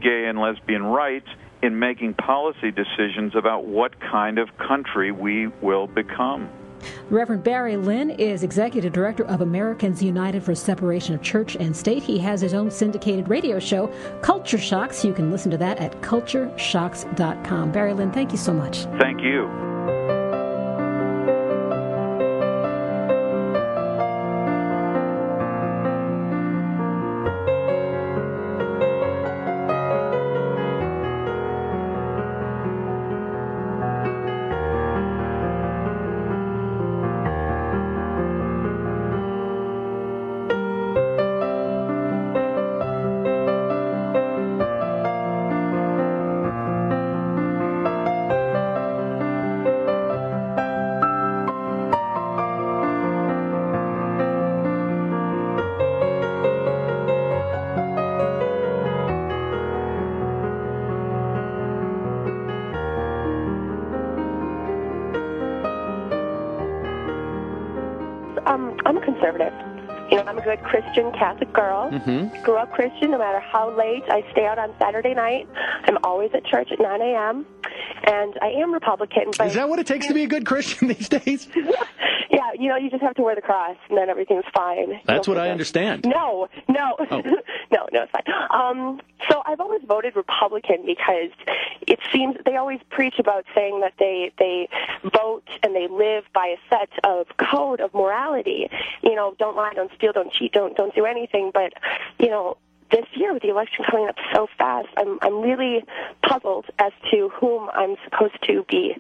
gay 0.01 0.27
and 0.27 0.39
lesbian 0.39 0.83
rights, 0.83 1.29
in 1.63 1.79
making 1.79 2.15
policy 2.15 2.71
decisions 2.71 3.35
about 3.37 3.65
what 3.65 3.99
kind 4.01 4.39
of 4.39 4.49
country 4.59 5.13
we 5.13 5.47
will 5.61 5.87
become. 5.87 6.49
Reverend 7.11 7.45
Barry 7.45 7.77
Lynn 7.77 8.11
is 8.11 8.43
Executive 8.43 8.93
Director 8.93 9.25
of 9.25 9.41
Americans 9.41 10.03
United 10.03 10.43
for 10.43 10.55
Separation 10.55 11.15
of 11.15 11.23
Church 11.23 11.57
and 11.57 11.77
State. 11.77 12.03
He 12.03 12.19
has 12.19 12.41
his 12.41 12.55
own 12.55 12.71
syndicated 12.71 13.29
radio 13.29 13.59
show, 13.59 13.93
Culture 14.23 14.59
Shocks. 14.59 15.05
You 15.05 15.13
can 15.13 15.31
listen 15.31 15.51
to 15.51 15.59
that 15.59 15.79
at 15.79 16.01
cultureshocks.com. 16.03 17.73
Barry 17.73 17.95
Lynn, 17.95 18.13
thank 18.13 18.33
you 18.33 18.39
so 18.39 18.53
much. 18.53 18.85
Thank 18.99 19.21
you. 19.21 20.22
You 70.13 70.19
know, 70.19 70.25
I'm 70.25 70.37
a 70.37 70.43
good 70.43 70.63
Christian 70.63 71.11
Catholic 71.13 71.55
girl. 71.55 71.91
Mm-hmm. 71.91 72.43
Grew 72.43 72.57
up 72.57 72.71
Christian. 72.73 73.13
No 73.13 73.19
matter 73.19 73.41
how 73.41 73.75
late 73.75 74.03
I 74.09 74.23
stay 74.33 74.45
out 74.45 74.59
on 74.59 74.75
Saturday 74.79 75.15
night, 75.15 75.49
I'm 75.85 75.97
always 76.05 76.31
at 76.35 76.45
church 76.45 76.69
at 76.71 76.79
9 76.79 77.01
a.m. 77.01 77.47
And 78.05 78.39
I 78.43 78.49
am 78.49 78.75
Republican. 78.75 79.31
But 79.39 79.47
Is 79.47 79.55
that 79.55 79.71
what 79.71 79.79
it 79.79 79.87
takes 79.87 80.09
to 80.09 80.15
be 80.15 80.25
a 80.25 80.27
good 80.27 80.45
Christian 80.45 80.89
these 80.95 81.09
days? 81.09 81.49
yeah, 82.43 82.61
you 82.61 82.69
know, 82.69 82.77
you 82.77 82.91
just 82.91 83.03
have 83.03 83.15
to 83.15 83.23
wear 83.23 83.35
the 83.35 83.41
cross, 83.43 83.77
and 83.89 83.99
then 83.99 84.09
everything's 84.09 84.45
fine. 84.55 85.01
That's 85.05 85.29
what 85.29 85.39
I 85.39 85.51
understand. 85.51 86.05
No, 86.05 86.49
no, 86.69 86.97
Oh. 87.11 87.21
no, 87.71 87.89
no, 87.93 88.03
it's 88.03 88.13
fine. 88.13 88.23
Um, 88.51 89.01
so 89.31 89.43
I've 89.47 89.61
always 89.61 89.83
voted 89.87 90.17
Republican 90.17 90.85
because 90.87 91.31
it 91.87 91.99
seems 92.13 92.37
they 92.45 92.57
always 92.57 92.81
preach 92.91 93.19
about 93.19 93.45
saying 93.55 93.81
that 93.81 93.95
they 93.99 94.33
they 94.39 94.69
vote 95.05 95.45
and 95.63 95.75
they 95.75 95.89
live 95.89 96.25
by 96.35 96.57
a 96.57 96.59
set 96.69 96.91
of 97.05 97.27
code 97.37 97.81
of 97.81 97.93
morality. 97.95 98.69
You 99.03 99.15
know, 99.15 99.35
don't 99.39 99.57
lie, 99.57 99.73
don't 99.75 99.93
steal, 99.97 100.13
don't 100.13 100.33
cheat, 100.33 100.53
don't 100.53 100.77
don't 100.77 100.95
do 100.95 101.05
anything. 101.07 101.51
But 101.53 101.73
you 102.19 102.29
know, 102.29 102.57
this 102.93 103.07
year 103.15 103.33
with 103.33 103.43
the 103.43 103.49
election 103.49 103.85
coming 103.91 104.09
up 104.09 104.17
so 104.35 104.47
fast, 104.59 104.89
I'm 104.97 105.19
I'm 105.23 105.41
really 105.41 105.85
puzzled 106.29 106.67
as 106.79 106.93
to 107.11 107.31
whom 107.41 107.69
I'm 107.75 107.97
supposed 108.05 108.37
to 108.49 108.65
be 108.69 108.95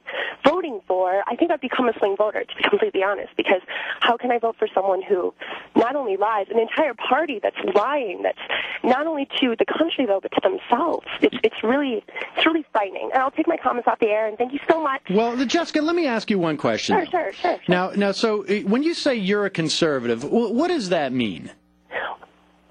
voting 0.44 0.80
for. 0.88 1.22
I 1.26 1.36
think 1.36 1.50
I've 1.50 1.60
become 1.60 1.88
a 1.88 1.92
swing 1.98 2.16
voter, 2.16 2.40
to 2.44 2.56
be 2.56 2.68
completely 2.68 3.02
honest, 3.02 3.30
because 3.36 3.60
how 4.00 4.16
can 4.16 4.30
I 4.30 4.38
vote 4.38 4.56
for 4.58 4.68
someone 4.74 5.02
who 5.02 5.34
not 5.76 5.94
only 5.94 6.16
lies, 6.16 6.46
an 6.50 6.58
entire 6.58 6.94
party 6.94 7.38
that's 7.42 7.56
lying, 7.74 8.22
that's 8.22 8.38
not 8.82 9.06
only 9.06 9.28
to 9.40 9.54
the 9.58 9.64
country 9.66 10.06
though, 10.06 10.20
but 10.20 10.32
to 10.32 10.40
themselves. 10.42 11.06
It's 11.20 11.36
it's 11.44 11.62
really 11.62 12.04
it's 12.36 12.46
really 12.46 12.64
frightening. 12.72 13.10
And 13.12 13.22
I'll 13.22 13.30
take 13.30 13.46
my 13.46 13.56
comments 13.56 13.88
off 13.88 13.98
the 13.98 14.08
air. 14.08 14.26
And 14.26 14.38
thank 14.38 14.52
you 14.52 14.60
so 14.68 14.82
much. 14.82 15.02
Well, 15.10 15.36
Jessica, 15.44 15.82
let 15.82 15.94
me 15.94 16.06
ask 16.06 16.30
you 16.30 16.38
one 16.38 16.56
question. 16.56 16.96
Sure, 16.96 17.06
sure, 17.10 17.32
sure. 17.34 17.58
Now, 17.68 17.90
now, 17.90 18.12
so 18.12 18.44
uh, 18.44 18.60
when 18.60 18.82
you 18.82 18.94
say 18.94 19.14
you're 19.14 19.44
a 19.44 19.50
conservative, 19.50 20.22
wh- 20.22 20.52
what 20.52 20.68
does 20.68 20.88
that 20.88 21.12
mean? 21.12 21.50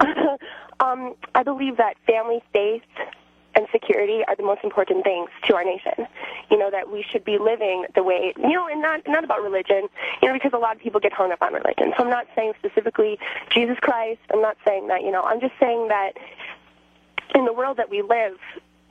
um, 0.82 1.14
I 1.34 1.42
believe 1.42 1.76
that 1.76 1.94
family, 2.06 2.42
faith, 2.52 2.82
and 3.54 3.66
security 3.70 4.22
are 4.26 4.34
the 4.34 4.42
most 4.42 4.64
important 4.64 5.04
things 5.04 5.28
to 5.44 5.54
our 5.54 5.64
nation. 5.64 6.06
You 6.50 6.58
know 6.58 6.70
that 6.70 6.90
we 6.90 7.04
should 7.10 7.24
be 7.24 7.38
living 7.38 7.84
the 7.94 8.02
way 8.02 8.32
you 8.36 8.52
know, 8.52 8.66
and 8.66 8.80
not 8.80 9.02
not 9.06 9.24
about 9.24 9.42
religion. 9.42 9.88
You 10.22 10.28
know, 10.28 10.34
because 10.34 10.52
a 10.54 10.58
lot 10.58 10.76
of 10.76 10.82
people 10.82 11.00
get 11.00 11.12
hung 11.12 11.32
up 11.32 11.42
on 11.42 11.52
religion. 11.52 11.92
So 11.96 12.04
I'm 12.04 12.10
not 12.10 12.26
saying 12.34 12.54
specifically 12.58 13.18
Jesus 13.50 13.76
Christ. 13.80 14.20
I'm 14.32 14.42
not 14.42 14.56
saying 14.64 14.88
that. 14.88 15.02
You 15.02 15.10
know, 15.10 15.22
I'm 15.22 15.40
just 15.40 15.54
saying 15.60 15.88
that 15.88 16.12
in 17.34 17.44
the 17.44 17.52
world 17.52 17.76
that 17.76 17.90
we 17.90 18.02
live, 18.02 18.38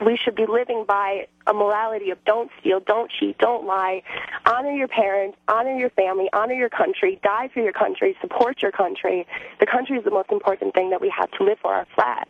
we 0.04 0.16
should 0.16 0.34
be 0.34 0.46
living 0.46 0.84
by 0.86 1.26
a 1.46 1.52
morality 1.52 2.10
of 2.10 2.22
don't 2.24 2.50
steal, 2.60 2.80
don't 2.80 3.10
cheat, 3.10 3.36
don't 3.38 3.66
lie, 3.66 4.02
honor 4.46 4.70
your 4.70 4.88
parents, 4.88 5.36
honor 5.48 5.76
your 5.76 5.90
family, 5.90 6.28
honor 6.32 6.54
your 6.54 6.68
country, 6.68 7.18
die 7.22 7.48
for 7.52 7.60
your 7.60 7.72
country, 7.72 8.16
support 8.20 8.62
your 8.62 8.70
country. 8.70 9.26
The 9.60 9.66
country 9.66 9.96
is 9.98 10.04
the 10.04 10.10
most 10.10 10.30
important 10.30 10.74
thing 10.74 10.90
that 10.90 11.00
we 11.00 11.12
have 11.16 11.30
to 11.32 11.44
live 11.44 11.58
for, 11.60 11.72
our 11.74 11.86
flag. 11.94 12.26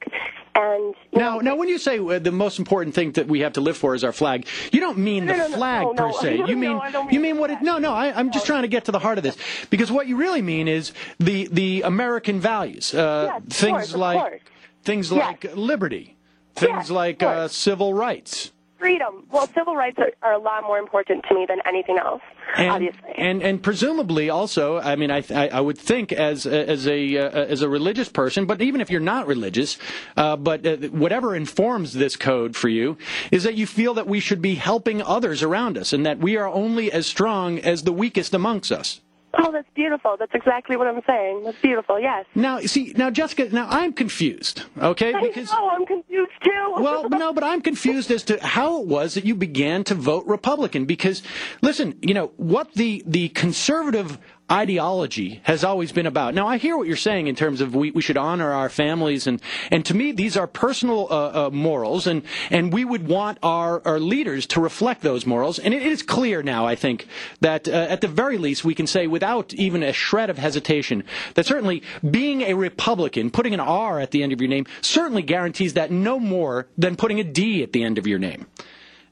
And 0.54 0.94
Now, 1.14 1.38
now, 1.38 1.56
when 1.56 1.68
you 1.68 1.78
say 1.78 1.98
uh, 1.98 2.18
the 2.18 2.30
most 2.32 2.58
important 2.58 2.94
thing 2.94 3.12
that 3.12 3.26
we 3.26 3.40
have 3.40 3.54
to 3.54 3.60
live 3.60 3.76
for 3.76 3.94
is 3.94 4.04
our 4.04 4.12
flag, 4.12 4.46
you 4.70 4.80
don't 4.80 4.98
mean 4.98 5.24
No, 5.26 5.32
the 5.32 5.38
no, 5.38 5.48
no, 5.48 5.56
flag 5.56 5.96
per 5.96 6.12
se. 6.12 6.36
No, 6.38 6.46
You 6.46 6.56
mean 6.56 6.76
I 6.76 6.90
don't 6.90 7.12
you 7.12 7.20
mean 7.20 7.38
what? 7.38 7.50
It, 7.50 7.62
no, 7.62 7.78
no. 7.78 7.92
I, 7.92 8.12
I'm 8.18 8.30
just 8.30 8.44
trying 8.46 8.62
to 8.62 8.68
get 8.68 8.84
to 8.86 8.92
the 8.92 8.98
heart 8.98 9.16
of 9.18 9.24
this 9.24 9.36
because 9.70 9.90
what 9.90 10.06
you 10.06 10.16
really 10.16 10.42
mean 10.42 10.68
is 10.68 10.92
the 11.18 11.48
the 11.50 11.82
American 11.82 12.38
values, 12.40 12.92
uh, 12.94 13.30
Yes, 13.32 13.42
things 13.58 13.92
course, 13.92 13.94
like 13.94 14.42
things 14.84 15.10
Yes. 15.10 15.26
like 15.26 15.56
liberty, 15.56 16.11
things 16.54 16.90
like 16.90 17.22
uh, 17.22 17.48
civil 17.48 17.94
rights. 17.94 18.52
freedom. 18.78 19.24
Well, 19.30 19.46
civil 19.54 19.76
rights 19.76 19.96
are, 19.98 20.10
are 20.22 20.32
a 20.34 20.38
lot 20.42 20.64
more 20.64 20.78
important 20.78 21.24
to 21.28 21.34
me 21.36 21.46
than 21.46 21.58
anything 21.64 21.98
else, 21.98 22.20
And, 22.56 22.68
obviously. 22.70 23.12
and 23.16 23.40
and 23.40 23.62
presumably 23.62 24.28
also, 24.28 24.78
I 24.80 24.96
mean, 24.96 25.10
I 25.12 25.22
I, 25.30 25.48
I 25.48 25.60
would 25.60 25.78
think 25.78 26.12
as 26.12 26.46
as 26.46 26.86
a 26.88 27.16
uh, 27.16 27.30
as 27.54 27.62
a 27.62 27.68
religious 27.68 28.08
person, 28.08 28.44
but 28.44 28.60
even 28.60 28.80
if 28.80 28.90
you're 28.90 29.00
not 29.14 29.28
religious, 29.28 29.78
uh, 30.16 30.34
but 30.36 30.66
uh, 30.66 30.76
whatever 30.88 31.36
informs 31.36 31.92
this 31.92 32.16
code 32.16 32.56
for 32.56 32.68
you 32.68 32.96
is 33.30 33.44
that 33.44 33.54
you 33.54 33.66
feel 33.66 33.94
that 33.94 34.08
we 34.08 34.18
should 34.20 34.42
be 34.42 34.56
helping 34.56 35.00
others 35.00 35.42
around 35.44 35.78
us, 35.78 35.92
and 35.92 36.04
that 36.04 36.18
we 36.18 36.36
are 36.36 36.48
only 36.48 36.90
as 36.90 37.06
strong 37.06 37.60
as 37.60 37.84
the 37.84 37.92
weakest 37.92 38.34
amongst 38.34 38.72
us. 38.72 39.00
Oh, 39.38 39.50
that's 39.50 39.68
beautiful. 39.74 40.16
That's 40.18 40.34
exactly 40.34 40.76
what 40.76 40.86
I'm 40.86 41.00
saying. 41.06 41.44
That's 41.44 41.60
beautiful. 41.60 41.98
Yes. 41.98 42.26
Now, 42.34 42.60
see, 42.60 42.92
now 42.96 43.10
Jessica, 43.10 43.48
now 43.50 43.66
I'm 43.70 43.92
confused. 43.92 44.62
Okay, 44.78 45.14
I 45.14 45.22
because 45.22 45.50
know. 45.50 45.70
I'm 45.70 45.86
confused 45.86 46.32
too. 46.44 46.74
well, 46.78 47.08
no, 47.08 47.32
but 47.32 47.42
I'm 47.42 47.62
confused 47.62 48.10
as 48.10 48.22
to 48.24 48.44
how 48.44 48.82
it 48.82 48.86
was 48.86 49.14
that 49.14 49.24
you 49.24 49.34
began 49.34 49.84
to 49.84 49.94
vote 49.94 50.26
Republican. 50.26 50.84
Because, 50.84 51.22
listen, 51.62 51.98
you 52.02 52.14
know 52.14 52.32
what 52.36 52.74
the 52.74 53.02
the 53.06 53.30
conservative 53.30 54.18
ideology 54.52 55.40
has 55.44 55.64
always 55.64 55.92
been 55.92 56.06
about. 56.06 56.34
Now, 56.34 56.46
I 56.46 56.58
hear 56.58 56.76
what 56.76 56.86
you're 56.86 56.96
saying 56.96 57.26
in 57.26 57.34
terms 57.34 57.62
of 57.62 57.74
we, 57.74 57.90
we 57.90 58.02
should 58.02 58.18
honor 58.18 58.52
our 58.52 58.68
families, 58.68 59.26
and 59.26 59.40
and 59.70 59.84
to 59.86 59.94
me, 59.94 60.12
these 60.12 60.36
are 60.36 60.46
personal 60.46 61.08
uh, 61.10 61.46
uh, 61.46 61.50
morals, 61.50 62.06
and 62.06 62.22
and 62.50 62.72
we 62.72 62.84
would 62.84 63.08
want 63.08 63.38
our 63.42 63.80
our 63.86 63.98
leaders 63.98 64.46
to 64.48 64.60
reflect 64.60 65.00
those 65.00 65.24
morals. 65.24 65.58
And 65.58 65.72
it 65.72 65.82
is 65.82 66.02
clear 66.02 66.42
now, 66.42 66.66
I 66.66 66.74
think, 66.74 67.08
that 67.40 67.66
uh, 67.66 67.72
at 67.72 68.02
the 68.02 68.08
very 68.08 68.36
least 68.36 68.64
we 68.64 68.74
can 68.74 68.86
say 68.86 69.06
without 69.06 69.54
even 69.54 69.82
a 69.82 69.92
shred 69.92 70.28
of 70.28 70.36
hesitation 70.36 71.04
that 71.34 71.46
certainly 71.46 71.82
being 72.08 72.42
a 72.42 72.54
Republican, 72.54 73.30
putting 73.30 73.54
an 73.54 73.60
R 73.60 74.00
at 74.00 74.10
the 74.10 74.22
end 74.22 74.32
of 74.32 74.40
your 74.40 74.50
name, 74.50 74.66
certainly 74.82 75.22
guarantees 75.22 75.72
that 75.74 75.90
no 75.90 76.18
more 76.18 76.68
than 76.76 76.96
putting 76.96 77.18
a 77.18 77.24
D 77.24 77.62
at 77.62 77.72
the 77.72 77.82
end 77.82 77.96
of 77.96 78.06
your 78.06 78.18
name. 78.18 78.46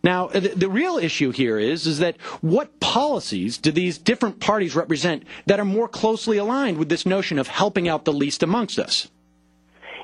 Now, 0.02 0.28
the, 0.28 0.68
real 0.68 0.96
issue 0.96 1.30
here 1.30 1.58
is, 1.58 1.86
is 1.86 1.98
that 1.98 2.16
what 2.40 2.80
policies 2.80 3.58
do 3.58 3.70
these 3.70 3.98
different 3.98 4.40
parties 4.40 4.74
represent 4.74 5.24
that 5.46 5.60
are 5.60 5.64
more 5.64 5.88
closely 5.88 6.38
aligned 6.38 6.78
with 6.78 6.88
this 6.88 7.04
notion 7.04 7.38
of 7.38 7.48
helping 7.48 7.86
out 7.86 8.06
the 8.06 8.12
least 8.12 8.42
amongst 8.42 8.78
us? 8.78 9.08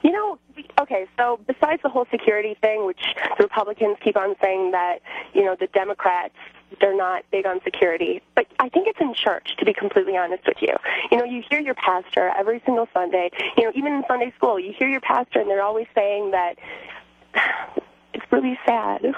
You 0.03 0.13
know, 0.13 0.39
okay, 0.83 1.07
so 1.17 1.41
besides 1.47 1.81
the 1.83 1.89
whole 1.89 2.07
security 2.11 2.57
thing, 2.61 2.85
which 2.85 3.01
the 3.39 3.45
Republicans 3.45 3.97
keep 4.05 4.19
on 4.19 4.37
saying 4.43 4.73
that, 4.73 5.01
you 5.33 5.45
know, 5.45 5.57
the 5.59 5.67
Democrats, 5.69 6.35
they're 6.79 6.97
not 6.97 7.25
big 7.31 7.47
on 7.47 7.61
security. 7.65 8.21
But 8.35 8.47
I 8.59 8.69
think 8.69 8.89
it's 8.89 9.01
in 9.01 9.15
church, 9.15 9.57
to 9.59 9.65
be 9.65 9.73
completely 9.73 10.17
honest 10.17 10.45
with 10.47 10.59
you. 10.61 10.75
You 11.11 11.17
know, 11.17 11.25
you 11.25 11.43
hear 11.49 11.61
your 11.61 11.75
pastor 11.75 12.31
every 12.37 12.61
single 12.67 12.87
Sunday, 12.93 13.31
you 13.57 13.65
know, 13.65 13.73
even 13.75 13.95
in 13.95 14.03
Sunday 14.07 14.33
school, 14.37 14.61
you 14.61 14.75
hear 14.77 14.89
your 14.89 15.01
pastor 15.01 15.41
and 15.41 15.49
they're 15.49 15.63
always 15.63 15.87
saying 15.95 16.33
that 16.33 16.59
it's 18.17 18.33
really 18.33 18.59
sad. 18.67 19.03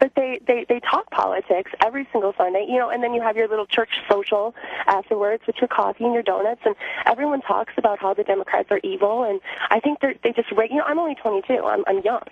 But 0.00 0.12
they, 0.16 0.40
they, 0.46 0.64
they 0.66 0.80
talk 0.80 1.10
politics 1.10 1.70
every 1.84 2.08
single 2.10 2.32
Sunday, 2.38 2.64
you 2.66 2.78
know, 2.78 2.88
and 2.88 3.02
then 3.02 3.12
you 3.12 3.20
have 3.20 3.36
your 3.36 3.48
little 3.48 3.66
church 3.66 3.90
social 4.10 4.54
afterwards 4.86 5.42
with 5.46 5.56
your 5.60 5.68
coffee 5.68 6.04
and 6.04 6.14
your 6.14 6.22
donuts, 6.22 6.62
and 6.64 6.74
everyone 7.04 7.42
talks 7.42 7.74
about 7.76 7.98
how 7.98 8.14
the 8.14 8.24
Democrats 8.24 8.70
are 8.70 8.80
evil. 8.82 9.24
And 9.24 9.42
I 9.70 9.78
think 9.78 10.00
they're, 10.00 10.14
they 10.24 10.32
just, 10.32 10.50
you 10.50 10.76
know, 10.76 10.84
I'm 10.84 10.98
only 10.98 11.16
22. 11.16 11.52
I'm, 11.52 11.84
I'm 11.86 12.00
young, 12.00 12.22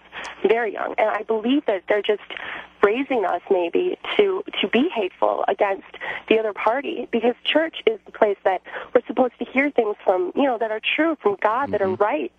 very 0.43 0.73
young, 0.73 0.95
and 0.97 1.11
I 1.11 1.25
believe 1.25 1.67
that 1.67 1.83
they're 1.91 2.01
just 2.01 2.23
raising 2.83 3.25
us 3.27 3.43
maybe 3.51 3.99
to 4.17 4.43
to 4.61 4.69
be 4.69 4.89
hateful 4.89 5.45
against 5.49 5.87
the 6.29 6.39
other 6.39 6.53
party 6.53 7.09
because 7.11 7.35
church 7.45 7.83
is 7.87 7.99
the 8.07 8.13
place 8.13 8.39
that 8.45 8.63
we're 8.95 9.05
supposed 9.07 9.35
to 9.39 9.45
hear 9.45 9.71
things 9.71 9.97
from, 10.05 10.33
you 10.35 10.45
know, 10.45 10.57
that 10.57 10.71
are 10.71 10.81
true 10.81 11.17
from 11.21 11.37
God, 11.43 11.73
that 11.73 11.83
are 11.83 11.87
mm-hmm. 11.87 12.03
right. 12.03 12.33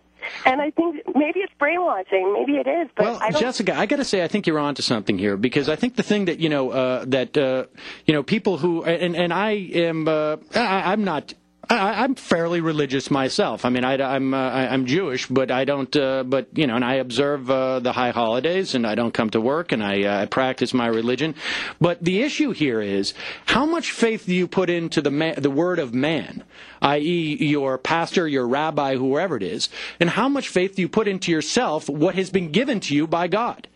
And 0.46 0.62
I 0.62 0.72
think 0.72 1.02
maybe 1.16 1.40
it's 1.40 1.54
brainwashing, 1.60 2.34
maybe 2.34 2.58
it 2.58 2.68
is, 2.68 2.90
but 2.96 3.06
Well, 3.06 3.20
I. 3.22 3.32
Jessica, 3.32 3.76
I 3.78 3.86
got 3.86 3.98
to 3.98 4.06
say, 4.06 4.24
I 4.24 4.28
think 4.28 4.48
you're 4.48 4.60
onto 4.60 4.82
something 4.82 5.18
here 5.18 5.38
because 5.38 5.70
I 5.70 5.76
think 5.76 5.96
the 5.96 6.04
thing 6.04 6.26
that 6.26 6.40
you 6.40 6.50
know 6.50 6.72
uh, 6.72 7.06
that 7.08 7.38
uh, 7.38 7.66
you 8.06 8.14
know 8.14 8.24
people 8.24 8.58
who 8.58 8.84
and 8.84 9.16
and 9.16 9.34
I 9.34 9.52
am 9.52 10.08
uh, 10.08 10.38
I, 10.56 10.92
I'm 10.92 11.04
not. 11.04 11.34
I, 11.70 12.04
I'm 12.04 12.16
fairly 12.16 12.62
religious 12.62 13.12
myself. 13.12 13.64
I 13.64 13.70
mean, 13.70 13.84
I, 13.84 13.94
I'm 14.16 14.34
uh, 14.34 14.38
I'm 14.38 14.88
Jewish, 14.88 15.28
but 15.28 15.52
I 15.52 15.66
don't. 15.66 15.96
Uh, 15.96 16.24
but 16.24 16.48
you 16.54 16.66
know, 16.66 16.76
and 16.76 16.84
I 16.84 16.96
observe 16.96 17.50
uh, 17.50 17.80
the 17.80 17.92
high 17.92 18.10
holidays, 18.10 18.74
and 18.74 18.88
I 18.88 18.96
don't 18.96 19.14
come 19.14 19.30
to 19.32 19.42
work, 19.42 19.72
and 19.72 19.84
I, 19.84 20.04
uh, 20.04 20.22
I 20.24 20.26
practice 20.26 20.74
my 20.74 20.88
religion. 20.88 21.36
But 21.80 22.04
the 22.04 22.22
issue 22.22 22.52
here 22.52 22.82
is 22.82 23.14
how 23.46 23.66
much 23.66 23.92
faith 23.92 24.26
do 24.26 24.34
you 24.34 24.48
put 24.48 24.70
into 24.70 25.02
the 25.02 25.36
the 25.38 25.52
word 25.52 25.78
of 25.78 25.94
man, 25.94 26.44
i.e., 26.82 27.38
your 27.40 27.78
pastor, 27.78 28.28
your 28.28 28.48
rabbi, 28.48 28.96
whoever 28.96 29.38
it 29.38 29.44
is, 29.44 29.70
and 30.00 30.10
how 30.10 30.28
much 30.28 30.50
faith 30.50 30.76
do 30.76 30.82
you 30.82 30.90
put 30.90 31.08
into 31.08 31.32
yourself, 31.32 31.88
what 31.88 32.16
has 32.16 32.32
been 32.32 32.52
given 32.52 32.80
to 32.82 32.96
you 32.96 33.06
by 33.06 33.28
God? 33.28 33.68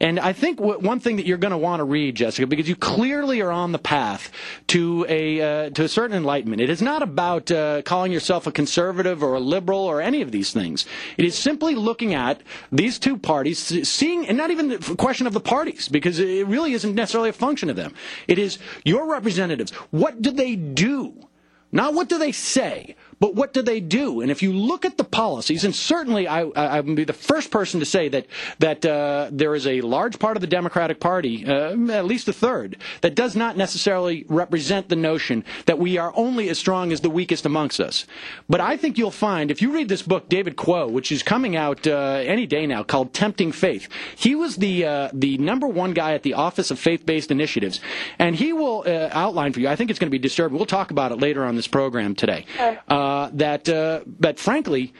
And 0.00 0.18
I 0.18 0.32
think 0.32 0.58
w- 0.58 0.78
one 0.78 0.98
thing 0.98 1.16
that 1.16 1.26
you're 1.26 1.38
going 1.38 1.50
to 1.50 1.58
want 1.58 1.80
to 1.80 1.84
read, 1.84 2.14
Jessica, 2.14 2.46
because 2.46 2.68
you 2.68 2.76
clearly 2.76 3.42
are 3.42 3.50
on 3.50 3.72
the 3.72 3.78
path 3.78 4.32
to 4.68 5.04
a 5.08 5.40
uh, 5.40 5.70
to 5.70 5.84
a 5.84 5.88
certain 5.88 6.16
enlightenment. 6.16 6.62
It 6.62 6.70
is 6.70 6.80
not 6.80 7.02
about 7.02 7.50
uh, 7.50 7.82
calling 7.82 8.10
yourself 8.10 8.46
a 8.46 8.52
conservative 8.52 9.22
or 9.22 9.34
a 9.34 9.40
liberal 9.40 9.80
or 9.80 10.00
any 10.00 10.22
of 10.22 10.32
these 10.32 10.52
things. 10.52 10.86
It 11.18 11.24
is 11.24 11.36
simply 11.36 11.74
looking 11.74 12.14
at 12.14 12.40
these 12.72 12.98
two 12.98 13.18
parties, 13.18 13.58
seeing, 13.88 14.26
and 14.26 14.38
not 14.38 14.50
even 14.50 14.68
the 14.68 14.96
question 14.96 15.26
of 15.26 15.34
the 15.34 15.40
parties, 15.40 15.88
because 15.88 16.18
it 16.18 16.46
really 16.46 16.72
isn't 16.72 16.94
necessarily 16.94 17.28
a 17.28 17.34
function 17.34 17.68
of 17.68 17.76
them. 17.76 17.94
It 18.26 18.38
is 18.38 18.58
your 18.84 19.10
representatives. 19.10 19.70
What 19.90 20.22
do 20.22 20.30
they 20.30 20.56
do? 20.56 21.28
Not 21.72 21.94
what 21.94 22.08
do 22.08 22.18
they 22.18 22.32
say, 22.32 22.96
But 23.20 23.34
what 23.34 23.52
do 23.52 23.60
they 23.60 23.80
do? 23.80 24.22
And 24.22 24.30
if 24.30 24.42
you 24.42 24.52
look 24.52 24.84
at 24.86 24.96
the 24.96 25.04
policies, 25.04 25.64
and 25.64 25.74
certainly 25.74 26.26
I, 26.26 26.40
I 26.40 26.80
would 26.80 26.96
be 26.96 27.04
the 27.04 27.12
first 27.12 27.50
person 27.50 27.78
to 27.80 27.86
say 27.86 28.08
that 28.08 28.26
that 28.58 28.84
uh, 28.84 29.28
there 29.30 29.54
is 29.54 29.66
a 29.66 29.82
large 29.82 30.18
part 30.18 30.36
of 30.38 30.40
the 30.40 30.46
Democratic 30.46 31.00
Party, 31.00 31.44
uh, 31.46 31.76
at 31.90 32.06
least 32.06 32.28
a 32.28 32.32
third, 32.32 32.78
that 33.02 33.14
does 33.14 33.36
not 33.36 33.58
necessarily 33.58 34.24
represent 34.28 34.88
the 34.88 34.96
notion 34.96 35.44
that 35.66 35.78
we 35.78 35.98
are 35.98 36.12
only 36.16 36.48
as 36.48 36.58
strong 36.58 36.92
as 36.92 37.02
the 37.02 37.10
weakest 37.10 37.44
amongst 37.44 37.78
us. 37.78 38.06
But 38.48 38.60
I 38.60 38.78
think 38.78 38.96
you'll 38.96 39.10
find 39.10 39.50
if 39.50 39.60
you 39.60 39.70
read 39.72 39.88
this 39.90 40.02
book, 40.02 40.30
David 40.30 40.56
Kuo, 40.56 40.90
which 40.90 41.12
is 41.12 41.22
coming 41.22 41.56
out 41.56 41.86
uh, 41.86 42.22
any 42.24 42.46
day 42.46 42.66
now, 42.66 42.82
called 42.82 43.12
"Tempting 43.12 43.52
Faith," 43.52 43.86
he 44.16 44.34
was 44.34 44.56
the 44.56 44.86
uh, 44.86 45.10
the 45.12 45.36
number 45.36 45.66
one 45.66 45.92
guy 45.92 46.14
at 46.14 46.22
the 46.22 46.34
Office 46.34 46.70
of 46.70 46.78
Faith-Based 46.78 47.30
Initiatives, 47.30 47.80
and 48.18 48.34
he 48.34 48.54
will 48.54 48.84
uh, 48.86 49.10
outline 49.12 49.52
for 49.52 49.60
you. 49.60 49.68
I 49.68 49.76
think 49.76 49.90
it's 49.90 49.98
going 49.98 50.08
to 50.08 50.18
be 50.18 50.18
disturbing. 50.18 50.56
We'll 50.56 50.64
talk 50.64 50.90
about 50.90 51.12
it 51.12 51.20
later 51.20 51.44
on 51.44 51.54
this 51.56 51.68
program 51.68 52.14
today. 52.14 52.46
Uh, 52.88 53.09
that 53.32 53.68
uh, 53.68 54.00
that 54.18 54.38
frankly, 54.38 54.92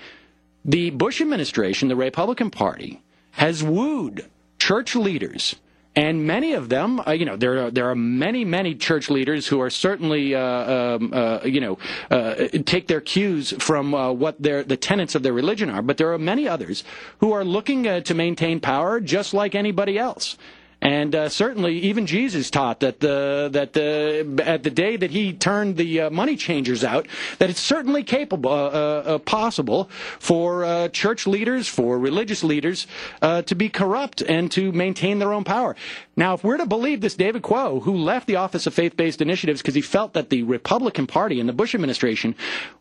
the 0.64 0.90
Bush 0.90 1.20
administration, 1.20 1.88
the 1.88 1.96
Republican 1.96 2.50
Party, 2.50 3.00
has 3.32 3.62
wooed 3.62 4.28
church 4.58 4.94
leaders. 4.94 5.56
And 5.96 6.24
many 6.24 6.52
of 6.52 6.68
them, 6.68 7.00
uh, 7.04 7.10
you 7.10 7.24
know, 7.24 7.36
there 7.36 7.66
are 7.66 7.70
there 7.70 7.90
are 7.90 7.96
many 7.96 8.44
many 8.44 8.76
church 8.76 9.10
leaders 9.10 9.48
who 9.48 9.60
are 9.60 9.70
certainly, 9.70 10.36
uh, 10.36 10.40
um, 10.40 11.12
uh, 11.12 11.40
you 11.44 11.60
know, 11.60 11.78
uh, 12.10 12.46
take 12.64 12.86
their 12.86 13.00
cues 13.00 13.52
from 13.58 13.92
uh, 13.92 14.12
what 14.12 14.40
their 14.40 14.62
the 14.62 14.76
tenets 14.76 15.16
of 15.16 15.24
their 15.24 15.32
religion 15.32 15.68
are. 15.68 15.82
But 15.82 15.96
there 15.96 16.12
are 16.12 16.18
many 16.18 16.46
others 16.46 16.84
who 17.18 17.32
are 17.32 17.44
looking 17.44 17.88
uh, 17.88 18.00
to 18.02 18.14
maintain 18.14 18.60
power 18.60 19.00
just 19.00 19.34
like 19.34 19.56
anybody 19.56 19.98
else. 19.98 20.38
And 20.82 21.14
uh, 21.14 21.28
certainly, 21.28 21.78
even 21.80 22.06
Jesus 22.06 22.50
taught 22.50 22.80
that 22.80 23.00
the 23.00 23.50
that 23.52 23.74
the 23.74 24.42
at 24.44 24.62
the 24.62 24.70
day 24.70 24.96
that 24.96 25.10
he 25.10 25.34
turned 25.34 25.76
the 25.76 26.02
uh, 26.02 26.10
money 26.10 26.36
changers 26.36 26.82
out, 26.82 27.06
that 27.38 27.50
it's 27.50 27.60
certainly 27.60 28.02
capable, 28.02 28.50
uh, 28.50 28.54
uh 28.54 29.18
possible 29.18 29.90
for 30.18 30.64
uh, 30.64 30.88
church 30.88 31.26
leaders, 31.26 31.68
for 31.68 31.98
religious 31.98 32.42
leaders, 32.42 32.86
uh, 33.20 33.42
to 33.42 33.54
be 33.54 33.68
corrupt 33.68 34.22
and 34.22 34.50
to 34.52 34.72
maintain 34.72 35.18
their 35.18 35.34
own 35.34 35.44
power. 35.44 35.76
Now, 36.16 36.34
if 36.34 36.44
we're 36.44 36.56
to 36.56 36.66
believe 36.66 37.02
this 37.02 37.14
David 37.14 37.42
Kuo, 37.42 37.82
who 37.82 37.96
left 37.96 38.26
the 38.26 38.36
Office 38.36 38.66
of 38.66 38.72
Faith-Based 38.72 39.20
Initiatives 39.20 39.60
because 39.60 39.74
he 39.74 39.82
felt 39.82 40.14
that 40.14 40.30
the 40.30 40.42
Republican 40.44 41.06
Party 41.06 41.40
and 41.40 41.48
the 41.48 41.52
Bush 41.52 41.74
administration 41.74 42.34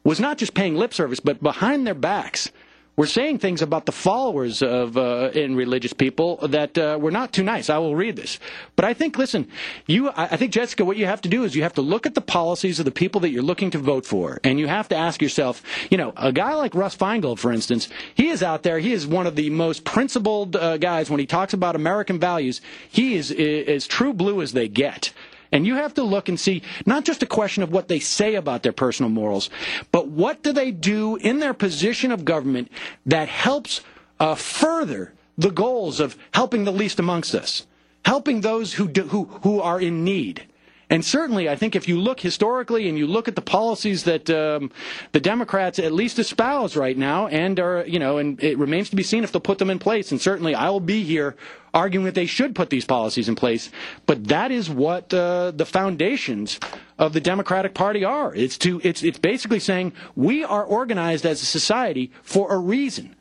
was 0.06 0.20
not 0.20 0.38
just 0.38 0.54
paying 0.54 0.76
lip 0.76 0.93
service, 0.93 1.20
but 1.20 1.43
behind 1.43 1.86
their 1.86 1.93
backs 1.93 2.52
we're 3.00 3.06
saying 3.06 3.39
things 3.39 3.62
about 3.62 3.86
the 3.86 3.93
followers 3.93 4.62
of 4.62 4.97
uh, 4.97 5.32
in 5.34 5.56
religious 5.56 5.93
people 5.93 6.36
that 6.50 6.78
uh, 6.78 6.97
were 7.00 7.12
not 7.12 7.32
too 7.32 7.43
nice. 7.43 7.70
I 7.70 7.78
will 7.78 7.95
read 7.95 8.18
this, 8.18 8.39
but 8.76 8.84
I 8.84 8.93
think 8.93 9.18
listen, 9.18 9.47
you, 9.88 10.12
I 10.18 10.36
think 10.36 10.52
Jessica, 10.52 10.84
what 10.84 10.97
you 10.97 11.06
have 11.06 11.22
to 11.22 11.30
do 11.30 11.45
is 11.45 11.56
you 11.56 11.64
have 11.64 11.76
to 11.76 11.82
look 11.82 12.06
at 12.06 12.14
the 12.14 12.20
policies 12.20 12.78
of 12.78 12.84
the 12.84 12.91
people 12.91 13.22
that 13.22 13.30
you're 13.30 13.41
looking 13.41 13.72
to 13.72 13.78
vote 13.78 14.06
for, 14.06 14.41
and 14.43 14.60
you 14.60 14.68
have 14.68 14.89
to 14.89 14.97
ask 14.97 15.22
yourself, 15.22 15.64
you 15.89 15.97
know, 15.97 16.12
a 16.18 16.34
guy 16.34 16.56
like 16.56 16.76
Russ 16.76 16.97
Feingold, 16.97 17.39
for 17.39 17.54
instance, 17.54 17.88
he 18.16 18.28
is 18.28 18.43
out 18.43 18.64
there. 18.64 18.80
He 18.80 18.91
is 18.91 19.08
one 19.08 19.28
of 19.28 19.38
the 19.38 19.50
most 19.50 19.86
principled 19.86 20.58
uh, 20.58 20.76
guys 20.76 21.10
when 21.10 21.22
he 21.22 21.26
talks 21.26 21.54
about 21.54 21.78
American 21.78 22.20
values. 22.20 22.60
He 22.89 23.16
is 23.16 23.32
as 23.32 23.88
true 23.88 24.12
blue 24.12 24.41
as 24.41 24.52
they 24.52 24.68
get. 24.68 25.14
And 25.52 25.66
you 25.66 25.76
have 25.76 25.95
to 25.95 26.04
look 26.04 26.30
and 26.30 26.39
see 26.39 26.62
not 26.86 27.06
just 27.06 27.24
a 27.24 27.28
question 27.28 27.64
of 27.64 27.72
what 27.72 27.88
they 27.88 28.00
say 28.00 28.36
about 28.36 28.64
their 28.64 28.72
personal 28.72 29.10
morals, 29.10 29.50
but 29.91 30.08
what 30.08 30.43
do 30.43 30.54
they 30.54 30.72
do 30.72 31.16
in 31.16 31.39
their 31.39 31.54
position 31.54 32.12
of 32.12 32.24
government 32.24 32.72
that 33.06 33.30
helps 33.30 33.82
uh, 34.20 34.36
further 34.36 35.14
the 35.38 35.50
goals 35.50 36.00
of 36.00 36.18
helping 36.34 36.66
the 36.66 36.72
least 36.72 37.00
amongst 37.00 37.34
us, 37.34 37.66
helping 38.06 38.41
those 38.41 38.74
who, 38.74 38.88
do, 38.88 39.04
who, 39.04 39.24
who 39.43 39.62
are 39.62 39.80
in 39.80 40.04
need. 40.04 40.45
And 40.90 41.06
certainly, 41.06 41.48
I 41.48 41.56
think 41.56 41.76
if 41.76 41.88
you 41.88 42.00
look 42.00 42.20
historically 42.20 42.90
and 42.90 42.98
you 42.98 43.06
look 43.06 43.28
at 43.28 43.36
the 43.36 43.44
policies 43.44 44.06
that 44.06 44.28
um, 44.30 44.72
the 45.12 45.20
Democrats 45.20 45.78
at 45.78 45.92
least 45.92 46.18
espouse 46.18 46.76
right 46.76 46.98
now, 46.98 47.28
and 47.28 47.60
are 47.60 47.86
you 47.86 48.00
know, 48.00 48.18
and 48.18 48.44
it 48.44 48.58
remains 48.58 48.90
to 48.90 48.96
be 48.96 49.04
seen 49.04 49.24
if 49.24 49.32
they'll 49.32 49.40
put 49.40 49.60
them 49.60 49.70
in 49.70 49.78
place. 49.78 50.12
And 50.12 50.20
certainly, 50.20 50.56
I 50.56 50.70
will 50.72 50.80
be 50.80 51.04
here 51.04 51.36
arguing 51.76 52.06
that 52.06 52.16
they 52.16 52.26
should 52.26 52.56
put 52.56 52.72
these 52.72 52.86
policies 52.86 53.30
in 53.30 53.36
place. 53.36 53.70
But 54.08 54.30
that 54.30 54.52
is 54.52 54.68
what 54.68 55.14
uh, 55.14 55.52
the 55.52 55.66
foundations 55.66 56.60
of 56.98 57.14
the 57.14 57.22
Democratic 57.22 57.76
Party 57.76 58.04
are. 58.04 58.34
It's 58.34 58.58
to 58.60 58.82
it's 58.84 59.04
it's 59.04 59.20
basically 59.20 59.60
saying 59.60 59.94
we 60.16 60.44
are 60.44 60.64
organized 60.64 61.24
as 61.24 61.44
a 61.44 61.46
society 61.46 62.12
for 62.24 62.52
a 62.52 62.58
reason, 62.58 63.16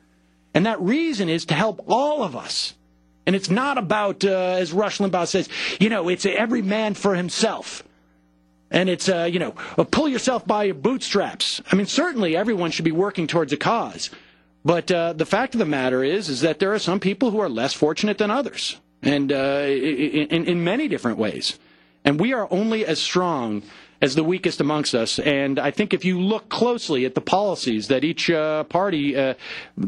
and 0.55 0.65
that 0.65 0.81
reason 0.81 1.29
is 1.29 1.45
to 1.47 1.55
help 1.55 1.85
all 1.87 2.23
of 2.23 2.35
us. 2.35 2.78
And 3.29 3.37
it's 3.37 3.51
not 3.51 3.77
about, 3.77 4.25
uh, 4.25 4.57
as 4.59 4.73
Rush 4.73 5.01
Limbaugh 5.01 5.29
says, 5.29 5.51
you 5.79 5.91
know, 5.91 6.09
it's 6.09 6.25
every 6.25 6.63
man 6.63 6.95
for 6.95 7.15
himself. 7.15 7.85
And 8.71 8.89
it's, 8.89 9.07
uh, 9.07 9.29
you 9.31 9.39
know, 9.39 9.55
uh, 9.77 9.85
pull 9.85 10.09
yourself 10.09 10.47
by 10.47 10.65
your 10.65 10.75
bootstraps. 10.75 11.61
I 11.71 11.77
mean, 11.77 11.85
certainly 11.85 12.35
everyone 12.35 12.71
should 12.71 12.87
be 12.87 12.91
working 12.91 13.27
towards 13.27 13.53
a 13.53 13.59
cause. 13.59 14.09
But 14.65 14.91
uh, 14.91 15.13
the 15.13 15.27
fact 15.27 15.55
of 15.55 15.59
the 15.59 15.67
matter 15.67 16.03
is, 16.03 16.31
is 16.31 16.41
that 16.41 16.59
there 16.59 16.73
are 16.73 16.79
some 16.79 17.01
people 17.01 17.31
who 17.31 17.39
are 17.41 17.51
less 17.51 17.75
fortunate 17.75 18.17
than 18.17 18.31
others, 18.31 18.81
and 19.03 19.31
uh, 19.31 19.67
in, 19.67 20.47
in 20.47 20.65
many 20.65 20.89
different 20.89 21.19
ways. 21.19 21.59
And 22.07 22.19
we 22.19 22.33
are 22.33 22.49
only 22.51 22.87
as 22.87 22.99
strong 22.99 23.63
as 24.01 24.15
the 24.15 24.23
weakest 24.23 24.61
amongst 24.61 24.95
us. 24.95 25.19
And 25.19 25.59
I 25.59 25.71
think 25.71 25.93
if 25.93 26.05
you 26.05 26.21
look 26.21 26.49
closely 26.49 27.05
at 27.05 27.15
the 27.15 27.21
policies 27.21 27.89
that 27.89 28.05
each 28.05 28.31
uh, 28.31 28.65
party 28.65 29.17
uh, 29.17 29.35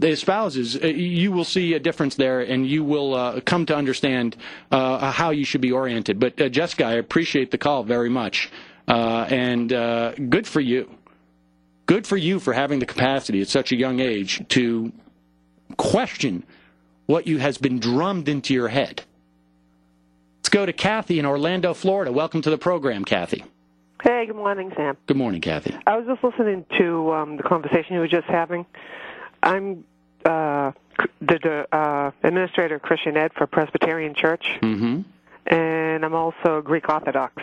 espouses, 0.02 0.76
uh, 0.76 0.86
you 0.86 1.30
will 1.30 1.44
see 1.44 1.74
a 1.74 1.78
difference 1.78 2.16
there, 2.16 2.40
and 2.40 2.66
you 2.66 2.82
will 2.82 3.14
uh, 3.14 3.40
come 3.40 3.66
to 3.66 3.76
understand 3.76 4.36
uh, 4.70 5.12
how 5.12 5.30
you 5.30 5.44
should 5.44 5.60
be 5.60 5.70
oriented. 5.70 6.18
But 6.18 6.40
uh, 6.40 6.48
Jessica, 6.48 6.84
I 6.84 6.94
appreciate 6.94 7.50
the 7.50 7.58
call 7.58 7.84
very 7.84 8.10
much, 8.10 8.50
and 8.88 9.68
good 9.68 10.46
for 10.46 10.60
you. 10.60 10.90
Good 11.86 12.06
for 12.06 12.16
you 12.16 12.38
for 12.38 12.52
having 12.52 12.78
the 12.78 12.86
capacity 12.86 13.40
at 13.40 13.48
such 13.48 13.72
a 13.72 13.76
young 13.76 13.98
age 13.98 14.46
to 14.50 14.92
question 15.76 16.44
what 17.06 17.26
you 17.26 17.38
has 17.38 17.58
been 17.58 17.80
drummed 17.80 18.28
into 18.28 18.54
your 18.54 18.68
head. 18.68 19.02
Let's 20.38 20.48
go 20.50 20.66
to 20.66 20.72
Kathy 20.72 21.18
in 21.18 21.26
Orlando, 21.26 21.74
Florida. 21.74 22.12
Welcome 22.12 22.42
to 22.42 22.50
the 22.50 22.58
program, 22.58 23.04
Kathy. 23.04 23.44
Hey, 24.02 24.24
good 24.26 24.36
morning, 24.36 24.72
Sam. 24.76 24.96
Good 25.06 25.16
morning, 25.18 25.42
Kathy. 25.42 25.76
I 25.86 25.98
was 25.98 26.06
just 26.06 26.24
listening 26.24 26.64
to 26.78 27.12
um, 27.12 27.36
the 27.36 27.42
conversation 27.42 27.94
you 27.94 28.00
were 28.00 28.08
just 28.08 28.26
having. 28.26 28.64
I'm 29.42 29.84
uh, 30.24 30.72
the 31.20 31.66
uh, 31.70 32.10
administrator 32.22 32.76
of 32.76 32.82
Christian 32.82 33.16
Ed 33.18 33.32
for 33.36 33.46
Presbyterian 33.46 34.14
Church, 34.14 34.46
mm-hmm. 34.62 35.02
and 35.46 36.04
I'm 36.04 36.14
also 36.14 36.62
Greek 36.62 36.88
Orthodox. 36.88 37.42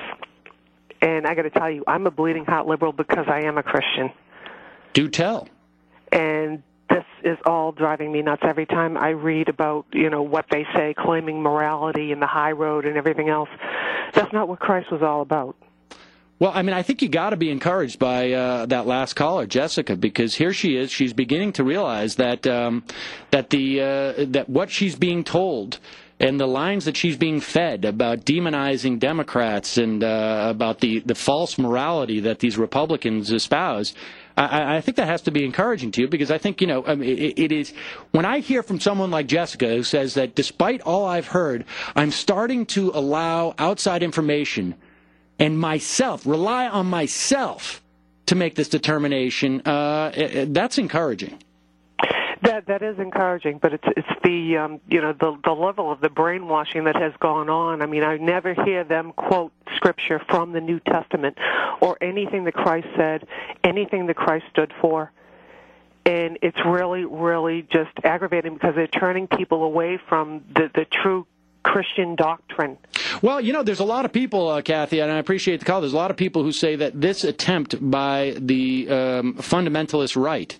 And 1.00 1.28
I 1.28 1.36
got 1.36 1.44
to 1.44 1.52
tell 1.52 1.70
you, 1.70 1.84
I'm 1.86 2.08
a 2.08 2.12
bleeding 2.12 2.46
heart 2.46 2.66
liberal 2.66 2.92
because 2.92 3.28
I 3.28 3.42
am 3.42 3.60
a 3.60 3.64
Christian. 3.64 4.12
Do 4.94 5.10
tell. 5.10 5.48
And 6.12 6.64
this 6.90 7.06
is 7.24 7.38
all 7.46 7.72
driving 7.72 8.12
me 8.12 8.24
nuts 8.24 8.42
every 8.44 8.66
time 8.66 8.98
I 8.98 9.10
read 9.10 9.48
about, 9.48 9.86
you 9.94 10.10
know, 10.10 10.24
what 10.24 10.46
they 10.50 10.66
say, 10.74 10.96
claiming 10.98 11.44
morality 11.44 12.12
and 12.12 12.20
the 12.20 12.28
high 12.28 12.54
road 12.54 12.86
and 12.86 12.98
everything 12.98 13.30
else. 13.30 13.50
That's 14.16 14.34
not 14.34 14.48
what 14.48 14.60
Christ 14.60 14.92
was 14.92 15.04
all 15.04 15.22
about. 15.22 15.56
Well, 16.40 16.52
I 16.54 16.62
mean, 16.62 16.76
I 16.76 16.84
think 16.84 17.02
you 17.02 17.10
got 17.10 17.32
to 17.32 17.38
be 17.38 17.50
encouraged 17.50 17.98
by 17.98 18.32
uh, 18.32 18.68
that 18.68 18.86
last 18.86 19.16
caller, 19.16 19.48
Jessica, 19.48 19.96
because 19.96 20.36
here 20.36 20.54
she 20.54 20.78
is. 20.78 20.92
She's 20.92 21.12
beginning 21.12 21.54
to 21.54 21.64
realize 21.64 22.16
that 22.16 22.46
um, 22.46 22.84
that 23.32 23.50
the 23.50 23.82
uh, 23.82 24.26
that 24.28 24.48
what 24.48 24.70
she's 24.70 24.96
being 24.96 25.24
told 25.24 25.80
and 26.20 26.40
the 26.40 26.48
lines 26.48 26.86
that 26.86 26.96
she's 26.96 27.18
being 27.18 27.40
fed 27.40 27.86
about 27.86 28.20
demonizing 28.20 29.00
Democrats 29.00 29.80
and 29.80 30.04
uh, 30.04 30.48
about 30.50 30.80
the 30.80 31.00
the 31.00 31.16
false 31.16 31.58
morality 31.58 32.20
that 32.20 32.38
these 32.38 32.58
Republicans 32.58 33.32
espouse. 33.32 33.96
I, 34.40 34.78
I, 34.78 34.82
think 34.82 34.98
that 34.98 35.08
has 35.08 35.24
to 35.24 35.32
be 35.32 35.44
encouraging 35.44 35.90
to 35.94 36.02
you 36.02 36.08
because 36.08 36.30
I 36.30 36.38
think 36.38 36.62
you 36.62 36.68
know 36.68 36.86
I 36.86 36.94
mean, 36.94 37.18
it, 37.18 37.40
it 37.40 37.52
is 37.52 37.74
when 38.12 38.26
I 38.26 38.42
hear 38.42 38.62
from 38.62 38.80
someone 38.80 39.10
like 39.10 39.26
Jessica 39.26 39.68
who 39.68 39.82
says 39.82 40.14
that 40.14 40.36
despite 40.36 40.82
all 40.82 41.06
I've 41.06 41.30
heard, 41.30 41.66
I'm 41.96 42.12
starting 42.12 42.68
to 42.68 42.92
allow 42.94 43.56
outside 43.58 44.04
information 44.04 44.76
and 45.40 45.60
myself, 45.60 46.26
rely 46.26 46.68
on 46.68 46.88
myself 46.88 47.82
to 48.28 48.36
make 48.36 48.56
this 48.56 48.70
determination, 48.70 49.62
uh, 49.66 50.46
that's 50.48 50.78
encouraging. 50.78 51.40
That 52.44 52.68
that 52.68 52.84
is 52.84 53.00
encouraging, 53.00 53.58
but 53.58 53.74
it's 53.74 53.84
it's 53.98 54.08
the 54.24 54.58
um, 54.58 54.80
you 54.88 55.02
know 55.02 55.12
the 55.12 55.38
the 55.44 55.54
level 55.54 55.92
of 55.92 56.02
the 56.02 56.10
brainwashing 56.10 56.84
that 56.84 56.96
has 56.96 57.12
gone 57.20 57.50
on. 57.50 57.82
I 57.82 57.88
mean, 57.88 58.04
I 58.04 58.18
never 58.18 58.54
hear 58.54 58.84
them 58.84 59.12
quote 59.14 59.52
scripture 59.76 60.22
from 60.30 60.52
the 60.52 60.62
New 60.62 60.80
Testament 60.80 61.38
or 61.82 61.98
anything 62.00 62.44
that 62.44 62.54
Christ 62.54 62.88
said, 62.96 63.28
anything 63.64 64.06
that 64.06 64.18
Christ 64.18 64.46
stood 64.52 64.72
for, 64.80 65.12
and 66.06 66.38
it's 66.44 66.60
really 66.64 67.06
really 67.06 67.64
just 67.64 67.90
aggravating 68.04 68.54
because 68.54 68.76
they're 68.76 68.88
turning 68.88 69.28
people 69.28 69.64
away 69.64 70.00
from 70.08 70.44
the 70.54 70.70
the 70.76 70.86
true 70.86 71.26
Christian 71.68 72.16
doctrine. 72.16 72.78
Well, 73.22 73.42
you 73.42 73.52
know, 73.52 73.62
there's 73.62 73.82
a 73.82 73.86
lot 73.86 74.06
of 74.06 74.14
people, 74.14 74.48
uh, 74.48 74.62
Kathy, 74.62 75.00
and 75.00 75.12
I 75.12 75.18
appreciate 75.18 75.60
the 75.60 75.66
call. 75.66 75.82
There's 75.82 75.94
a 75.94 75.98
lot 75.98 76.12
of 76.12 76.18
people 76.18 76.44
who 76.44 76.54
say 76.54 76.78
that 76.78 77.00
this 77.00 77.24
attempt 77.24 77.76
by 77.82 78.36
the 78.40 78.90
um, 78.90 79.34
fundamentalist 79.36 80.16
right 80.16 80.58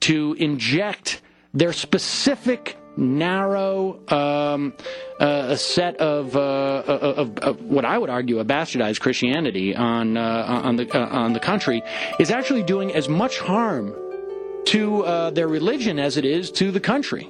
to 0.00 0.34
inject 0.38 1.20
their 1.52 1.72
specific 1.72 2.78
narrow 2.96 4.00
um, 4.08 4.72
uh, 5.20 5.54
set 5.54 5.96
of, 5.98 6.34
uh, 6.34 6.82
of, 6.86 7.38
of, 7.38 7.62
what 7.62 7.84
I 7.84 7.98
would 7.98 8.10
argue 8.10 8.38
a 8.40 8.44
bastardized 8.44 9.00
Christianity 9.00 9.76
on 9.76 10.16
uh, 10.16 10.62
on 10.64 10.76
the 10.76 10.98
uh, 10.98 11.06
on 11.06 11.32
the 11.32 11.40
country 11.40 11.82
is 12.18 12.30
actually 12.30 12.64
doing 12.64 12.92
as 12.92 13.08
much 13.08 13.38
harm 13.38 13.94
to 14.66 15.04
uh, 15.04 15.30
their 15.30 15.48
religion 15.48 15.98
as 15.98 16.16
it 16.16 16.24
is 16.24 16.50
to 16.52 16.70
the 16.70 16.80
country. 16.80 17.28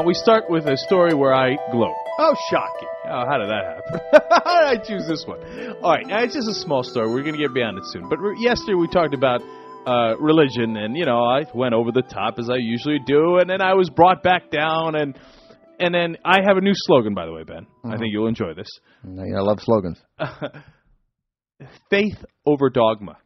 Now 0.00 0.06
we 0.06 0.14
start 0.14 0.48
with 0.48 0.64
a 0.64 0.78
story 0.78 1.12
where 1.12 1.34
I 1.34 1.56
gloat. 1.70 1.94
Oh, 2.18 2.34
shocking! 2.50 2.88
Oh, 3.04 3.22
how 3.28 3.36
did 3.36 3.50
that 3.50 3.64
happen? 3.66 4.00
how 4.30 4.60
did 4.72 4.80
I 4.80 4.82
choose 4.82 5.06
this 5.06 5.26
one? 5.26 5.40
All 5.82 5.92
right, 5.92 6.06
now 6.06 6.22
it's 6.22 6.32
just 6.32 6.48
a 6.48 6.54
small 6.54 6.82
story. 6.82 7.10
We're 7.10 7.20
going 7.20 7.34
to 7.34 7.38
get 7.38 7.52
beyond 7.52 7.76
it 7.76 7.84
soon. 7.88 8.08
But 8.08 8.18
re- 8.18 8.34
yesterday 8.38 8.76
we 8.76 8.88
talked 8.88 9.12
about 9.12 9.42
uh, 9.86 10.16
religion, 10.16 10.78
and 10.78 10.96
you 10.96 11.04
know 11.04 11.22
I 11.22 11.42
went 11.54 11.74
over 11.74 11.92
the 11.92 12.00
top 12.00 12.38
as 12.38 12.48
I 12.48 12.56
usually 12.56 12.98
do, 13.04 13.40
and 13.40 13.50
then 13.50 13.60
I 13.60 13.74
was 13.74 13.90
brought 13.90 14.22
back 14.22 14.50
down, 14.50 14.94
and 14.94 15.18
and 15.78 15.94
then 15.94 16.16
I 16.24 16.38
have 16.48 16.56
a 16.56 16.62
new 16.62 16.72
slogan, 16.74 17.12
by 17.12 17.26
the 17.26 17.32
way, 17.32 17.44
Ben. 17.44 17.66
Mm-hmm. 17.66 17.90
I 17.90 17.98
think 17.98 18.08
you'll 18.10 18.28
enjoy 18.28 18.54
this. 18.54 18.70
I 19.04 19.42
love 19.42 19.58
slogans. 19.60 20.00
Faith 21.90 22.24
over 22.46 22.70
dogma. 22.70 23.18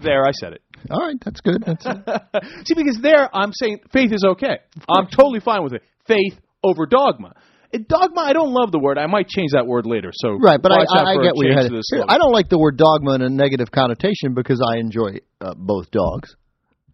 There, 0.00 0.24
I 0.24 0.30
said 0.30 0.52
it. 0.52 0.62
All 0.90 1.00
right, 1.00 1.16
that's 1.24 1.40
good. 1.40 1.62
That's 1.64 1.84
See, 2.66 2.74
because 2.74 2.98
there 3.02 3.34
I'm 3.34 3.52
saying 3.52 3.80
faith 3.92 4.12
is 4.12 4.24
okay. 4.24 4.58
I'm 4.88 5.06
totally 5.06 5.40
fine 5.40 5.62
with 5.62 5.72
it. 5.72 5.82
Faith 6.06 6.34
over 6.62 6.86
dogma. 6.86 7.32
dogma, 7.72 8.20
I 8.20 8.32
don't 8.32 8.52
love 8.52 8.72
the 8.72 8.78
word. 8.78 8.98
I 8.98 9.06
might 9.06 9.28
change 9.28 9.52
that 9.52 9.66
word 9.66 9.86
later. 9.86 10.10
So 10.12 10.32
right, 10.32 10.60
but 10.60 10.72
I, 10.72 10.84
I, 10.88 11.12
I 11.12 11.22
get 11.22 11.34
where 11.34 11.48
you're 11.48 11.56
headed. 11.56 11.82
I 12.08 12.18
don't 12.18 12.32
like 12.32 12.48
the 12.48 12.58
word 12.58 12.76
dogma 12.76 13.14
in 13.14 13.22
a 13.22 13.30
negative 13.30 13.70
connotation 13.70 14.34
because 14.34 14.60
I 14.66 14.78
enjoy 14.78 15.18
uh, 15.40 15.54
both 15.56 15.90
dogs 15.90 16.34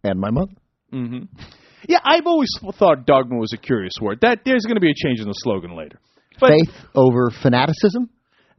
and 0.05 0.19
my 0.21 0.31
mother. 0.31 0.53
Mm-hmm. 0.93 1.25
Yeah, 1.89 1.99
I've 2.05 2.27
always 2.27 2.51
thought 2.79 3.07
dogma 3.07 3.39
was 3.39 3.53
a 3.53 3.57
curious 3.57 3.95
word. 4.01 4.21
That 4.23 4.41
there's 4.45 4.65
going 4.65 4.77
to 4.77 4.81
be 4.81 4.91
a 4.91 4.95
change 4.95 5.21
in 5.21 5.27
the 5.27 5.35
slogan 5.35 5.77
later. 5.77 5.99
But, 6.39 6.51
Faith 6.51 6.75
over 6.95 7.31
fanaticism. 7.43 8.11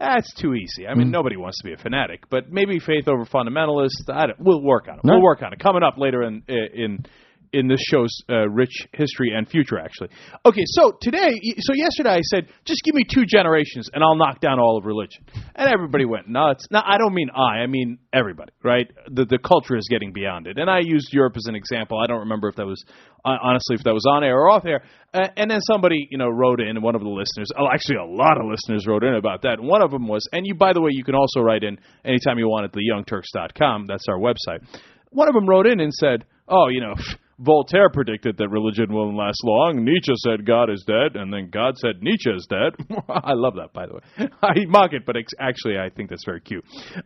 That's 0.01 0.33
too 0.33 0.55
easy. 0.55 0.87
I 0.87 0.95
mean, 0.95 1.07
mm. 1.07 1.11
nobody 1.11 1.37
wants 1.37 1.59
to 1.59 1.63
be 1.63 1.73
a 1.73 1.77
fanatic, 1.77 2.23
but 2.29 2.51
maybe 2.51 2.79
faith 2.79 3.07
over 3.07 3.23
fundamentalist. 3.25 4.09
I 4.09 4.27
don't, 4.27 4.39
we'll 4.39 4.61
work 4.61 4.87
on 4.87 4.95
it. 4.95 5.01
No. 5.03 5.13
We'll 5.13 5.23
work 5.23 5.43
on 5.43 5.53
it. 5.53 5.59
Coming 5.59 5.83
up 5.83 5.97
later 5.97 6.23
in 6.23 6.43
in 6.47 7.05
in 7.53 7.67
this 7.67 7.81
show's 7.81 8.15
uh, 8.29 8.47
rich 8.49 8.87
history 8.93 9.31
and 9.35 9.47
future, 9.47 9.77
actually. 9.77 10.09
Okay, 10.45 10.63
so 10.65 10.93
today, 11.01 11.31
so 11.59 11.73
yesterday 11.73 12.11
I 12.11 12.21
said, 12.21 12.47
just 12.65 12.81
give 12.83 12.95
me 12.95 13.03
two 13.03 13.25
generations 13.25 13.89
and 13.93 14.03
I'll 14.03 14.15
knock 14.15 14.39
down 14.39 14.59
all 14.59 14.77
of 14.77 14.85
religion. 14.85 15.25
And 15.55 15.69
everybody 15.69 16.05
went 16.05 16.29
nuts. 16.29 16.65
Now, 16.71 16.83
I 16.85 16.97
don't 16.97 17.13
mean 17.13 17.29
I, 17.35 17.63
I 17.63 17.67
mean 17.67 17.99
everybody, 18.13 18.51
right? 18.63 18.89
The, 19.11 19.25
the 19.25 19.37
culture 19.37 19.75
is 19.75 19.87
getting 19.89 20.13
beyond 20.13 20.47
it. 20.47 20.57
And 20.57 20.69
I 20.69 20.79
used 20.81 21.09
Europe 21.11 21.33
as 21.35 21.45
an 21.47 21.55
example. 21.55 21.99
I 21.99 22.07
don't 22.07 22.21
remember 22.21 22.47
if 22.47 22.55
that 22.55 22.65
was, 22.65 22.83
honestly, 23.25 23.75
if 23.75 23.83
that 23.83 23.93
was 23.93 24.05
on 24.09 24.23
air 24.23 24.37
or 24.37 24.49
off 24.49 24.65
air. 24.65 24.83
Uh, 25.13 25.27
and 25.35 25.51
then 25.51 25.59
somebody, 25.61 26.07
you 26.09 26.17
know, 26.17 26.29
wrote 26.29 26.61
in, 26.61 26.81
one 26.81 26.95
of 26.95 27.01
the 27.01 27.09
listeners, 27.09 27.49
oh, 27.59 27.67
actually 27.71 27.97
a 27.97 28.05
lot 28.05 28.39
of 28.39 28.45
listeners 28.49 28.87
wrote 28.87 29.03
in 29.03 29.15
about 29.15 29.41
that. 29.41 29.59
One 29.59 29.81
of 29.81 29.91
them 29.91 30.07
was, 30.07 30.27
and 30.31 30.47
you, 30.47 30.55
by 30.55 30.71
the 30.71 30.81
way, 30.81 30.91
you 30.93 31.03
can 31.03 31.15
also 31.15 31.41
write 31.41 31.63
in 31.63 31.77
anytime 32.05 32.39
you 32.39 32.47
want 32.47 32.65
at 32.65 32.71
theyoungturks.com. 32.71 33.87
That's 33.87 34.05
our 34.07 34.17
website. 34.17 34.65
One 35.09 35.27
of 35.27 35.33
them 35.33 35.47
wrote 35.47 35.67
in 35.67 35.81
and 35.81 35.93
said, 35.93 36.23
oh, 36.47 36.69
you 36.69 36.79
know, 36.79 36.95
Voltaire 37.41 37.89
predicted 37.89 38.37
that 38.37 38.49
religion 38.49 38.93
won't 38.93 39.15
last 39.15 39.41
long. 39.43 39.83
Nietzsche 39.83 40.13
said 40.17 40.45
God 40.45 40.69
is 40.69 40.83
dead, 40.85 41.15
and 41.15 41.33
then 41.33 41.49
God 41.49 41.75
said 41.77 42.01
Nietzsche 42.01 42.29
is 42.29 42.47
dead. 42.47 42.75
I 43.09 43.33
love 43.33 43.55
that, 43.55 43.73
by 43.73 43.87
the 43.87 43.95
way. 43.95 44.29
I 44.43 44.65
mock 44.67 44.93
it, 44.93 45.03
but 45.05 45.15
actually, 45.39 45.77
I 45.79 45.89
think 45.89 46.09
that's 46.11 46.25
very 46.25 46.41
cute. 46.41 46.63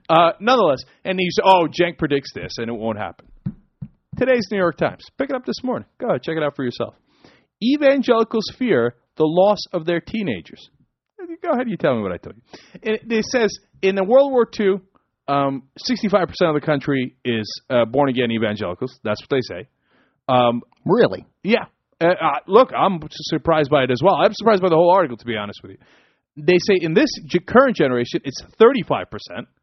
Uh, 0.10 0.32
nonetheless, 0.42 0.80
and 1.06 1.18
he 1.18 1.28
said, 1.32 1.44
"Oh, 1.46 1.68
Cenk 1.68 1.98
predicts 1.98 2.34
this, 2.34 2.58
and 2.58 2.70
it 2.70 2.74
won't 2.74 2.98
happen." 2.98 3.28
Today's 4.18 4.48
New 4.52 4.58
York 4.58 4.78
Times. 4.78 5.04
Pick 5.18 5.30
it 5.30 5.36
up 5.36 5.46
this 5.46 5.64
morning. 5.64 5.88
Go 6.00 6.08
ahead, 6.08 6.24
check 6.24 6.36
it 6.36 6.44
out 6.44 6.56
for 6.56 6.64
yourself. 6.64 6.96
Evangelicals 7.64 8.46
fear 8.58 8.96
the 9.18 9.26
loss 9.26 9.60
of 9.72 9.86
their 9.86 10.02
teenagers. 10.02 10.70
Go 11.42 11.52
ahead, 11.52 11.68
you 11.70 11.78
tell 11.78 11.96
me 11.96 12.02
what 12.02 12.12
I 12.12 12.18
told 12.18 12.36
you. 12.36 12.60
It, 12.82 13.02
it 13.10 13.26
says 13.26 13.50
in 13.82 13.96
the 13.96 14.04
World 14.04 14.32
War 14.32 14.48
II, 14.60 14.82
um, 15.28 15.64
65% 15.80 16.24
of 16.42 16.54
the 16.54 16.62
country 16.64 17.16
is 17.26 17.62
uh, 17.70 17.86
born 17.86 18.10
again 18.10 18.32
evangelicals. 18.32 19.00
That's 19.04 19.22
what 19.22 19.30
they 19.30 19.42
say. 19.42 19.68
Um, 20.28 20.62
really? 20.86 21.26
Yeah. 21.44 21.66
Uh, 22.02 22.08
uh, 22.08 22.40
look, 22.48 22.70
I'm 22.78 23.00
surprised 23.12 23.70
by 23.70 23.84
it 23.84 23.92
as 23.92 24.00
well. 24.04 24.16
I'm 24.16 24.34
surprised 24.34 24.62
by 24.62 24.70
the 24.70 24.76
whole 24.76 24.92
article, 24.92 25.18
to 25.18 25.26
be 25.26 25.36
honest 25.38 25.60
with 25.64 25.72
you. 25.74 25.78
They 26.38 26.58
say 26.60 26.76
in 26.82 26.94
this 26.94 27.08
current 27.48 27.78
generation, 27.78 28.20
it's 28.26 28.42
35%. 28.62 29.06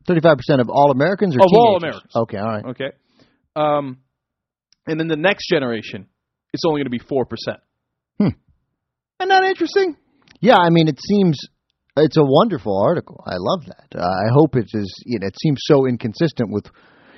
35% 0.09 0.61
of 0.61 0.71
all 0.71 0.91
Americans 0.91 1.37
or 1.37 1.41
Of 1.41 1.47
teenagers? 1.49 1.55
all 1.55 1.77
Americans. 1.77 2.13
Okay, 2.17 2.37
all 2.39 2.49
right. 2.49 2.65
Okay. 2.65 2.91
Um, 3.55 3.99
and 4.87 4.99
then 4.99 5.09
the 5.09 5.17
next 5.17 5.49
generation, 5.51 6.07
it's 6.55 6.63
only 6.67 6.79
going 6.83 6.87
to 6.87 6.91
be 6.91 6.99
4%. 6.99 7.27
Hmm. 8.19 8.27
Isn't 9.21 9.29
that 9.29 9.45
interesting? 9.45 9.97
Yeah, 10.41 10.57
I 10.57 10.71
mean, 10.71 10.89
it 10.89 10.99
seems 11.01 11.39
it's 11.97 12.17
a 12.17 12.25
wonderful 12.25 12.81
article. 12.83 13.23
I 13.27 13.35
love 13.39 13.67
that. 13.67 13.99
Uh, 14.01 14.03
I 14.03 14.33
hope 14.33 14.57
it 14.57 14.67
is. 14.73 15.03
You 15.05 15.19
know, 15.21 15.27
it 15.27 15.37
seems 15.43 15.59
so 15.65 15.87
inconsistent 15.87 16.51
with 16.51 16.67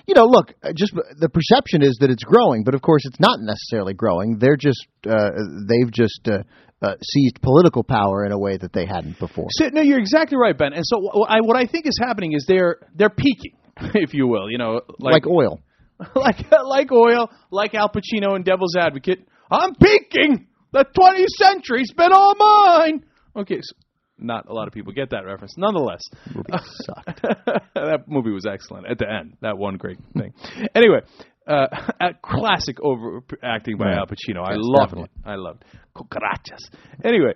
you 0.06 0.14
know, 0.14 0.24
look, 0.24 0.52
uh, 0.62 0.72
just 0.74 0.92
the 0.94 1.28
perception 1.28 1.82
is 1.82 1.98
that 2.00 2.10
it's 2.10 2.24
growing, 2.24 2.64
but 2.64 2.74
of 2.74 2.82
course 2.82 3.02
it's 3.04 3.20
not 3.20 3.38
necessarily 3.40 3.94
growing. 3.94 4.38
They're 4.38 4.56
just 4.56 4.86
uh, 5.08 5.30
they've 5.68 5.90
just 5.90 6.28
uh, 6.28 6.42
uh, 6.82 6.94
seized 7.02 7.40
political 7.40 7.82
power 7.82 8.26
in 8.26 8.32
a 8.32 8.38
way 8.38 8.56
that 8.56 8.72
they 8.72 8.86
hadn't 8.86 9.18
before. 9.18 9.46
So, 9.50 9.68
no, 9.72 9.80
you're 9.80 9.98
exactly 9.98 10.36
right, 10.36 10.56
Ben. 10.56 10.72
And 10.72 10.84
so 10.84 10.98
what 10.98 11.30
I, 11.30 11.38
what 11.40 11.56
I 11.56 11.66
think 11.66 11.86
is 11.86 11.98
happening 12.00 12.32
is 12.34 12.44
they're 12.46 12.76
they're 12.94 13.10
peaking, 13.10 13.56
if 13.94 14.12
you 14.12 14.26
will. 14.26 14.50
You 14.50 14.58
know, 14.58 14.80
like, 14.98 15.12
like 15.12 15.26
oil, 15.26 15.60
like 16.14 16.44
like 16.50 16.92
oil, 16.92 17.30
like 17.50 17.74
Al 17.74 17.88
Pacino 17.88 18.36
in 18.36 18.42
Devil's 18.42 18.76
Advocate. 18.76 19.26
I'm 19.50 19.74
peaking. 19.74 20.48
The 20.72 20.84
20th 20.98 21.28
century's 21.38 21.92
been 21.92 22.12
all 22.12 22.34
mine. 22.36 23.04
Okay, 23.36 23.60
so 23.60 23.76
not 24.18 24.48
a 24.48 24.52
lot 24.52 24.68
of 24.68 24.74
people 24.74 24.92
get 24.92 25.10
that 25.10 25.24
reference. 25.24 25.54
Nonetheless, 25.56 26.00
movie 26.34 26.52
sucked. 26.84 27.22
that 27.74 28.04
movie 28.06 28.30
was 28.30 28.46
excellent 28.46 28.86
at 28.88 28.98
the 28.98 29.10
end. 29.10 29.36
That 29.42 29.58
one 29.58 29.76
great 29.76 29.98
thing. 30.16 30.32
anyway, 30.74 31.00
uh, 31.46 31.66
classic 32.22 32.78
overacting 32.82 33.76
by 33.76 33.92
Al 33.92 34.06
Pacino. 34.06 34.42
I 34.44 34.54
loved 34.54 34.90
definitely. 34.92 35.10
it. 35.24 35.28
I 35.28 35.34
loved 35.36 35.64
cucarachas. 35.96 36.60
Anyway, 37.04 37.32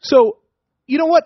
so 0.00 0.38
you 0.86 0.98
know 0.98 1.06
what? 1.06 1.24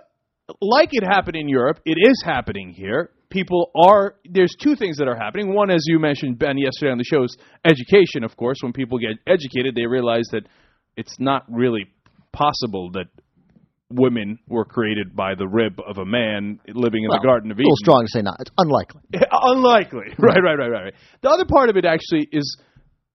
Like 0.60 0.88
it 0.92 1.04
happened 1.04 1.36
in 1.36 1.48
Europe, 1.48 1.80
it 1.84 1.96
is 2.00 2.22
happening 2.24 2.70
here. 2.70 3.10
People 3.30 3.70
are 3.76 4.16
there's 4.28 4.54
two 4.60 4.74
things 4.74 4.96
that 4.96 5.06
are 5.06 5.14
happening. 5.16 5.54
One, 5.54 5.70
as 5.70 5.84
you 5.86 6.00
mentioned 6.00 6.38
Ben 6.38 6.58
yesterday 6.58 6.90
on 6.90 6.98
the 6.98 7.04
show, 7.04 7.22
is 7.22 7.36
education. 7.64 8.24
Of 8.24 8.36
course, 8.36 8.56
when 8.60 8.72
people 8.72 8.98
get 8.98 9.18
educated, 9.28 9.76
they 9.76 9.86
realize 9.86 10.24
that 10.32 10.42
it's 10.96 11.14
not 11.20 11.44
really 11.48 11.86
possible 12.32 12.90
that 12.92 13.06
women 13.90 14.38
were 14.48 14.64
created 14.64 15.14
by 15.14 15.34
the 15.34 15.46
rib 15.46 15.78
of 15.86 15.98
a 15.98 16.04
man 16.04 16.60
living 16.68 17.04
in 17.04 17.10
well, 17.10 17.20
the 17.20 17.26
Garden 17.26 17.50
of 17.50 17.56
Eden. 17.56 17.66
A 17.66 17.68
little 17.68 17.76
strong 17.76 18.02
to 18.04 18.10
say 18.10 18.22
not. 18.22 18.36
It's 18.40 18.50
unlikely. 18.56 19.02
unlikely. 19.30 20.12
Mm-hmm. 20.12 20.22
Right, 20.22 20.38
right, 20.42 20.58
right, 20.58 20.70
right, 20.70 20.84
right. 20.84 20.94
The 21.22 21.30
other 21.30 21.44
part 21.44 21.70
of 21.70 21.76
it 21.76 21.84
actually 21.84 22.28
is 22.30 22.56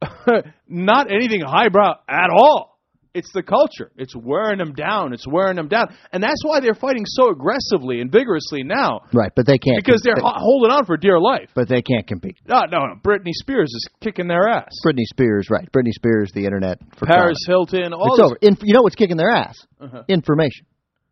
not 0.68 1.12
anything 1.12 1.42
highbrow 1.42 1.96
at 2.08 2.30
all. 2.30 2.75
It's 3.16 3.32
the 3.34 3.42
culture. 3.42 3.92
It's 3.96 4.14
wearing 4.14 4.60
them 4.60 4.74
down. 4.74 5.14
It's 5.14 5.26
wearing 5.26 5.56
them 5.56 5.70
down, 5.70 5.96
and 6.12 6.22
that's 6.22 6.44
why 6.44 6.60
they're 6.60 6.76
fighting 6.76 7.06
so 7.06 7.30
aggressively 7.30 8.02
and 8.02 8.12
vigorously 8.12 8.64
now. 8.64 9.02
Right, 9.14 9.32
but 9.36 9.48
they 9.48 9.58
can't 9.58 9.84
because 9.84 10.02
they're 10.04 10.20
holding 10.20 10.72
on 10.72 10.86
for 10.86 10.98
dear 10.98 11.20
life. 11.20 11.50
But 11.56 11.70
they 11.70 11.82
can't 11.82 12.06
compete. 12.06 12.38
No, 12.48 12.62
no, 12.70 12.86
no. 12.86 12.96
Britney 13.02 13.32
Spears 13.32 13.70
is 13.74 13.88
kicking 14.02 14.28
their 14.28 14.50
ass. 14.50 14.74
Britney 14.86 15.06
Spears, 15.06 15.48
right? 15.50 15.68
Britney 15.72 15.94
Spears, 15.94 16.32
the 16.36 16.44
internet 16.44 16.80
for 17.00 17.06
Paris 17.06 17.40
Hilton. 17.48 17.94
All 17.94 18.16
it's 18.16 18.22
over. 18.22 18.38
Inf- 18.42 18.60
you 18.64 18.74
know 18.74 18.82
what's 18.82 18.96
kicking 18.96 19.18
their 19.18 19.32
ass? 19.32 19.56
Uh-huh. 19.80 20.04
Information. 20.10 20.66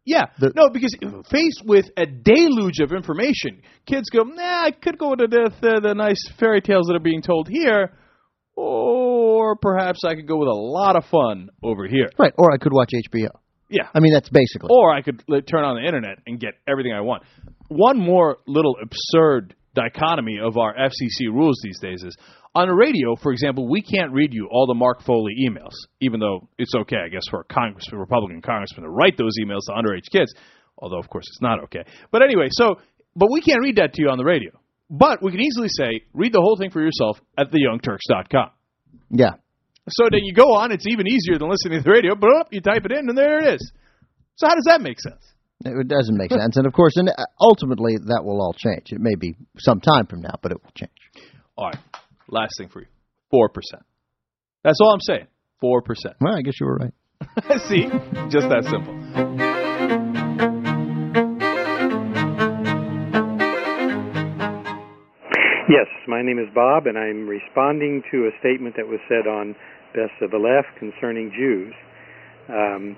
Yeah, 0.06 0.26
the, 0.38 0.52
no, 0.54 0.68
because 0.74 0.94
faced 1.32 1.64
with 1.66 1.86
a 1.96 2.06
deluge 2.06 2.80
of 2.82 2.92
information, 2.92 3.62
kids 3.86 4.10
go, 4.10 4.24
"Nah, 4.24 4.66
I 4.66 4.72
could 4.72 4.98
go 4.98 5.16
to 5.16 5.28
the, 5.28 5.50
the 5.62 5.80
the 5.82 5.94
nice 5.94 6.20
fairy 6.38 6.60
tales 6.60 6.88
that 6.88 6.96
are 6.96 7.00
being 7.00 7.22
told 7.22 7.48
here, 7.48 7.94
or 8.56 9.56
perhaps 9.56 10.00
I 10.06 10.16
could 10.16 10.28
go 10.28 10.38
with 10.38 10.50
a 10.50 10.54
lot 10.54 10.96
of 10.96 11.06
fun 11.06 11.50
over 11.62 11.88
here." 11.88 12.10
Right, 12.18 12.34
or 12.38 12.52
I 12.52 12.58
could 12.58 12.74
watch 12.74 12.92
HBO. 12.94 13.30
Yeah. 13.70 13.90
I 13.94 14.00
mean, 14.00 14.14
that's 14.14 14.30
basically. 14.30 14.70
Or 14.72 14.94
I 14.94 15.02
could 15.02 15.24
like, 15.28 15.48
turn 15.48 15.64
on 15.64 15.82
the 15.82 15.86
internet 15.88 16.20
and 16.28 16.40
get 16.40 16.54
everything 16.68 16.94
I 16.94 17.02
want. 17.02 17.24
One 17.70 17.98
more 17.98 18.38
little 18.46 18.76
absurd 18.82 19.56
dichotomy 19.74 20.38
of 20.40 20.58
our 20.58 20.76
FCC 20.76 21.32
rules 21.32 21.60
these 21.64 21.80
days 21.80 22.04
is 22.04 22.16
on 22.56 22.68
the 22.68 22.76
radio, 22.76 23.16
for 23.16 23.32
example, 23.32 23.68
we 23.68 23.82
can't 23.82 24.14
read 24.14 24.32
you 24.32 24.48
all 24.52 24.68
the 24.68 24.76
Mark 24.76 25.02
Foley 25.02 25.34
emails, 25.50 25.74
even 26.02 26.20
though 26.20 26.48
it's 26.60 26.74
okay, 26.76 26.98
I 27.04 27.10
guess, 27.10 27.24
for 27.32 27.40
a 27.40 27.44
congressman, 27.46 28.00
Republican 28.00 28.42
congressman 28.42 28.84
to 28.84 28.90
write 28.90 29.18
those 29.18 29.34
emails 29.44 29.62
to 29.66 29.72
underage 29.72 30.12
kids. 30.12 30.32
Although, 30.78 31.00
of 31.00 31.10
course, 31.10 31.26
it's 31.28 31.42
not 31.42 31.64
okay. 31.64 31.84
But 32.12 32.22
anyway, 32.22 32.48
so 32.52 32.76
but 33.16 33.30
we 33.32 33.42
can't 33.42 33.62
read 33.62 33.78
that 33.78 33.94
to 33.94 34.02
you 34.02 34.10
on 34.10 34.18
the 34.18 34.24
radio. 34.24 34.52
But 34.90 35.24
we 35.24 35.32
can 35.32 35.42
easily 35.42 35.70
say, 35.70 36.06
read 36.14 36.34
the 36.34 36.42
whole 36.42 36.58
thing 36.58 36.70
for 36.70 36.82
yourself 36.82 37.20
at 37.38 37.48
theyoungturks.com. 37.52 38.50
Yeah. 39.10 39.32
So 39.90 40.06
then 40.12 40.22
you 40.24 40.34
go 40.34 40.56
on, 40.56 40.72
it's 40.72 40.86
even 40.88 41.08
easier 41.08 41.38
than 41.38 41.50
listening 41.50 41.80
to 41.80 41.84
the 41.84 41.92
radio, 41.92 42.16
but 42.16 42.48
you 42.52 42.62
type 42.62 42.86
it 42.86 42.92
in, 42.92 43.10
and 43.10 43.18
there 43.18 43.40
it 43.40 43.56
is. 43.56 43.72
So 44.36 44.48
how 44.48 44.56
does 44.56 44.66
that 44.68 44.82
make 44.82 45.00
sense? 45.00 45.22
It 45.66 45.88
doesn't 45.88 46.18
make 46.18 46.32
sense. 46.32 46.58
And 46.58 46.66
of 46.68 46.74
course, 46.74 46.94
and 46.98 47.10
uh, 47.10 47.26
ultimately, 47.40 47.96
that 47.98 48.24
will 48.24 48.42
all 48.42 48.54
change. 48.54 48.92
It 48.92 49.00
may 49.00 49.16
be 49.16 49.36
some 49.58 49.80
time 49.80 50.08
from 50.08 50.22
now, 50.22 50.36
but 50.42 50.52
it 50.52 50.62
will 50.62 50.72
change. 50.76 50.92
All 51.58 51.68
right. 51.68 51.78
Last 52.28 52.54
thing 52.58 52.70
for 52.70 52.82
you 52.82 52.88
4%. 53.34 53.50
That's 54.64 54.80
all 54.82 54.94
I'm 54.94 55.02
saying. 55.02 55.28
4%. 55.64 55.82
Well, 56.20 56.36
I 56.36 56.42
guess 56.42 56.54
you 56.60 56.66
were 56.66 56.76
right. 56.78 56.94
See? 57.68 57.84
Just 58.30 58.50
that 58.50 58.68
simple. 58.70 59.53
Yes, 65.70 65.88
my 66.10 66.22
name 66.22 66.40
is 66.40 66.50
Bob, 66.54 66.88
and 66.88 66.98
I'm 66.98 67.26
responding 67.26 68.04
to 68.12 68.28
a 68.28 68.32
statement 68.42 68.76
that 68.76 68.86
was 68.86 69.00
said 69.08 69.32
on 69.32 69.56
Best 69.96 70.12
of 70.20 70.30
the 70.30 70.38
Left 70.38 70.68
concerning 70.78 71.32
Jews. 71.32 71.74
Um, 72.50 72.98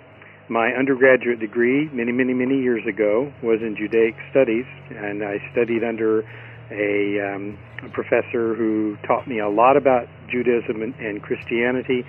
my 0.49 0.73
undergraduate 0.73 1.39
degree, 1.39 1.87
many, 1.93 2.11
many, 2.11 2.33
many 2.33 2.57
years 2.57 2.81
ago, 2.89 3.31
was 3.43 3.61
in 3.61 3.77
Judaic 3.77 4.15
studies, 4.31 4.65
and 4.89 5.21
I 5.21 5.37
studied 5.53 5.83
under 5.85 6.25
a, 6.73 7.21
um, 7.21 7.53
a 7.85 7.89
professor 7.93 8.57
who 8.57 8.97
taught 9.05 9.27
me 9.27 9.37
a 9.37 9.49
lot 9.49 9.77
about 9.77 10.09
Judaism 10.31 10.81
and, 10.81 10.95
and 10.95 11.21
Christianity, 11.21 12.01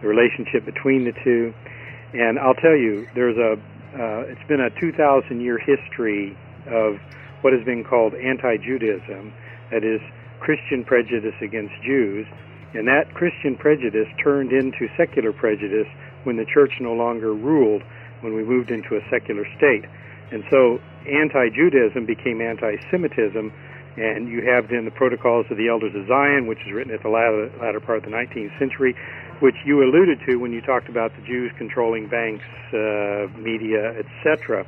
the 0.00 0.06
relationship 0.06 0.64
between 0.64 1.10
the 1.10 1.12
two. 1.24 1.50
And 2.14 2.38
I'll 2.38 2.54
tell 2.54 2.78
you, 2.78 3.08
there's 3.16 3.36
a 3.36 3.58
uh, 3.98 4.30
it's 4.30 4.46
been 4.46 4.60
a 4.60 4.70
2,000 4.78 5.40
year 5.40 5.58
history 5.58 6.38
of 6.70 7.02
what 7.42 7.52
has 7.52 7.64
been 7.64 7.82
called 7.82 8.14
anti-Judaism 8.14 9.34
that 9.70 9.84
is 9.84 10.00
Christian 10.40 10.84
prejudice 10.84 11.34
against 11.40 11.74
Jews, 11.84 12.26
and 12.74 12.86
that 12.88 13.14
Christian 13.14 13.56
prejudice 13.56 14.08
turned 14.22 14.52
into 14.52 14.88
secular 14.96 15.32
prejudice 15.32 15.86
when 16.24 16.36
the 16.36 16.44
church 16.44 16.72
no 16.80 16.92
longer 16.92 17.32
ruled, 17.32 17.82
when 18.20 18.34
we 18.34 18.42
moved 18.42 18.70
into 18.70 18.96
a 18.96 19.00
secular 19.10 19.46
state. 19.56 19.84
And 20.32 20.42
so 20.50 20.80
anti 21.06 21.48
Judaism 21.50 22.06
became 22.06 22.40
anti 22.40 22.76
Semitism, 22.90 23.52
and 23.96 24.28
you 24.28 24.42
have 24.42 24.68
then 24.68 24.84
the 24.84 24.90
Protocols 24.90 25.46
of 25.50 25.56
the 25.56 25.68
Elders 25.68 25.94
of 25.94 26.08
Zion, 26.08 26.46
which 26.46 26.58
is 26.66 26.72
written 26.72 26.92
at 26.92 27.02
the 27.02 27.08
latter, 27.08 27.50
latter 27.60 27.80
part 27.80 27.98
of 27.98 28.04
the 28.04 28.10
19th 28.10 28.58
century, 28.58 28.96
which 29.40 29.54
you 29.64 29.84
alluded 29.84 30.18
to 30.26 30.36
when 30.36 30.52
you 30.52 30.60
talked 30.60 30.88
about 30.88 31.14
the 31.14 31.22
Jews 31.22 31.52
controlling 31.56 32.08
banks, 32.08 32.44
uh, 32.72 33.30
media, 33.38 33.94
etc. 33.94 34.66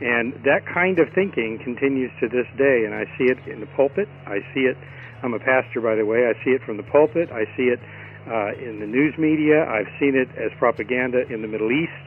And 0.00 0.32
that 0.44 0.64
kind 0.64 0.98
of 0.98 1.08
thinking 1.14 1.60
continues 1.62 2.10
to 2.20 2.28
this 2.28 2.46
day, 2.56 2.84
and 2.88 2.94
I 2.94 3.04
see 3.18 3.28
it 3.28 3.38
in 3.46 3.60
the 3.60 3.68
pulpit. 3.76 4.08
I 4.26 4.40
see 4.54 4.64
it. 4.64 4.76
I'm 5.22 5.34
a 5.34 5.38
pastor, 5.38 5.80
by 5.80 5.94
the 5.94 6.06
way. 6.06 6.24
I 6.24 6.32
see 6.42 6.50
it 6.50 6.62
from 6.64 6.78
the 6.78 6.82
pulpit. 6.82 7.30
I 7.30 7.44
see 7.56 7.68
it 7.68 7.80
uh, 8.26 8.56
in 8.56 8.80
the 8.80 8.86
news 8.86 9.12
media. 9.18 9.68
I've 9.68 9.92
seen 10.00 10.16
it 10.16 10.28
as 10.40 10.50
propaganda 10.58 11.28
in 11.28 11.42
the 11.42 11.48
Middle 11.48 11.70
East. 11.70 12.04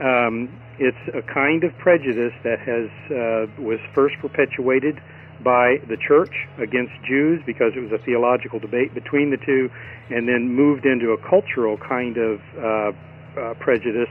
Um, 0.00 0.48
it's 0.78 1.04
a 1.12 1.20
kind 1.22 1.64
of 1.64 1.76
prejudice 1.76 2.32
that 2.44 2.60
has 2.60 2.88
uh, 3.10 3.60
was 3.60 3.80
first 3.94 4.14
perpetuated 4.20 4.96
by 5.42 5.78
the 5.88 5.96
church 5.96 6.32
against 6.56 6.92
Jews 7.06 7.42
because 7.44 7.72
it 7.76 7.80
was 7.80 7.92
a 7.92 8.02
theological 8.04 8.58
debate 8.58 8.94
between 8.94 9.30
the 9.30 9.36
two, 9.36 9.70
and 10.08 10.26
then 10.26 10.48
moved 10.48 10.86
into 10.86 11.12
a 11.12 11.18
cultural 11.18 11.76
kind 11.76 12.16
of 12.16 12.40
uh, 12.56 12.92
uh, 13.38 13.54
prejudice 13.60 14.08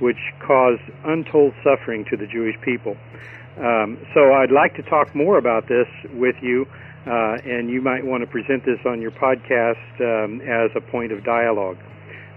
which 0.00 0.18
caused 0.46 0.82
untold 1.04 1.54
suffering 1.62 2.04
to 2.10 2.16
the 2.16 2.26
Jewish 2.26 2.56
people. 2.62 2.96
Um, 3.58 3.98
so 4.14 4.32
I'd 4.32 4.50
like 4.50 4.74
to 4.76 4.82
talk 4.82 5.14
more 5.14 5.38
about 5.38 5.68
this 5.68 5.86
with 6.14 6.36
you, 6.42 6.66
uh, 7.06 7.38
and 7.44 7.70
you 7.70 7.82
might 7.82 8.04
want 8.04 8.22
to 8.22 8.26
present 8.26 8.64
this 8.64 8.78
on 8.86 9.00
your 9.00 9.10
podcast 9.10 10.00
um, 10.00 10.40
as 10.40 10.70
a 10.74 10.80
point 10.80 11.12
of 11.12 11.24
dialogue. 11.24 11.78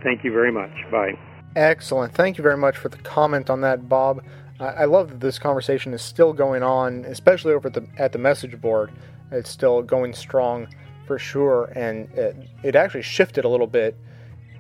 Thank 0.03 0.23
you 0.23 0.31
very 0.31 0.51
much. 0.51 0.71
Bye. 0.91 1.17
Excellent. 1.55 2.13
Thank 2.13 2.37
you 2.37 2.41
very 2.41 2.57
much 2.57 2.77
for 2.77 2.89
the 2.89 2.97
comment 2.97 3.49
on 3.49 3.61
that, 3.61 3.87
Bob. 3.87 4.23
I 4.59 4.85
love 4.85 5.09
that 5.09 5.19
this 5.19 5.39
conversation 5.39 5.93
is 5.93 6.01
still 6.01 6.31
going 6.31 6.63
on, 6.63 7.05
especially 7.05 7.53
over 7.53 7.67
at 7.67 7.73
the 7.73 7.87
at 7.97 8.11
the 8.11 8.19
message 8.19 8.59
board. 8.61 8.91
It's 9.31 9.49
still 9.49 9.81
going 9.81 10.13
strong 10.13 10.67
for 11.05 11.19
sure, 11.19 11.65
and 11.75 12.09
it, 12.11 12.35
it 12.63 12.75
actually 12.75 13.01
shifted 13.01 13.45
a 13.45 13.49
little 13.49 13.67
bit 13.67 13.97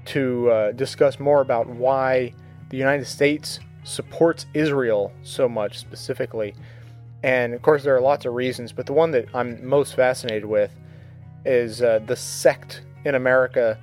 to 0.05 0.49
uh, 0.49 0.71
discuss 0.73 1.19
more 1.19 1.41
about 1.41 1.67
why 1.67 2.33
the 2.73 2.79
United 2.79 3.05
States 3.05 3.59
supports 3.83 4.47
Israel 4.55 5.11
so 5.21 5.47
much 5.47 5.77
specifically. 5.77 6.55
And 7.21 7.53
of 7.53 7.61
course, 7.61 7.83
there 7.83 7.95
are 7.95 8.01
lots 8.01 8.25
of 8.25 8.33
reasons, 8.33 8.71
but 8.71 8.87
the 8.87 8.93
one 8.93 9.11
that 9.11 9.27
I'm 9.31 9.63
most 9.63 9.95
fascinated 9.95 10.45
with 10.45 10.71
is 11.45 11.83
uh, 11.83 11.99
the 12.07 12.15
sect 12.15 12.81
in 13.05 13.13
America 13.13 13.77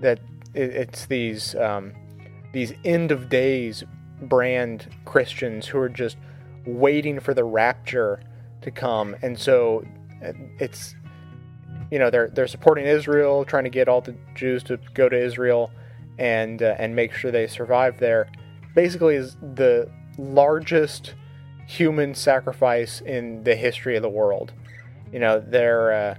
that 0.00 0.18
it, 0.52 0.70
it's 0.70 1.06
these 1.06 1.54
um, 1.54 1.92
these 2.52 2.72
end 2.84 3.12
of 3.12 3.28
days 3.28 3.84
brand 4.22 4.88
Christians 5.04 5.68
who 5.68 5.78
are 5.78 5.88
just 5.88 6.16
waiting 6.66 7.20
for 7.20 7.34
the 7.34 7.44
rapture 7.44 8.20
to 8.62 8.72
come, 8.72 9.14
and 9.22 9.38
so 9.38 9.86
uh, 10.26 10.32
it's 10.58 10.96
you 11.92 12.00
know 12.00 12.10
they're 12.10 12.30
they're 12.30 12.48
supporting 12.48 12.84
Israel, 12.84 13.44
trying 13.44 13.62
to 13.62 13.70
get 13.70 13.88
all 13.88 14.00
the 14.00 14.16
Jews 14.34 14.64
to 14.64 14.80
go 14.92 15.08
to 15.08 15.16
Israel 15.16 15.70
and 16.18 16.62
uh, 16.62 16.74
and 16.78 16.94
make 16.94 17.12
sure 17.12 17.30
they 17.30 17.46
survive 17.46 17.98
there. 17.98 18.28
Basically, 18.74 19.16
is 19.16 19.36
the 19.54 19.90
largest 20.18 21.14
human 21.66 22.14
sacrifice 22.14 23.00
in 23.00 23.42
the 23.44 23.54
history 23.54 23.96
of 23.96 24.02
the 24.02 24.08
world. 24.08 24.52
You 25.12 25.20
know, 25.20 25.40
they're 25.40 25.92
uh, 25.92 26.14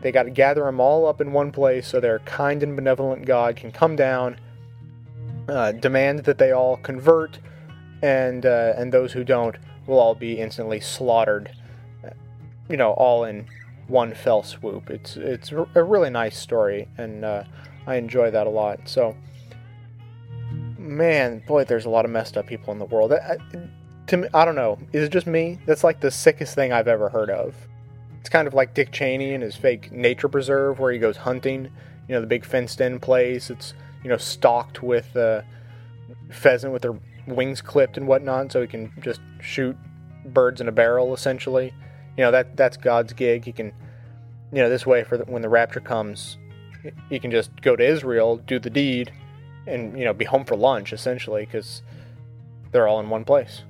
they 0.00 0.12
got 0.12 0.24
to 0.24 0.30
gather 0.30 0.64
them 0.64 0.80
all 0.80 1.06
up 1.06 1.20
in 1.20 1.32
one 1.32 1.52
place 1.52 1.86
so 1.86 2.00
their 2.00 2.18
kind 2.20 2.62
and 2.62 2.74
benevolent 2.76 3.24
God 3.24 3.56
can 3.56 3.70
come 3.70 3.96
down, 3.96 4.38
uh, 5.48 5.72
demand 5.72 6.20
that 6.20 6.38
they 6.38 6.52
all 6.52 6.76
convert, 6.78 7.38
and 8.02 8.44
uh, 8.44 8.74
and 8.76 8.92
those 8.92 9.12
who 9.12 9.24
don't 9.24 9.56
will 9.86 9.98
all 9.98 10.14
be 10.14 10.38
instantly 10.38 10.80
slaughtered. 10.80 11.50
You 12.68 12.76
know, 12.76 12.92
all 12.92 13.24
in 13.24 13.46
one 13.86 14.14
fell 14.14 14.42
swoop. 14.42 14.90
It's 14.90 15.16
it's 15.16 15.52
a 15.52 15.84
really 15.84 16.10
nice 16.10 16.36
story, 16.36 16.88
and 16.98 17.24
uh, 17.24 17.44
I 17.86 17.96
enjoy 17.96 18.30
that 18.30 18.46
a 18.46 18.50
lot. 18.50 18.80
So, 18.88 19.16
man, 20.78 21.42
boy, 21.46 21.64
there's 21.64 21.84
a 21.84 21.90
lot 21.90 22.04
of 22.04 22.10
messed 22.10 22.36
up 22.36 22.46
people 22.46 22.72
in 22.72 22.78
the 22.78 22.84
world. 22.84 23.12
I, 23.12 23.36
to 24.08 24.16
me, 24.16 24.28
I 24.34 24.44
don't 24.44 24.54
know. 24.54 24.78
Is 24.92 25.04
it 25.04 25.12
just 25.12 25.26
me? 25.26 25.58
That's 25.66 25.84
like 25.84 26.00
the 26.00 26.10
sickest 26.10 26.54
thing 26.54 26.72
I've 26.72 26.88
ever 26.88 27.08
heard 27.08 27.30
of. 27.30 27.54
It's 28.20 28.28
kind 28.28 28.48
of 28.48 28.54
like 28.54 28.74
Dick 28.74 28.92
Cheney 28.92 29.34
and 29.34 29.42
his 29.42 29.56
fake 29.56 29.92
nature 29.92 30.28
preserve 30.28 30.78
where 30.78 30.92
he 30.92 30.98
goes 30.98 31.16
hunting. 31.16 31.70
You 32.08 32.14
know, 32.14 32.20
the 32.20 32.26
big 32.26 32.44
fenced-in 32.44 33.00
place. 33.00 33.50
It's 33.50 33.74
you 34.02 34.10
know 34.10 34.16
stocked 34.16 34.82
with 34.82 35.16
uh, 35.16 35.42
pheasant 36.30 36.72
with 36.72 36.82
their 36.82 36.98
wings 37.26 37.60
clipped 37.60 37.96
and 37.96 38.06
whatnot, 38.06 38.52
so 38.52 38.60
he 38.60 38.66
can 38.66 38.92
just 39.00 39.20
shoot 39.40 39.76
birds 40.24 40.60
in 40.60 40.68
a 40.68 40.72
barrel 40.72 41.14
essentially. 41.14 41.72
You 42.16 42.24
know 42.24 42.30
that 42.30 42.56
that's 42.56 42.76
God's 42.76 43.12
gig. 43.12 43.44
He 43.44 43.52
can, 43.52 43.72
you 44.52 44.62
know, 44.62 44.68
this 44.68 44.86
way 44.86 45.04
for 45.04 45.18
the, 45.18 45.24
when 45.24 45.42
the 45.42 45.48
rapture 45.48 45.80
comes, 45.80 46.38
he 47.08 47.18
can 47.18 47.30
just 47.30 47.50
go 47.62 47.76
to 47.76 47.84
Israel, 47.84 48.36
do 48.36 48.58
the 48.58 48.70
deed, 48.70 49.12
and 49.66 49.98
you 49.98 50.04
know 50.04 50.12
be 50.12 50.24
home 50.24 50.44
for 50.44 50.56
lunch 50.56 50.92
essentially 50.92 51.44
because 51.44 51.82
they're 52.72 52.88
all 52.88 53.00
in 53.00 53.08
one 53.08 53.24
place. 53.24 53.62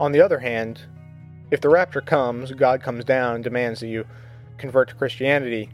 On 0.00 0.12
the 0.12 0.20
other 0.20 0.38
hand, 0.38 0.80
if 1.50 1.60
the 1.60 1.68
rapture 1.68 2.00
comes, 2.00 2.50
God 2.52 2.82
comes 2.82 3.04
down 3.04 3.36
and 3.36 3.44
demands 3.44 3.80
that 3.80 3.88
you 3.88 4.06
convert 4.58 4.88
to 4.88 4.94
Christianity, 4.94 5.68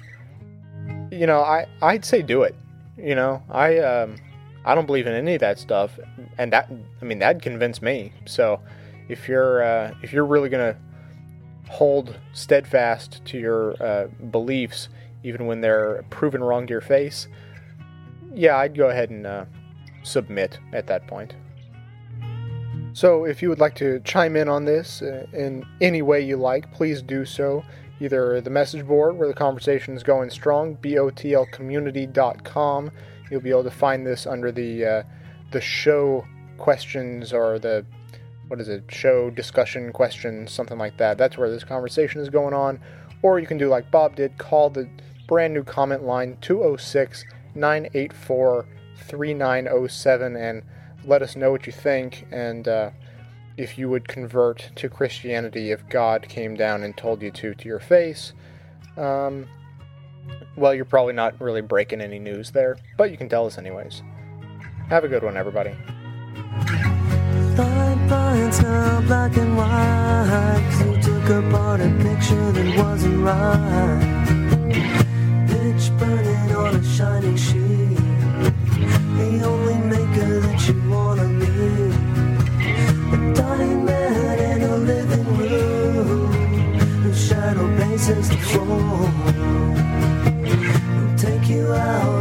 you 1.11 1.27
know, 1.27 1.41
I 1.41 1.67
I'd 1.81 2.05
say 2.05 2.23
do 2.23 2.43
it. 2.43 2.55
You 2.97 3.15
know, 3.15 3.43
I 3.49 3.79
um, 3.79 4.17
I 4.65 4.75
don't 4.75 4.87
believe 4.87 5.07
in 5.07 5.15
any 5.15 5.35
of 5.35 5.41
that 5.41 5.59
stuff, 5.59 5.99
and 6.37 6.53
that 6.53 6.71
I 7.01 7.05
mean 7.05 7.19
that'd 7.21 7.43
convince 7.43 7.81
me. 7.81 8.13
So 8.27 8.61
if 9.09 9.29
you're 9.29 9.63
uh, 9.63 9.95
if 10.03 10.13
you're 10.13 10.27
really 10.27 10.49
gonna 10.49 10.77
hold 11.69 12.19
steadfast 12.33 13.25
to 13.27 13.39
your 13.39 13.83
uh, 13.83 14.07
beliefs, 14.31 14.89
even 15.23 15.47
when 15.47 15.61
they're 15.61 16.05
proven 16.11 16.43
wrong 16.43 16.67
to 16.67 16.73
your 16.73 16.81
face, 16.81 17.29
yeah, 18.35 18.57
I'd 18.57 18.77
go 18.77 18.89
ahead 18.89 19.11
and 19.11 19.25
uh, 19.27 19.45
submit 20.03 20.59
at 20.73 20.87
that 20.87 21.07
point. 21.07 21.35
So, 22.93 23.25
if 23.25 23.43
you 23.43 23.49
would 23.49 23.61
like 23.61 23.75
to 23.77 24.01
chime 24.01 24.37
in 24.37 24.49
on 24.49 24.65
this 24.65 25.03
uh, 25.03 25.27
in 25.33 25.65
any 25.81 26.03
way 26.03 26.21
you 26.21 26.37
like, 26.37 26.73
please 26.73 27.01
do 27.03 27.25
so. 27.25 27.65
Either 28.01 28.41
the 28.41 28.51
message 28.51 28.87
board 28.87 29.19
where 29.19 29.27
the 29.29 29.35
conversation 29.35 29.97
is 29.97 30.03
going 30.03 30.31
strong, 30.31 30.77
botlcommunity.com. 30.77 32.91
You'll 33.31 33.41
be 33.41 33.51
able 33.51 33.65
to 33.65 33.71
find 33.71 34.07
this 34.07 34.27
under 34.27 34.51
the 34.51 34.85
uh, 34.85 35.03
the 35.51 35.61
show 35.61 36.27
questions 36.59 37.33
or 37.33 37.59
the 37.59 37.85
what 38.49 38.61
is 38.61 38.69
it 38.69 38.85
show 38.89 39.31
discussion 39.31 39.93
questions 39.93 40.51
something 40.51 40.79
like 40.79 40.97
that 40.97 41.17
that's 41.17 41.39
where 41.39 41.51
this 41.51 41.65
conversation 41.65 42.21
is 42.21 42.29
going 42.29 42.53
on 42.53 42.81
or 43.23 43.39
you 43.39 43.47
can 43.47 43.59
do 43.59 43.69
like 43.69 43.91
bob 43.91 44.17
did 44.17 44.37
call 44.39 44.69
the 44.69 44.89
brand 45.29 45.55
new 45.55 45.63
comment 45.63 46.03
line 46.03 46.37
206 46.41 47.25
984 47.55 48.67
3907 48.97 50.37
and 50.37 50.63
let 51.05 51.23
us 51.23 51.37
know 51.37 51.53
what 51.53 51.67
you 51.67 51.73
think 51.73 52.27
and 52.33 52.67
uh, 52.67 52.91
if 53.57 53.79
you 53.79 53.89
would 53.89 54.09
convert 54.09 54.71
to 54.75 54.89
Christianity 54.89 55.71
if 55.71 55.89
God 55.89 56.29
came 56.29 56.57
down 56.57 56.83
and 56.83 56.97
told 56.97 57.23
you 57.23 57.31
to 57.31 57.55
to 57.55 57.69
your 57.69 57.79
face. 57.79 58.33
Um, 58.97 59.47
well, 60.57 60.75
you're 60.75 60.85
probably 60.85 61.15
not 61.15 61.41
really 61.41 61.63
breaking 61.63 62.01
any 62.01 62.19
news 62.19 62.51
there, 62.51 62.77
but 62.97 63.11
you 63.11 63.17
can 63.17 63.29
tell 63.29 63.47
us 63.47 63.59
anyways. 63.59 64.03
Have 64.89 65.05
a 65.05 65.09
good 65.09 65.23
one, 65.23 65.37
everybody. 65.37 65.77
black 69.09 69.37
and 69.37 69.57
white. 69.57 70.85
You 70.85 71.03
took 71.03 71.29
apart 71.31 71.81
a 71.81 71.91
picture 72.03 72.53
that 72.53 72.79
wasn't 72.79 73.25
right 73.25 75.08
a 76.79 76.85
shining 76.85 77.37
sheet. 77.37 77.97
The 79.19 79.43
only 79.45 79.79
maker 79.93 80.41
that 80.41 80.69
you 80.69 80.77
wanna 80.89 81.25
meet. 81.25 81.95
A 83.15 83.35
dying 83.35 83.85
man 83.85 84.39
in 84.51 84.63
a 84.63 84.77
living 84.77 85.27
room. 85.39 86.31
The 87.03 87.15
shadow 87.15 87.67
bases 87.79 88.29
the 88.29 88.37
floor. 88.51 89.11
Will 90.95 91.17
take 91.17 91.49
you 91.49 91.73
out. 91.73 92.18